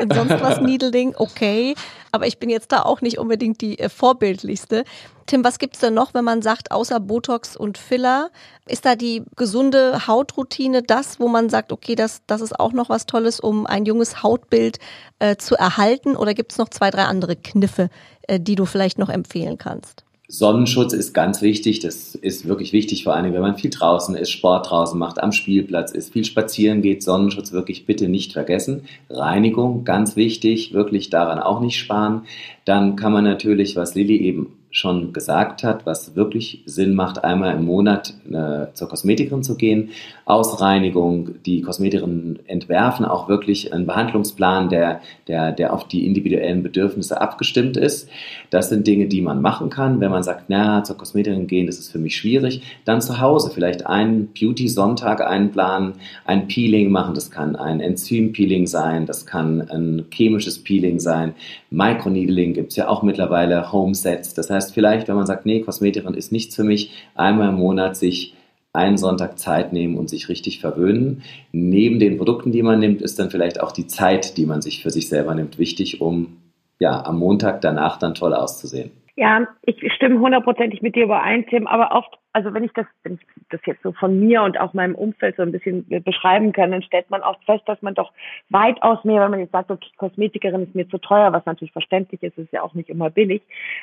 Ja. 0.00 0.14
Sonst 0.14 0.40
was 0.40 0.60
Needling, 0.60 1.14
okay. 1.16 1.74
Aber 2.10 2.26
ich 2.26 2.38
bin 2.38 2.48
jetzt 2.48 2.72
da 2.72 2.82
auch 2.82 3.00
nicht 3.00 3.18
unbedingt 3.18 3.60
die 3.60 3.78
äh, 3.78 3.88
vorbildlichste. 3.88 4.84
Tim, 5.26 5.44
was 5.44 5.58
gibt's 5.58 5.80
denn 5.80 5.94
noch, 5.94 6.14
wenn 6.14 6.24
man 6.24 6.42
sagt, 6.42 6.70
außer 6.70 7.00
Botox 7.00 7.56
und 7.56 7.76
Filler? 7.76 8.30
Ist 8.66 8.86
da 8.86 8.94
die 8.96 9.24
gesunde 9.36 10.06
Hautroutine 10.06 10.82
das, 10.82 11.20
wo 11.20 11.28
man 11.28 11.50
sagt, 11.50 11.72
okay, 11.72 11.96
das, 11.96 12.22
das 12.26 12.40
ist 12.40 12.58
auch 12.58 12.72
noch 12.72 12.88
was 12.88 13.06
Tolles, 13.06 13.40
um 13.40 13.66
ein 13.66 13.84
junges 13.84 14.22
Hautbild 14.22 14.78
äh, 15.18 15.36
zu 15.36 15.54
erhalten? 15.56 16.16
Oder 16.16 16.34
gibt's 16.34 16.56
noch 16.56 16.68
zwei, 16.68 16.90
drei 16.90 17.04
andere 17.04 17.36
Kniffe, 17.36 17.90
äh, 18.22 18.40
die 18.40 18.54
du 18.54 18.64
vielleicht 18.64 18.98
noch 18.98 19.10
empfehlen 19.10 19.58
kannst? 19.58 20.03
Sonnenschutz 20.26 20.94
ist 20.94 21.12
ganz 21.12 21.42
wichtig. 21.42 21.80
Das 21.80 22.14
ist 22.14 22.48
wirklich 22.48 22.72
wichtig, 22.72 23.04
vor 23.04 23.14
allem 23.14 23.34
wenn 23.34 23.42
man 23.42 23.56
viel 23.56 23.70
draußen 23.70 24.16
ist, 24.16 24.30
Sport 24.30 24.70
draußen 24.70 24.98
macht, 24.98 25.22
am 25.22 25.32
Spielplatz 25.32 25.92
ist, 25.92 26.12
viel 26.12 26.24
spazieren 26.24 26.80
geht. 26.80 27.02
Sonnenschutz 27.02 27.52
wirklich 27.52 27.84
bitte 27.84 28.08
nicht 28.08 28.32
vergessen. 28.32 28.84
Reinigung, 29.10 29.84
ganz 29.84 30.16
wichtig, 30.16 30.72
wirklich 30.72 31.10
daran 31.10 31.38
auch 31.38 31.60
nicht 31.60 31.78
sparen. 31.78 32.22
Dann 32.64 32.96
kann 32.96 33.12
man 33.12 33.24
natürlich, 33.24 33.76
was 33.76 33.94
Lilly 33.94 34.16
eben 34.16 34.52
schon 34.74 35.12
gesagt 35.12 35.62
hat, 35.62 35.86
was 35.86 36.16
wirklich 36.16 36.64
Sinn 36.66 36.96
macht, 36.96 37.22
einmal 37.22 37.54
im 37.54 37.64
Monat 37.64 38.12
äh, 38.28 38.66
zur 38.74 38.88
Kosmetikerin 38.88 39.44
zu 39.44 39.56
gehen. 39.56 39.90
Ausreinigung, 40.24 41.40
die 41.46 41.60
Kosmetikerinnen 41.60 42.40
entwerfen 42.48 43.06
auch 43.06 43.28
wirklich 43.28 43.72
einen 43.72 43.86
Behandlungsplan, 43.86 44.70
der, 44.70 45.00
der, 45.28 45.52
der 45.52 45.72
auf 45.72 45.86
die 45.86 46.04
individuellen 46.04 46.64
Bedürfnisse 46.64 47.20
abgestimmt 47.20 47.76
ist. 47.76 48.08
Das 48.50 48.68
sind 48.68 48.84
Dinge, 48.84 49.06
die 49.06 49.22
man 49.22 49.40
machen 49.40 49.70
kann. 49.70 50.00
Wenn 50.00 50.10
man 50.10 50.24
sagt, 50.24 50.46
na, 50.48 50.82
zur 50.82 50.96
Kosmetikerin 50.96 51.46
gehen, 51.46 51.66
das 51.66 51.78
ist 51.78 51.92
für 51.92 52.00
mich 52.00 52.16
schwierig, 52.16 52.62
dann 52.84 53.00
zu 53.00 53.20
Hause 53.20 53.52
vielleicht 53.54 53.86
einen 53.86 54.32
Beauty-Sonntag 54.32 55.20
einplanen, 55.20 55.92
ein 56.24 56.48
Peeling 56.48 56.90
machen. 56.90 57.14
Das 57.14 57.30
kann 57.30 57.54
ein 57.54 57.78
Enzym-Peeling 57.78 58.66
sein, 58.66 59.06
das 59.06 59.24
kann 59.24 59.60
ein 59.70 60.06
chemisches 60.10 60.58
Peeling 60.64 60.98
sein. 60.98 61.34
Microneedling 61.70 62.54
gibt 62.54 62.70
es 62.70 62.76
ja 62.76 62.88
auch 62.88 63.04
mittlerweile, 63.04 63.70
Home-Sets. 63.70 64.34
Das 64.34 64.50
heißt, 64.50 64.63
heißt 64.64 64.74
vielleicht, 64.74 65.08
wenn 65.08 65.16
man 65.16 65.26
sagt, 65.26 65.46
nee, 65.46 65.60
Kosmetikerin 65.60 66.14
ist 66.14 66.32
nichts 66.32 66.56
für 66.56 66.64
mich, 66.64 66.92
einmal 67.14 67.50
im 67.50 67.56
Monat 67.56 67.96
sich 67.96 68.34
einen 68.72 68.96
Sonntag 68.96 69.38
Zeit 69.38 69.72
nehmen 69.72 69.96
und 69.96 70.10
sich 70.10 70.28
richtig 70.28 70.60
verwöhnen. 70.60 71.22
Neben 71.52 72.00
den 72.00 72.16
Produkten, 72.16 72.50
die 72.50 72.62
man 72.62 72.80
nimmt, 72.80 73.02
ist 73.02 73.18
dann 73.20 73.30
vielleicht 73.30 73.60
auch 73.60 73.70
die 73.70 73.86
Zeit, 73.86 74.36
die 74.36 74.46
man 74.46 74.62
sich 74.62 74.82
für 74.82 74.90
sich 74.90 75.08
selber 75.08 75.34
nimmt, 75.34 75.58
wichtig, 75.58 76.00
um 76.00 76.38
ja 76.80 77.04
am 77.04 77.18
Montag 77.18 77.60
danach 77.60 77.98
dann 77.98 78.14
toll 78.14 78.34
auszusehen. 78.34 78.90
Ja, 79.16 79.46
ich 79.62 79.76
stimme 79.94 80.18
hundertprozentig 80.18 80.82
mit 80.82 80.96
dir 80.96 81.04
überein, 81.04 81.46
Tim, 81.46 81.68
aber 81.68 81.94
oft, 81.94 82.18
also 82.32 82.52
wenn 82.52 82.64
ich 82.64 82.72
das, 82.72 82.86
wenn 83.04 83.14
ich 83.14 83.20
das 83.48 83.60
jetzt 83.64 83.84
so 83.84 83.92
von 83.92 84.18
mir 84.18 84.42
und 84.42 84.58
auch 84.58 84.74
meinem 84.74 84.96
Umfeld 84.96 85.36
so 85.36 85.42
ein 85.42 85.52
bisschen 85.52 85.86
beschreiben 86.02 86.50
kann, 86.50 86.72
dann 86.72 86.82
stellt 86.82 87.08
man 87.10 87.22
oft 87.22 87.44
fest, 87.44 87.62
dass 87.66 87.80
man 87.80 87.94
doch 87.94 88.10
weitaus 88.50 89.04
mehr, 89.04 89.22
wenn 89.22 89.30
man 89.30 89.38
jetzt 89.38 89.52
sagt, 89.52 89.70
okay, 89.70 89.88
Kosmetikerin 89.98 90.64
ist 90.64 90.74
mir 90.74 90.88
zu 90.88 90.98
teuer, 90.98 91.32
was 91.32 91.46
natürlich 91.46 91.70
verständlich 91.70 92.24
ist, 92.24 92.36
ist 92.38 92.52
ja 92.52 92.62
auch 92.62 92.74
nicht 92.74 92.88
immer 92.88 93.08
billig. 93.08 93.42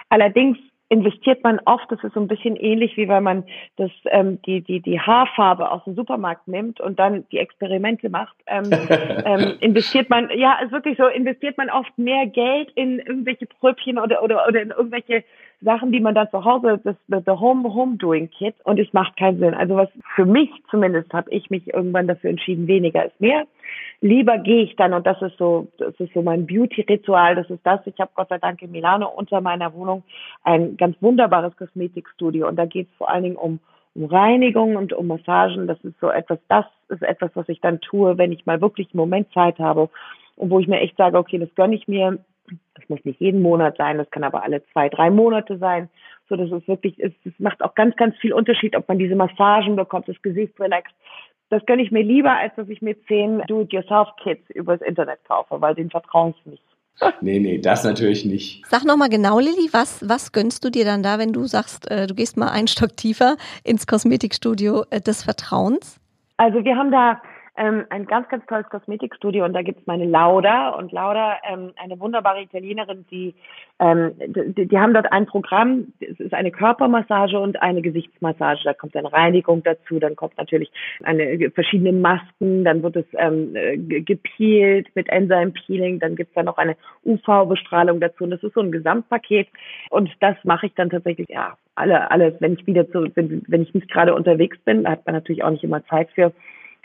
Allerdings 0.09 0.57
investiert 0.91 1.41
man 1.41 1.61
oft, 1.63 1.89
das 1.89 2.03
ist 2.03 2.13
so 2.13 2.19
ein 2.19 2.27
bisschen 2.27 2.57
ähnlich 2.57 2.97
wie 2.97 3.07
wenn 3.07 3.23
man 3.23 3.45
das, 3.77 3.91
ähm, 4.07 4.41
die, 4.41 4.59
die, 4.59 4.81
die 4.81 4.99
Haarfarbe 4.99 5.71
aus 5.71 5.81
dem 5.85 5.95
Supermarkt 5.95 6.49
nimmt 6.49 6.81
und 6.81 6.99
dann 6.99 7.25
die 7.31 7.37
Experimente 7.37 8.09
macht, 8.09 8.35
ähm, 8.45 8.69
ähm, 9.25 9.53
investiert 9.61 10.09
man, 10.09 10.29
ja, 10.37 10.59
ist 10.61 10.73
wirklich 10.73 10.97
so, 10.97 11.07
investiert 11.07 11.57
man 11.57 11.69
oft 11.69 11.97
mehr 11.97 12.27
Geld 12.27 12.71
in 12.75 12.99
irgendwelche 12.99 13.45
Pröbchen 13.45 13.97
oder, 13.97 14.21
oder, 14.21 14.45
oder 14.49 14.61
in 14.61 14.71
irgendwelche 14.71 15.23
Sachen, 15.61 15.91
die 15.91 15.99
man 15.99 16.15
dann 16.15 16.29
zu 16.31 16.43
Hause, 16.43 16.79
das 16.83 16.95
the 17.07 17.31
Home 17.31 17.73
Home 17.73 17.97
Doing 17.97 18.29
Kit 18.29 18.55
und 18.63 18.79
es 18.79 18.91
macht 18.93 19.15
keinen 19.17 19.39
Sinn. 19.39 19.53
Also 19.53 19.75
was 19.75 19.89
für 20.15 20.25
mich 20.25 20.49
zumindest 20.69 21.13
habe 21.13 21.29
ich 21.31 21.49
mich 21.49 21.73
irgendwann 21.73 22.07
dafür 22.07 22.31
entschieden, 22.31 22.67
weniger 22.67 23.05
ist 23.05 23.19
mehr. 23.21 23.45
Lieber 24.01 24.39
gehe 24.39 24.63
ich 24.63 24.75
dann 24.75 24.93
und 24.93 25.05
das 25.05 25.21
ist 25.21 25.37
so, 25.37 25.67
das 25.77 25.93
ist 25.99 26.13
so 26.13 26.21
mein 26.23 26.47
Beauty 26.47 26.81
Ritual. 26.81 27.35
Das 27.35 27.49
ist 27.49 27.61
das. 27.63 27.79
Ich 27.85 27.99
habe 27.99 28.11
Gott 28.15 28.29
sei 28.29 28.39
Dank 28.39 28.61
in 28.61 28.71
Milano 28.71 29.07
unter 29.07 29.41
meiner 29.41 29.73
Wohnung 29.73 30.03
ein 30.43 30.77
ganz 30.77 30.95
wunderbares 31.01 31.55
Kosmetikstudio 31.55 32.47
und 32.47 32.55
da 32.55 32.65
geht 32.65 32.87
es 32.89 32.97
vor 32.97 33.09
allen 33.09 33.23
Dingen 33.23 33.35
um 33.35 33.59
um 33.93 34.05
Reinigung 34.05 34.75
und 34.75 34.93
um 34.93 35.07
Massagen. 35.07 35.67
Das 35.67 35.77
ist 35.83 35.99
so 35.99 36.09
etwas, 36.09 36.39
das 36.47 36.65
ist 36.89 37.01
etwas, 37.01 37.31
was 37.33 37.49
ich 37.49 37.59
dann 37.59 37.81
tue, 37.81 38.17
wenn 38.17 38.31
ich 38.31 38.45
mal 38.45 38.61
wirklich 38.61 38.87
einen 38.93 38.99
Moment 38.99 39.31
Zeit 39.33 39.59
habe 39.59 39.89
und 40.35 40.49
wo 40.49 40.59
ich 40.59 40.67
mir 40.67 40.79
echt 40.79 40.97
sage, 40.97 41.17
okay, 41.17 41.37
das 41.37 41.53
gönne 41.55 41.75
ich 41.75 41.87
mir 41.87 42.19
das 42.75 42.87
muss 42.89 43.03
nicht 43.05 43.19
jeden 43.19 43.41
Monat 43.41 43.77
sein, 43.77 43.97
das 43.97 44.09
kann 44.11 44.23
aber 44.23 44.43
alle 44.43 44.63
zwei, 44.71 44.89
drei 44.89 45.09
Monate 45.09 45.57
sein. 45.57 45.89
So, 46.29 46.35
das 46.35 46.51
ist 46.51 46.67
wirklich, 46.67 46.97
es, 46.99 47.11
es 47.25 47.33
macht 47.39 47.61
auch 47.63 47.75
ganz, 47.75 47.95
ganz 47.95 48.15
viel 48.17 48.33
Unterschied, 48.33 48.75
ob 48.75 48.87
man 48.87 48.99
diese 48.99 49.15
Massagen 49.15 49.75
bekommt, 49.75 50.07
das 50.07 50.21
Gesicht 50.21 50.59
relaxt. 50.59 50.93
Das 51.49 51.65
gönne 51.65 51.81
ich 51.81 51.91
mir 51.91 52.03
lieber, 52.03 52.31
als 52.31 52.55
dass 52.55 52.69
ich 52.69 52.81
mir 52.81 52.95
zehn 53.07 53.41
Do-it-yourself-Kits 53.47 54.49
übers 54.51 54.81
Internet 54.81 55.19
kaufe, 55.27 55.59
weil 55.59 55.75
den 55.75 55.89
vertraue 55.89 56.33
ich 56.37 56.45
nicht. 56.45 56.63
Nee, 57.21 57.39
nee, 57.39 57.57
das 57.57 57.83
natürlich 57.83 58.25
nicht. 58.25 58.65
Sag 58.67 58.85
nochmal 58.85 59.09
genau, 59.09 59.39
Lilly, 59.39 59.69
was, 59.71 60.07
was 60.07 60.31
gönnst 60.31 60.63
du 60.63 60.69
dir 60.69 60.85
dann 60.85 61.01
da, 61.01 61.19
wenn 61.19 61.33
du 61.33 61.45
sagst, 61.45 61.89
äh, 61.89 62.05
du 62.05 62.13
gehst 62.13 62.37
mal 62.37 62.49
einen 62.49 62.67
Stock 62.67 62.95
tiefer 62.95 63.37
ins 63.63 63.87
Kosmetikstudio 63.87 64.85
äh, 64.91 65.01
des 65.01 65.23
Vertrauens? 65.23 65.99
Also 66.37 66.63
wir 66.63 66.75
haben 66.75 66.91
da 66.91 67.21
ähm, 67.61 67.85
ein 67.89 68.07
ganz, 68.07 68.27
ganz 68.29 68.43
tolles 68.47 68.67
Kosmetikstudio 68.69 69.45
und 69.45 69.53
da 69.53 69.61
gibt's 69.61 69.85
meine 69.85 70.05
Lauda 70.05 70.69
und 70.69 70.91
Lauda, 70.91 71.37
ähm, 71.47 71.73
eine 71.81 71.99
wunderbare 71.99 72.41
Italienerin, 72.41 73.05
die, 73.11 73.35
ähm, 73.79 74.13
die, 74.17 74.65
die 74.65 74.79
haben 74.79 74.95
dort 74.95 75.11
ein 75.11 75.27
Programm, 75.27 75.93
es 75.99 76.19
ist 76.19 76.33
eine 76.33 76.49
Körpermassage 76.49 77.39
und 77.39 77.61
eine 77.61 77.83
Gesichtsmassage, 77.83 78.61
da 78.63 78.73
kommt 78.73 78.95
eine 78.95 79.13
Reinigung 79.13 79.61
dazu, 79.61 79.99
dann 79.99 80.15
kommt 80.15 80.37
natürlich 80.39 80.71
eine 81.03 81.51
verschiedene 81.51 81.91
Masken, 81.91 82.63
dann 82.63 82.81
wird 82.81 82.95
es 82.95 83.05
ähm, 83.13 83.53
gepeelt 83.53 84.87
mit 84.95 85.09
Enzyme 85.09 85.51
Peeling, 85.51 85.99
dann 85.99 86.15
gibt's 86.15 86.33
da 86.33 86.41
noch 86.41 86.57
eine 86.57 86.75
UV-Bestrahlung 87.05 87.99
dazu 87.99 88.23
und 88.23 88.31
das 88.31 88.41
ist 88.41 88.55
so 88.55 88.61
ein 88.61 88.71
Gesamtpaket. 88.71 89.47
Und 89.91 90.09
das 90.19 90.35
mache 90.43 90.65
ich 90.65 90.73
dann 90.73 90.89
tatsächlich, 90.89 91.29
ja, 91.29 91.57
alle, 91.75 92.09
alles, 92.09 92.33
wenn 92.39 92.53
ich 92.53 92.65
wieder 92.65 92.89
zu, 92.89 93.07
wenn, 93.15 93.43
wenn 93.47 93.61
ich 93.61 93.73
nicht 93.75 93.89
gerade 93.91 94.15
unterwegs 94.15 94.57
bin, 94.65 94.83
da 94.83 94.91
hat 94.91 95.05
man 95.05 95.13
natürlich 95.13 95.43
auch 95.43 95.51
nicht 95.51 95.63
immer 95.63 95.85
Zeit 95.85 96.09
für, 96.15 96.33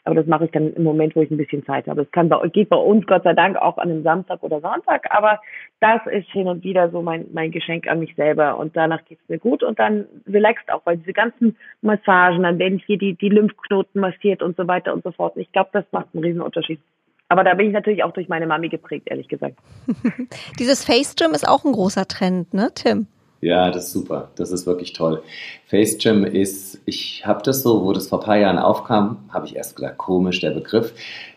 aber 0.07 0.15
das 0.15 0.27
mache 0.27 0.45
ich 0.45 0.53
dann 0.53 0.73
im 0.73 0.85
Moment, 0.85 1.17
wo 1.17 1.21
ich 1.21 1.31
ein 1.31 1.37
bisschen 1.37 1.65
Zeit 1.67 1.89
habe. 1.89 2.03
Es 2.03 2.11
kann 2.13 2.29
bei, 2.29 2.47
geht 2.49 2.69
bei 2.69 2.77
uns 2.77 3.07
Gott 3.07 3.25
sei 3.25 3.35
Dank 3.35 3.57
auch 3.57 3.77
an 3.77 3.91
einem 3.91 4.05
Samstag 4.05 4.43
oder 4.43 4.61
Sonntag, 4.61 5.07
aber 5.11 5.41
das 5.81 6.01
ist 6.07 6.29
hin 6.31 6.47
und 6.47 6.63
wieder 6.63 6.91
so 6.91 7.03
mein, 7.03 7.27
mein 7.33 7.51
Geschenk 7.51 7.89
an 7.89 7.99
mich 7.99 8.15
selber. 8.15 8.57
Und 8.57 8.77
danach 8.77 9.05
geht 9.05 9.19
es 9.21 9.29
mir 9.29 9.39
gut 9.39 9.65
und 9.65 9.79
dann 9.79 10.07
relaxt 10.27 10.71
auch, 10.73 10.83
weil 10.85 10.99
diese 10.99 11.13
ganzen 11.13 11.57
Massagen, 11.83 12.45
dann 12.45 12.59
werden 12.59 12.81
hier 12.87 12.99
die, 12.99 13.15
die 13.15 13.29
Lymphknoten 13.29 14.01
massiert 14.01 14.43
und 14.43 14.57
so 14.57 14.69
weiter 14.69 14.93
und 14.95 15.03
so 15.03 15.11
fort. 15.11 15.37
ich 15.37 15.51
glaube, 15.51 15.71
das 15.73 15.85
macht 15.91 16.07
einen 16.15 16.23
riesen 16.23 16.41
Unterschied. 16.41 16.81
Aber 17.29 17.43
da 17.43 17.55
bin 17.55 17.67
ich 17.67 17.73
natürlich 17.73 18.05
auch 18.05 18.13
durch 18.13 18.29
meine 18.29 18.47
Mami 18.47 18.69
geprägt, 18.69 19.09
ehrlich 19.11 19.27
gesagt. 19.27 19.57
Dieses 20.61 20.85
Face 20.85 21.17
Gym 21.17 21.33
ist 21.33 21.49
auch 21.49 21.65
ein 21.65 21.73
großer 21.73 22.07
Trend, 22.07 22.55
ne, 22.55 22.71
Tim? 22.73 23.09
Ja, 23.47 23.71
das 23.71 23.87
ist 23.87 23.93
super. 23.93 24.31
Das 24.35 24.51
ist 24.51 24.67
wirklich 24.67 24.93
toll. 24.93 25.23
FaceGym 25.67 26.25
ist, 26.25 26.81
ich 26.85 27.25
habe 27.25 27.45
das 27.45 27.63
so, 27.63 27.85
wo 27.85 27.93
das 27.93 28.09
vor 28.09 28.21
ein 28.21 28.25
paar 28.25 28.39
Jahren 28.39 28.59
aufkam, 28.59 29.19
habe 29.29 29.47
ich 29.47 29.55
erst 29.55 29.77
gedacht, 29.77 29.99
komisch 29.99 30.41
der 30.41 30.51
Begriff. 30.51 30.93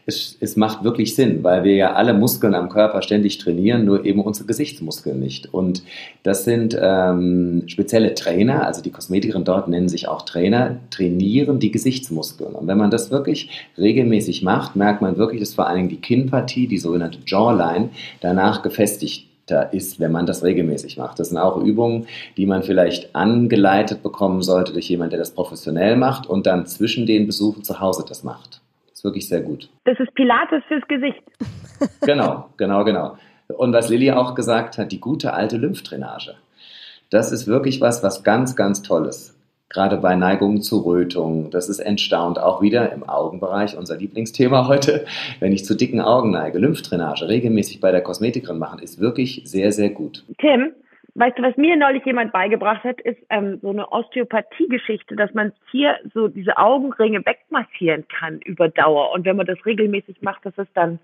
Es, 0.07 0.35
es 0.39 0.55
macht 0.55 0.83
wirklich 0.83 1.13
Sinn, 1.13 1.43
weil 1.43 1.63
wir 1.63 1.75
ja 1.75 1.93
alle 1.93 2.15
Muskeln 2.15 2.55
am 2.55 2.69
Körper 2.69 3.03
ständig 3.03 3.37
trainieren, 3.37 3.85
nur 3.85 4.05
eben 4.05 4.21
unsere 4.21 4.47
Gesichtsmuskeln 4.47 5.19
nicht. 5.19 5.53
Und 5.53 5.83
das 6.23 6.45
sind 6.45 6.75
ähm, 6.81 7.65
spezielle 7.67 8.15
Trainer, 8.15 8.65
also 8.65 8.81
die 8.81 8.89
Kosmetikerin 8.89 9.43
dort 9.43 9.67
nennen 9.67 9.87
sich 9.87 10.07
auch 10.07 10.23
Trainer, 10.23 10.77
trainieren 10.89 11.59
die 11.59 11.69
Gesichtsmuskeln. 11.69 12.55
Und 12.55 12.65
wenn 12.65 12.79
man 12.79 12.89
das 12.89 13.11
wirklich 13.11 13.67
regelmäßig 13.77 14.41
macht, 14.41 14.75
merkt 14.75 15.03
man 15.03 15.17
wirklich, 15.17 15.41
dass 15.41 15.53
vor 15.53 15.67
allen 15.67 15.77
Dingen 15.77 15.89
die 15.89 16.01
Kinnpartie, 16.01 16.65
die 16.65 16.79
sogenannte 16.79 17.19
Jawline, 17.27 17.89
danach 18.19 18.63
gefestigt 18.63 19.28
leichter 19.49 19.73
ist, 19.73 19.99
wenn 19.99 20.11
man 20.11 20.25
das 20.25 20.43
regelmäßig 20.43 20.97
macht. 20.97 21.19
Das 21.19 21.29
sind 21.29 21.37
auch 21.37 21.57
Übungen, 21.57 22.07
die 22.37 22.45
man 22.45 22.63
vielleicht 22.63 23.15
angeleitet 23.15 24.03
bekommen 24.03 24.41
sollte 24.41 24.73
durch 24.73 24.89
jemanden, 24.89 25.11
der 25.11 25.19
das 25.19 25.31
professionell 25.31 25.95
macht 25.95 26.27
und 26.27 26.45
dann 26.45 26.65
zwischen 26.65 27.05
den 27.05 27.25
Besuchen 27.25 27.63
zu 27.63 27.79
Hause 27.79 28.05
das 28.07 28.23
macht. 28.23 28.61
Das 28.87 28.99
ist 28.99 29.03
wirklich 29.03 29.27
sehr 29.27 29.41
gut. 29.41 29.69
Das 29.85 29.99
ist 29.99 30.13
Pilates 30.13 30.63
fürs 30.67 30.87
Gesicht. 30.87 31.23
Genau, 32.01 32.49
genau, 32.57 32.83
genau. 32.83 33.17
Und 33.47 33.71
was 33.71 33.89
Lilly 33.89 34.11
auch 34.11 34.35
gesagt 34.35 34.77
hat, 34.77 34.91
die 34.91 34.99
gute 34.99 35.33
alte 35.33 35.57
Lymphdrainage. 35.57 36.35
Das 37.09 37.31
ist 37.31 37.47
wirklich 37.47 37.79
was, 37.79 38.03
was 38.03 38.23
ganz, 38.23 38.55
ganz 38.55 38.81
Tolles. 38.81 39.38
Gerade 39.69 39.97
bei 39.97 40.15
Neigungen 40.15 40.61
zu 40.61 40.79
Rötung. 40.79 41.51
Das 41.51 41.69
ist 41.69 41.79
entstaunt. 41.79 42.39
Auch 42.39 42.61
wieder 42.61 42.91
im 42.91 43.07
Augenbereich, 43.07 43.77
unser 43.77 43.97
Lieblingsthema 43.97 44.67
heute. 44.67 45.05
Wenn 45.39 45.51
ich 45.51 45.63
zu 45.63 45.75
dicken 45.75 46.01
Augen 46.01 46.31
neige, 46.31 46.57
Lymphdrainage 46.57 47.27
regelmäßig 47.27 47.79
bei 47.79 47.91
der 47.91 48.01
Kosmetikerin 48.01 48.57
machen, 48.57 48.79
ist 48.79 48.99
wirklich 48.99 49.43
sehr, 49.45 49.71
sehr 49.71 49.91
gut. 49.91 50.25
Tim, 50.39 50.71
weißt 51.13 51.37
du, 51.37 51.43
was 51.43 51.55
mir 51.55 51.75
neulich 51.75 52.03
jemand 52.03 52.31
beigebracht 52.31 52.83
hat, 52.83 52.99
ist 53.01 53.19
ähm, 53.29 53.59
so 53.61 53.69
eine 53.69 53.91
Osteopathie-Geschichte, 53.91 55.15
dass 55.15 55.33
man 55.35 55.51
hier 55.69 55.97
so 56.15 56.27
diese 56.27 56.57
Augenringe 56.57 57.23
wegmassieren 57.23 58.05
kann 58.07 58.39
über 58.41 58.69
Dauer. 58.69 59.11
Und 59.11 59.25
wenn 59.25 59.35
man 59.35 59.45
das 59.45 59.63
regelmäßig 59.67 60.21
macht, 60.21 60.45
dass 60.47 60.57
es 60.57 60.67
dann 60.73 60.97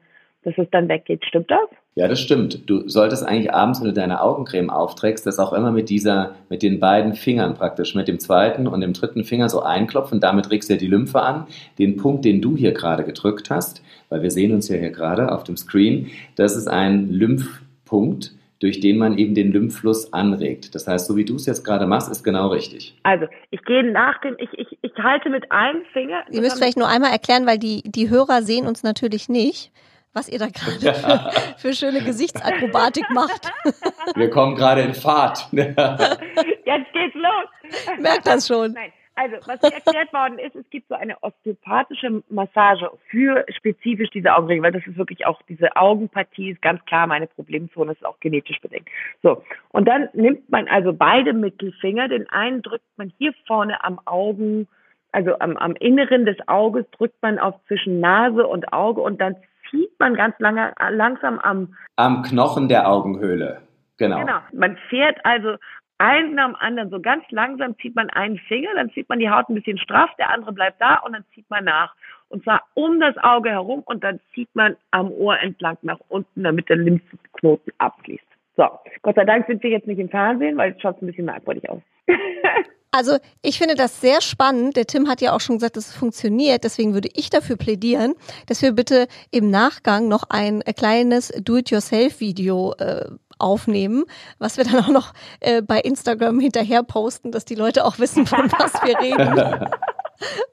dass 0.45 0.57
es 0.57 0.67
dann 0.71 0.87
weggeht. 0.87 1.25
Stimmt 1.25 1.49
das? 1.49 1.67
Ja, 1.95 2.07
das 2.07 2.19
stimmt. 2.19 2.69
Du 2.69 2.87
solltest 2.87 3.25
eigentlich 3.25 3.53
abends, 3.53 3.79
wenn 3.79 3.87
du 3.87 3.93
deine 3.93 4.21
Augencreme 4.21 4.69
aufträgst, 4.69 5.25
das 5.25 5.39
auch 5.39 5.53
immer 5.53 5.71
mit 5.71 5.89
dieser, 5.89 6.35
mit 6.49 6.61
den 6.61 6.79
beiden 6.79 7.15
Fingern 7.15 7.55
praktisch, 7.55 7.95
mit 7.95 8.07
dem 8.07 8.19
zweiten 8.19 8.67
und 8.67 8.81
dem 8.81 8.93
dritten 8.93 9.23
Finger 9.23 9.49
so 9.49 9.61
einklopfen. 9.61 10.19
Damit 10.19 10.51
regst 10.51 10.69
du 10.69 10.73
ja 10.73 10.79
die 10.79 10.87
Lymphe 10.87 11.21
an. 11.21 11.47
Den 11.79 11.97
Punkt, 11.97 12.25
den 12.25 12.41
du 12.41 12.55
hier 12.55 12.73
gerade 12.73 13.03
gedrückt 13.05 13.49
hast, 13.49 13.81
weil 14.09 14.21
wir 14.21 14.31
sehen 14.31 14.53
uns 14.53 14.69
ja 14.69 14.77
hier 14.77 14.91
gerade 14.91 15.31
auf 15.31 15.43
dem 15.43 15.57
Screen, 15.57 16.11
das 16.35 16.55
ist 16.55 16.67
ein 16.67 17.09
Lymphpunkt, 17.09 18.33
durch 18.59 18.79
den 18.79 18.97
man 18.97 19.17
eben 19.17 19.33
den 19.33 19.51
Lymphfluss 19.51 20.13
anregt. 20.13 20.75
Das 20.75 20.87
heißt, 20.87 21.07
so 21.07 21.15
wie 21.15 21.25
du 21.25 21.35
es 21.35 21.45
jetzt 21.45 21.63
gerade 21.63 21.87
machst, 21.87 22.11
ist 22.11 22.23
genau 22.23 22.49
richtig. 22.49 22.97
Also, 23.03 23.25
ich 23.51 23.61
gehe 23.63 23.89
nach 23.89 24.19
dem, 24.21 24.35
ich, 24.37 24.49
ich, 24.53 24.77
ich 24.81 24.93
halte 25.01 25.29
mit 25.29 25.51
einem 25.51 25.83
Finger. 25.91 26.23
Ihr 26.29 26.41
müsst 26.41 26.57
vielleicht 26.57 26.77
nur 26.77 26.87
einmal 26.87 27.11
erklären, 27.11 27.45
weil 27.45 27.57
die, 27.57 27.83
die 27.85 28.09
Hörer 28.09 28.41
sehen 28.41 28.67
uns 28.67 28.83
natürlich 28.83 29.29
nicht 29.29 29.71
was 30.15 30.29
ihr 30.29 30.39
da 30.39 30.47
gerade 30.47 30.93
für, 30.93 31.57
für, 31.57 31.73
schöne 31.73 32.01
Gesichtsakrobatik 32.01 33.09
macht. 33.11 33.51
Wir 34.15 34.29
kommen 34.29 34.55
gerade 34.55 34.81
in 34.81 34.93
Fahrt. 34.93 35.47
Jetzt 35.51 36.93
geht's 36.93 37.15
los. 37.15 37.99
Merkt 37.99 38.25
das 38.25 38.47
schon. 38.47 38.71
Nein. 38.73 38.91
Also, 39.17 39.37
was 39.47 39.61
hier 39.61 39.73
erklärt 39.73 40.11
worden 40.11 40.39
ist, 40.39 40.55
es 40.55 40.69
gibt 40.69 40.89
so 40.89 40.95
eine 40.95 41.15
osteopathische 41.23 42.21
Massage 42.29 42.89
für 43.09 43.45
spezifisch 43.49 44.09
diese 44.09 44.35
Augenringe, 44.35 44.61
weil 44.61 44.73
das 44.73 44.85
ist 44.85 44.97
wirklich 44.97 45.25
auch, 45.25 45.41
diese 45.47 45.73
Augenpartie 45.77 46.51
ist 46.51 46.61
ganz 46.61 46.83
klar 46.83 47.07
meine 47.07 47.27
Problemzone, 47.27 47.93
ist 47.93 48.05
auch 48.05 48.19
genetisch 48.19 48.59
bedingt. 48.59 48.89
So. 49.23 49.41
Und 49.69 49.87
dann 49.87 50.09
nimmt 50.13 50.49
man 50.49 50.67
also 50.67 50.91
beide 50.91 51.31
Mittelfinger, 51.31 52.09
den 52.09 52.29
einen 52.29 52.61
drückt 52.61 52.85
man 52.97 53.13
hier 53.17 53.33
vorne 53.47 53.81
am 53.85 54.01
Augen, 54.03 54.67
also 55.13 55.39
am, 55.39 55.55
am 55.55 55.77
Inneren 55.77 56.25
des 56.25 56.35
Auges 56.49 56.85
drückt 56.91 57.21
man 57.21 57.39
auf 57.39 57.55
zwischen 57.67 58.01
Nase 58.01 58.45
und 58.45 58.73
Auge 58.73 58.99
und 58.99 59.21
dann 59.21 59.37
zieht 59.69 59.91
man 59.99 60.15
ganz 60.15 60.35
lange, 60.39 60.73
langsam 60.89 61.39
am... 61.39 61.75
Am 61.95 62.23
Knochen 62.23 62.69
der 62.69 62.89
Augenhöhle, 62.89 63.61
genau. 63.97 64.19
Genau, 64.19 64.39
man 64.53 64.77
fährt 64.89 65.23
also 65.23 65.55
einen 65.97 66.39
am 66.39 66.55
anderen, 66.55 66.89
so 66.89 66.99
ganz 66.99 67.23
langsam 67.29 67.77
zieht 67.79 67.95
man 67.95 68.09
einen 68.09 68.37
Finger, 68.37 68.69
dann 68.75 68.91
zieht 68.91 69.07
man 69.07 69.19
die 69.19 69.29
Haut 69.29 69.47
ein 69.49 69.55
bisschen 69.55 69.77
straff, 69.77 70.09
der 70.17 70.29
andere 70.29 70.51
bleibt 70.51 70.81
da 70.81 70.97
und 70.97 71.13
dann 71.13 71.23
zieht 71.33 71.49
man 71.49 71.63
nach. 71.63 71.95
Und 72.27 72.43
zwar 72.43 72.63
um 72.73 72.99
das 72.99 73.17
Auge 73.17 73.49
herum 73.49 73.81
und 73.85 74.03
dann 74.03 74.19
zieht 74.33 74.49
man 74.55 74.75
am 74.91 75.11
Ohr 75.11 75.39
entlang 75.39 75.77
nach 75.83 75.99
unten, 76.09 76.43
damit 76.43 76.69
der 76.69 76.77
Lymphknoten 76.77 77.71
abfließt. 77.77 78.25
So, 78.57 78.67
Gott 79.01 79.15
sei 79.15 79.25
Dank 79.25 79.47
sind 79.47 79.63
wir 79.63 79.69
jetzt 79.69 79.87
nicht 79.87 79.99
im 79.99 80.09
Fernsehen, 80.09 80.57
weil 80.57 80.71
es 80.71 80.81
schaut 80.81 81.01
ein 81.01 81.07
bisschen 81.07 81.25
merkwürdig 81.25 81.69
aus. 81.69 81.81
Also 82.95 83.17
ich 83.41 83.57
finde 83.57 83.75
das 83.75 83.99
sehr 83.99 84.21
spannend. 84.21 84.77
Der 84.77 84.87
Tim 84.87 85.09
hat 85.09 85.19
ja 85.19 85.35
auch 85.35 85.41
schon 85.41 85.57
gesagt, 85.57 85.75
dass 85.75 85.89
es 85.89 85.93
funktioniert. 85.93 86.63
Deswegen 86.63 86.93
würde 86.93 87.09
ich 87.13 87.29
dafür 87.29 87.57
plädieren, 87.57 88.13
dass 88.45 88.61
wir 88.61 88.71
bitte 88.71 89.09
im 89.31 89.49
Nachgang 89.49 90.07
noch 90.07 90.23
ein 90.29 90.63
kleines 90.77 91.27
Do-it-yourself-Video 91.37 92.73
äh, 92.77 93.09
aufnehmen, 93.37 94.05
was 94.39 94.55
wir 94.55 94.63
dann 94.63 94.81
auch 94.81 94.87
noch 94.87 95.11
äh, 95.41 95.61
bei 95.61 95.81
Instagram 95.81 96.39
hinterher 96.39 96.83
posten, 96.83 97.33
dass 97.33 97.43
die 97.43 97.55
Leute 97.55 97.83
auch 97.83 97.99
wissen, 97.99 98.25
von 98.27 98.49
was 98.57 98.71
wir 98.75 98.97
reden. 99.01 99.69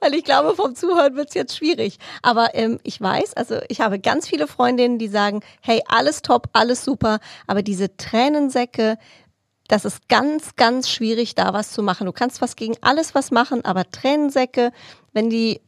Weil 0.00 0.14
ich 0.14 0.24
glaube, 0.24 0.56
vom 0.56 0.74
Zuhören 0.74 1.14
wird 1.14 1.28
es 1.28 1.34
jetzt 1.34 1.56
schwierig. 1.56 1.98
Aber 2.22 2.54
ähm, 2.54 2.80
ich 2.82 3.00
weiß, 3.00 3.34
also 3.34 3.60
ich 3.68 3.80
habe 3.80 4.00
ganz 4.00 4.26
viele 4.28 4.48
Freundinnen, 4.48 4.98
die 4.98 5.06
sagen, 5.06 5.42
hey, 5.60 5.80
alles 5.86 6.22
top, 6.22 6.48
alles 6.54 6.84
super, 6.84 7.20
aber 7.46 7.62
diese 7.62 7.96
Tränensäcke, 7.96 8.98
das 9.72 9.86
ist 9.86 10.06
ganz, 10.10 10.54
ganz 10.56 10.90
schwierig, 10.90 11.34
da 11.34 11.54
was 11.54 11.72
zu 11.72 11.82
machen. 11.82 12.04
Du 12.04 12.12
kannst 12.12 12.40
fast 12.40 12.58
gegen 12.58 12.74
alles 12.82 13.14
was 13.14 13.30
machen, 13.30 13.64
aber 13.64 13.84
Tränensäcke, 13.90 14.70
wenn 15.14 15.30
die 15.30 15.62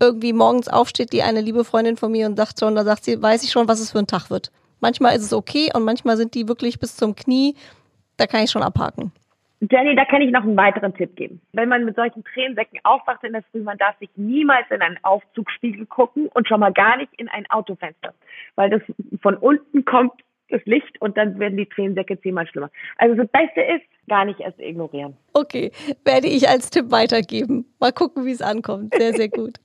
irgendwie 0.00 0.32
morgens 0.32 0.68
aufsteht, 0.68 1.12
die 1.12 1.22
eine 1.22 1.40
liebe 1.40 1.64
Freundin 1.64 1.96
von 1.96 2.10
mir 2.10 2.26
und 2.26 2.36
sagt 2.36 2.58
schon, 2.58 2.74
da 2.74 2.82
sagt 2.82 3.04
sie, 3.04 3.22
weiß 3.22 3.44
ich 3.44 3.52
schon, 3.52 3.68
was 3.68 3.78
es 3.78 3.92
für 3.92 4.00
ein 4.00 4.08
Tag 4.08 4.28
wird. 4.28 4.50
Manchmal 4.80 5.14
ist 5.14 5.22
es 5.22 5.32
okay 5.32 5.70
und 5.72 5.84
manchmal 5.84 6.16
sind 6.16 6.34
die 6.34 6.48
wirklich 6.48 6.80
bis 6.80 6.96
zum 6.96 7.14
Knie. 7.14 7.54
Da 8.16 8.26
kann 8.26 8.42
ich 8.42 8.50
schon 8.50 8.64
abhaken. 8.64 9.12
Jenny, 9.70 9.94
da 9.94 10.04
kann 10.04 10.20
ich 10.20 10.32
noch 10.32 10.42
einen 10.42 10.56
weiteren 10.56 10.92
Tipp 10.92 11.14
geben. 11.14 11.40
Wenn 11.52 11.68
man 11.68 11.84
mit 11.84 11.94
solchen 11.94 12.24
Tränensäcken 12.24 12.80
aufwacht 12.82 13.22
in 13.22 13.34
der 13.34 13.44
Früh, 13.52 13.62
man 13.62 13.78
darf 13.78 13.96
sich 14.00 14.10
niemals 14.16 14.68
in 14.70 14.82
einen 14.82 14.98
Aufzugspiegel 15.02 15.86
gucken 15.86 16.26
und 16.34 16.48
schon 16.48 16.58
mal 16.58 16.72
gar 16.72 16.96
nicht 16.96 17.12
in 17.16 17.28
ein 17.28 17.48
Autofenster, 17.50 18.14
weil 18.56 18.68
das 18.68 18.82
von 19.22 19.36
unten 19.36 19.84
kommt 19.84 20.12
das 20.48 20.64
Licht 20.64 21.00
und 21.00 21.16
dann 21.16 21.38
werden 21.38 21.56
die 21.56 21.66
Tränensäcke 21.66 22.20
zehnmal 22.20 22.46
schlimmer. 22.46 22.70
Also 22.96 23.14
das 23.14 23.28
Beste 23.28 23.60
ist, 23.60 23.84
gar 24.08 24.24
nicht 24.24 24.40
erst 24.40 24.60
ignorieren. 24.60 25.16
Okay, 25.32 25.72
werde 26.04 26.28
ich 26.28 26.48
als 26.48 26.70
Tipp 26.70 26.90
weitergeben. 26.90 27.66
Mal 27.80 27.92
gucken, 27.92 28.24
wie 28.24 28.32
es 28.32 28.42
ankommt. 28.42 28.94
Sehr, 28.96 29.14
sehr 29.14 29.28
gut. 29.30 29.58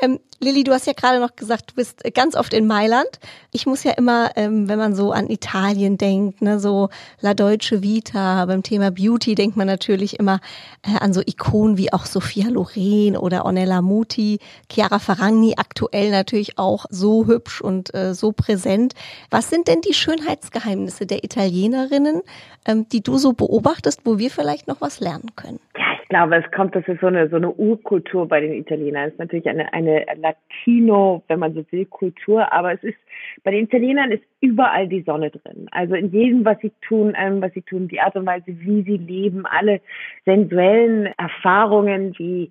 Ähm, 0.00 0.20
Lilly, 0.42 0.64
du 0.64 0.72
hast 0.72 0.86
ja 0.86 0.94
gerade 0.94 1.20
noch 1.20 1.36
gesagt, 1.36 1.72
du 1.72 1.74
bist 1.74 2.02
ganz 2.14 2.34
oft 2.34 2.54
in 2.54 2.66
Mailand. 2.66 3.08
Ich 3.52 3.66
muss 3.66 3.84
ja 3.84 3.92
immer, 3.92 4.30
ähm, 4.36 4.68
wenn 4.68 4.78
man 4.78 4.94
so 4.94 5.12
an 5.12 5.28
Italien 5.28 5.98
denkt, 5.98 6.40
ne, 6.40 6.58
so 6.58 6.88
La 7.20 7.34
Dolce 7.34 7.82
Vita, 7.82 8.46
beim 8.46 8.62
Thema 8.62 8.90
Beauty 8.90 9.34
denkt 9.34 9.58
man 9.58 9.66
natürlich 9.66 10.18
immer 10.18 10.40
äh, 10.82 10.98
an 10.98 11.12
so 11.12 11.20
Ikonen 11.20 11.76
wie 11.76 11.92
auch 11.92 12.06
Sophia 12.06 12.48
Loren 12.48 13.18
oder 13.18 13.44
Ornella 13.44 13.82
Muti, 13.82 14.38
Chiara 14.72 14.98
Ferragni, 14.98 15.54
aktuell 15.58 16.10
natürlich 16.10 16.58
auch 16.58 16.86
so 16.88 17.26
hübsch 17.26 17.60
und 17.60 17.92
äh, 17.94 18.14
so 18.14 18.32
präsent. 18.32 18.94
Was 19.30 19.50
sind 19.50 19.68
denn 19.68 19.82
die 19.82 19.94
Schönheitsgeheimnisse 19.94 21.04
der 21.04 21.22
Italienerinnen, 21.22 22.22
ähm, 22.64 22.88
die 22.88 23.02
du 23.02 23.18
so 23.18 23.34
beobachtest, 23.34 23.69
wo 24.04 24.18
wir 24.18 24.30
vielleicht 24.30 24.68
noch 24.68 24.80
was 24.80 25.00
lernen 25.00 25.30
können? 25.36 25.60
Ja, 25.76 25.84
ich 26.02 26.08
glaube, 26.08 26.36
es 26.36 26.50
kommt, 26.52 26.74
das 26.74 26.86
ist 26.88 27.00
so 27.00 27.06
eine, 27.06 27.28
so 27.28 27.36
eine 27.36 27.50
Urkultur 27.50 28.26
bei 28.26 28.40
den 28.40 28.52
Italienern. 28.52 29.08
Es 29.08 29.12
ist 29.12 29.18
natürlich 29.18 29.48
eine, 29.48 29.72
eine 29.72 30.04
Latino, 30.16 31.22
wenn 31.28 31.38
man 31.38 31.54
so 31.54 31.64
will, 31.70 31.86
Kultur, 31.86 32.52
aber 32.52 32.72
es 32.74 32.82
ist, 32.82 32.98
bei 33.42 33.50
den 33.50 33.64
Italienern 33.64 34.10
ist 34.12 34.22
überall 34.40 34.88
die 34.88 35.02
Sonne 35.02 35.30
drin. 35.30 35.66
Also 35.70 35.94
in 35.94 36.10
jedem, 36.10 36.44
was 36.44 36.58
sie 36.60 36.72
tun, 36.80 37.14
ähm, 37.16 37.42
was 37.42 37.52
sie 37.52 37.62
tun, 37.62 37.88
die 37.88 38.00
Art 38.00 38.16
und 38.16 38.26
Weise, 38.26 38.46
wie 38.46 38.82
sie 38.82 38.96
leben, 38.96 39.44
alle 39.46 39.80
sensuellen 40.24 41.06
Erfahrungen 41.18 42.14
wie 42.18 42.50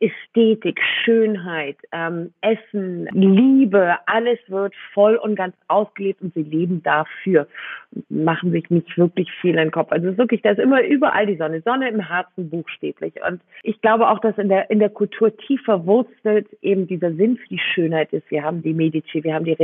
Ästhetik, 0.00 0.80
Schönheit, 1.04 1.76
ähm, 1.92 2.32
Essen, 2.40 3.06
Liebe, 3.12 3.96
alles 4.06 4.38
wird 4.48 4.74
voll 4.92 5.16
und 5.16 5.36
ganz 5.36 5.54
ausgelebt 5.68 6.20
und 6.22 6.34
sie 6.34 6.42
leben 6.42 6.82
dafür, 6.82 7.46
machen 8.08 8.50
sich 8.50 8.68
nicht 8.70 8.98
wirklich 8.98 9.30
viel 9.40 9.52
in 9.52 9.56
den 9.56 9.70
Kopf. 9.70 9.92
Also 9.92 10.16
wirklich, 10.18 10.42
da 10.42 10.50
ist 10.50 10.58
immer 10.58 10.82
überall 10.82 11.26
die 11.26 11.36
Sonne, 11.36 11.62
Sonne 11.62 11.88
im 11.88 12.00
Herzen 12.00 12.50
buchstäblich. 12.50 13.14
Und 13.26 13.40
ich 13.62 13.80
glaube 13.80 14.08
auch, 14.08 14.18
dass 14.18 14.36
in 14.36 14.48
der 14.48 14.70
in 14.70 14.78
der 14.78 14.90
Kultur 14.90 15.34
tief 15.36 15.62
verwurzelt 15.62 16.48
eben 16.60 16.86
dieser 16.86 17.12
Sinn 17.14 17.36
für 17.36 17.48
die 17.48 17.60
Schönheit 17.74 18.12
ist. 18.12 18.30
Wir 18.30 18.42
haben 18.42 18.62
die 18.62 18.74
Medici, 18.74 19.22
wir 19.22 19.34
haben 19.34 19.44
die 19.44 19.56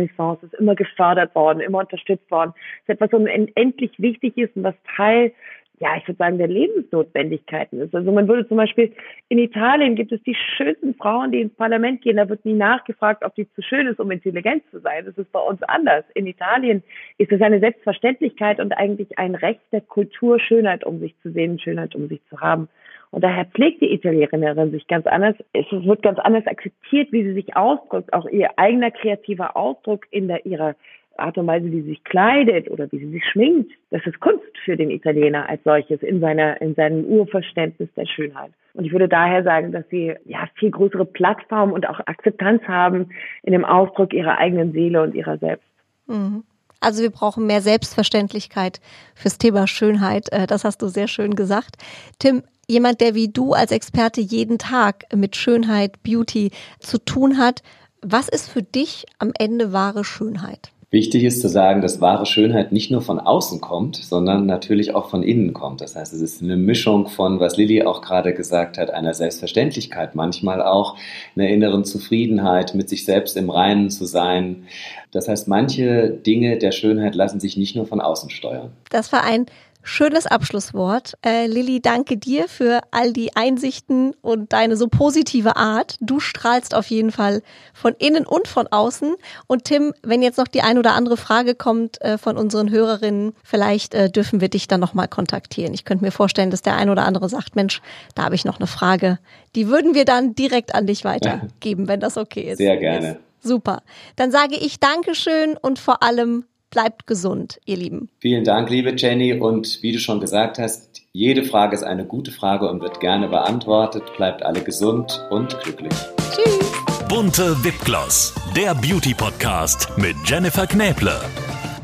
Renaissance, 0.00 0.46
ist 0.46 0.54
immer 0.54 0.74
gefördert 0.74 1.34
worden, 1.34 1.60
immer 1.60 1.78
unterstützt 1.78 2.30
worden. 2.30 2.52
Es 2.54 2.82
ist 2.82 3.00
etwas, 3.00 3.12
was 3.12 3.20
unendlich 3.20 3.92
wichtig 3.98 4.36
ist 4.36 4.56
und 4.56 4.64
was 4.64 4.74
Teil 4.96 5.32
ja, 5.80 5.96
ich 5.96 6.06
würde 6.06 6.18
sagen, 6.18 6.36
der 6.36 6.46
Lebensnotwendigkeiten 6.46 7.80
ist. 7.80 7.94
Also 7.94 8.12
man 8.12 8.28
würde 8.28 8.46
zum 8.46 8.58
Beispiel, 8.58 8.92
in 9.30 9.38
Italien 9.38 9.96
gibt 9.96 10.12
es 10.12 10.22
die 10.24 10.36
schönsten 10.56 10.94
Frauen, 10.94 11.32
die 11.32 11.40
ins 11.40 11.54
Parlament 11.54 12.02
gehen. 12.02 12.18
Da 12.18 12.28
wird 12.28 12.44
nie 12.44 12.52
nachgefragt, 12.52 13.24
ob 13.24 13.34
die 13.34 13.50
zu 13.54 13.62
schön 13.62 13.86
ist, 13.86 13.98
um 13.98 14.10
intelligent 14.10 14.62
zu 14.70 14.80
sein. 14.80 15.06
Das 15.06 15.16
ist 15.16 15.32
bei 15.32 15.40
uns 15.40 15.62
anders. 15.62 16.04
In 16.12 16.26
Italien 16.26 16.82
ist 17.16 17.32
es 17.32 17.40
eine 17.40 17.60
Selbstverständlichkeit 17.60 18.60
und 18.60 18.72
eigentlich 18.72 19.18
ein 19.18 19.34
Recht 19.34 19.62
der 19.72 19.80
Kultur, 19.80 20.38
Schönheit 20.38 20.84
um 20.84 21.00
sich 21.00 21.14
zu 21.22 21.32
sehen, 21.32 21.58
Schönheit 21.58 21.94
um 21.94 22.08
sich 22.08 22.20
zu 22.28 22.38
haben. 22.40 22.68
Und 23.12 23.24
daher 23.24 23.44
pflegt 23.46 23.80
die 23.80 23.92
Italienerin 23.92 24.70
sich 24.70 24.86
ganz 24.86 25.06
anders. 25.06 25.34
Es 25.52 25.66
wird 25.70 26.02
ganz 26.02 26.18
anders 26.20 26.46
akzeptiert, 26.46 27.10
wie 27.10 27.24
sie 27.24 27.34
sich 27.34 27.56
ausdrückt. 27.56 28.12
Auch 28.12 28.26
ihr 28.26 28.50
eigener 28.56 28.90
kreativer 28.90 29.56
Ausdruck 29.56 30.06
in 30.10 30.28
der, 30.28 30.46
ihrer 30.46 30.76
Art 31.16 31.36
und 31.38 31.46
Weise, 31.46 31.66
wie 31.66 31.82
sie 31.82 31.90
sich 31.90 32.04
kleidet 32.04 32.70
oder 32.70 32.90
wie 32.92 32.98
sie 32.98 33.10
sich 33.10 33.24
schminkt, 33.24 33.72
das 33.90 34.04
ist 34.06 34.20
Kunst 34.20 34.56
für 34.64 34.76
den 34.76 34.90
Italiener 34.90 35.48
als 35.48 35.62
solches 35.64 36.02
in 36.02 36.20
seiner, 36.20 36.60
in 36.60 36.74
seinem 36.74 37.04
Urverständnis 37.04 37.88
der 37.96 38.06
Schönheit. 38.06 38.52
Und 38.74 38.84
ich 38.84 38.92
würde 38.92 39.08
daher 39.08 39.42
sagen, 39.42 39.72
dass 39.72 39.84
sie 39.90 40.14
ja 40.24 40.48
viel 40.54 40.70
größere 40.70 41.04
Plattform 41.04 41.72
und 41.72 41.88
auch 41.88 42.00
Akzeptanz 42.06 42.62
haben 42.64 43.10
in 43.42 43.52
dem 43.52 43.64
Ausdruck 43.64 44.12
ihrer 44.12 44.38
eigenen 44.38 44.72
Seele 44.72 45.02
und 45.02 45.14
ihrer 45.14 45.38
selbst. 45.38 45.66
Mhm. 46.06 46.44
Also 46.80 47.02
wir 47.02 47.10
brauchen 47.10 47.46
mehr 47.46 47.60
Selbstverständlichkeit 47.60 48.80
fürs 49.14 49.36
Thema 49.36 49.66
Schönheit. 49.66 50.32
Äh, 50.32 50.46
das 50.46 50.64
hast 50.64 50.80
du 50.80 50.86
sehr 50.86 51.08
schön 51.08 51.34
gesagt. 51.34 51.76
Tim, 52.18 52.42
jemand, 52.70 53.00
der 53.00 53.14
wie 53.14 53.28
du 53.28 53.52
als 53.52 53.72
Experte 53.72 54.20
jeden 54.20 54.58
Tag 54.58 55.04
mit 55.14 55.36
Schönheit, 55.36 56.02
Beauty 56.02 56.50
zu 56.78 56.98
tun 56.98 57.36
hat, 57.36 57.62
was 58.02 58.28
ist 58.28 58.48
für 58.48 58.62
dich 58.62 59.04
am 59.18 59.32
Ende 59.38 59.72
wahre 59.72 60.04
Schönheit? 60.04 60.70
Wichtig 60.92 61.22
ist 61.22 61.40
zu 61.40 61.48
sagen, 61.48 61.82
dass 61.82 62.00
wahre 62.00 62.26
Schönheit 62.26 62.72
nicht 62.72 62.90
nur 62.90 63.00
von 63.00 63.20
außen 63.20 63.60
kommt, 63.60 63.94
sondern 63.94 64.46
natürlich 64.46 64.92
auch 64.92 65.08
von 65.08 65.22
innen 65.22 65.52
kommt. 65.52 65.80
Das 65.80 65.94
heißt, 65.94 66.12
es 66.12 66.20
ist 66.20 66.42
eine 66.42 66.56
Mischung 66.56 67.06
von, 67.06 67.38
was 67.38 67.56
Lilly 67.56 67.84
auch 67.84 68.02
gerade 68.02 68.34
gesagt 68.34 68.76
hat, 68.76 68.90
einer 68.90 69.14
Selbstverständlichkeit, 69.14 70.16
manchmal 70.16 70.60
auch 70.60 70.96
einer 71.36 71.46
inneren 71.46 71.84
Zufriedenheit, 71.84 72.74
mit 72.74 72.88
sich 72.88 73.04
selbst 73.04 73.36
im 73.36 73.50
Reinen 73.50 73.90
zu 73.90 74.04
sein. 74.04 74.64
Das 75.12 75.28
heißt, 75.28 75.46
manche 75.46 76.10
Dinge 76.10 76.58
der 76.58 76.72
Schönheit 76.72 77.14
lassen 77.14 77.38
sich 77.38 77.56
nicht 77.56 77.76
nur 77.76 77.86
von 77.86 78.00
außen 78.00 78.30
steuern. 78.30 78.72
Das 78.90 79.12
war 79.12 79.22
ein 79.22 79.46
Schönes 79.82 80.26
Abschlusswort. 80.26 81.14
Äh, 81.24 81.46
Lilly, 81.46 81.80
danke 81.80 82.16
dir 82.16 82.48
für 82.48 82.80
all 82.90 83.12
die 83.12 83.34
Einsichten 83.34 84.14
und 84.20 84.52
deine 84.52 84.76
so 84.76 84.88
positive 84.88 85.56
Art. 85.56 85.96
Du 86.00 86.20
strahlst 86.20 86.74
auf 86.74 86.86
jeden 86.86 87.10
Fall 87.12 87.42
von 87.72 87.94
innen 87.98 88.26
und 88.26 88.46
von 88.46 88.66
außen. 88.66 89.14
Und 89.46 89.64
Tim, 89.64 89.94
wenn 90.02 90.22
jetzt 90.22 90.38
noch 90.38 90.48
die 90.48 90.60
ein 90.60 90.78
oder 90.78 90.92
andere 90.92 91.16
Frage 91.16 91.54
kommt 91.54 92.00
äh, 92.02 92.18
von 92.18 92.36
unseren 92.36 92.70
Hörerinnen, 92.70 93.32
vielleicht 93.42 93.94
äh, 93.94 94.10
dürfen 94.10 94.40
wir 94.40 94.48
dich 94.48 94.68
dann 94.68 94.80
nochmal 94.80 95.08
kontaktieren. 95.08 95.72
Ich 95.72 95.84
könnte 95.84 96.04
mir 96.04 96.12
vorstellen, 96.12 96.50
dass 96.50 96.62
der 96.62 96.76
ein 96.76 96.90
oder 96.90 97.06
andere 97.06 97.28
sagt, 97.28 97.56
Mensch, 97.56 97.80
da 98.14 98.24
habe 98.24 98.34
ich 98.34 98.44
noch 98.44 98.58
eine 98.58 98.66
Frage. 98.66 99.18
Die 99.54 99.68
würden 99.68 99.94
wir 99.94 100.04
dann 100.04 100.34
direkt 100.34 100.74
an 100.74 100.86
dich 100.86 101.04
weitergeben, 101.04 101.88
wenn 101.88 102.00
das 102.00 102.16
okay 102.18 102.52
ist. 102.52 102.58
Sehr 102.58 102.76
gerne. 102.76 103.06
Yes. 103.06 103.16
Super. 103.42 103.82
Dann 104.16 104.30
sage 104.30 104.56
ich 104.56 104.80
Dankeschön 104.80 105.56
und 105.56 105.78
vor 105.78 106.02
allem 106.02 106.44
Bleibt 106.70 107.06
gesund, 107.06 107.58
ihr 107.66 107.76
Lieben. 107.76 108.08
Vielen 108.20 108.44
Dank, 108.44 108.70
liebe 108.70 108.94
Jenny. 108.96 109.34
Und 109.34 109.82
wie 109.82 109.90
du 109.90 109.98
schon 109.98 110.20
gesagt 110.20 110.58
hast, 110.58 111.02
jede 111.12 111.42
Frage 111.42 111.74
ist 111.74 111.82
eine 111.82 112.06
gute 112.06 112.30
Frage 112.30 112.68
und 112.68 112.80
wird 112.80 113.00
gerne 113.00 113.28
beantwortet. 113.28 114.04
Bleibt 114.16 114.44
alle 114.44 114.62
gesund 114.62 115.26
und 115.30 115.58
glücklich. 115.62 115.92
Tschüss. 116.30 116.70
Bunte 117.08 117.56
Wipgloss, 117.64 118.32
der 118.54 118.74
Beauty 118.76 119.14
Podcast 119.14 119.88
mit 119.96 120.14
Jennifer 120.24 120.64
Knäble. 120.68 121.20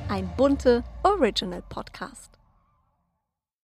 Ein 0.08 0.30
bunte 0.36 0.84
Original 1.02 1.62
Podcast. 1.68 2.35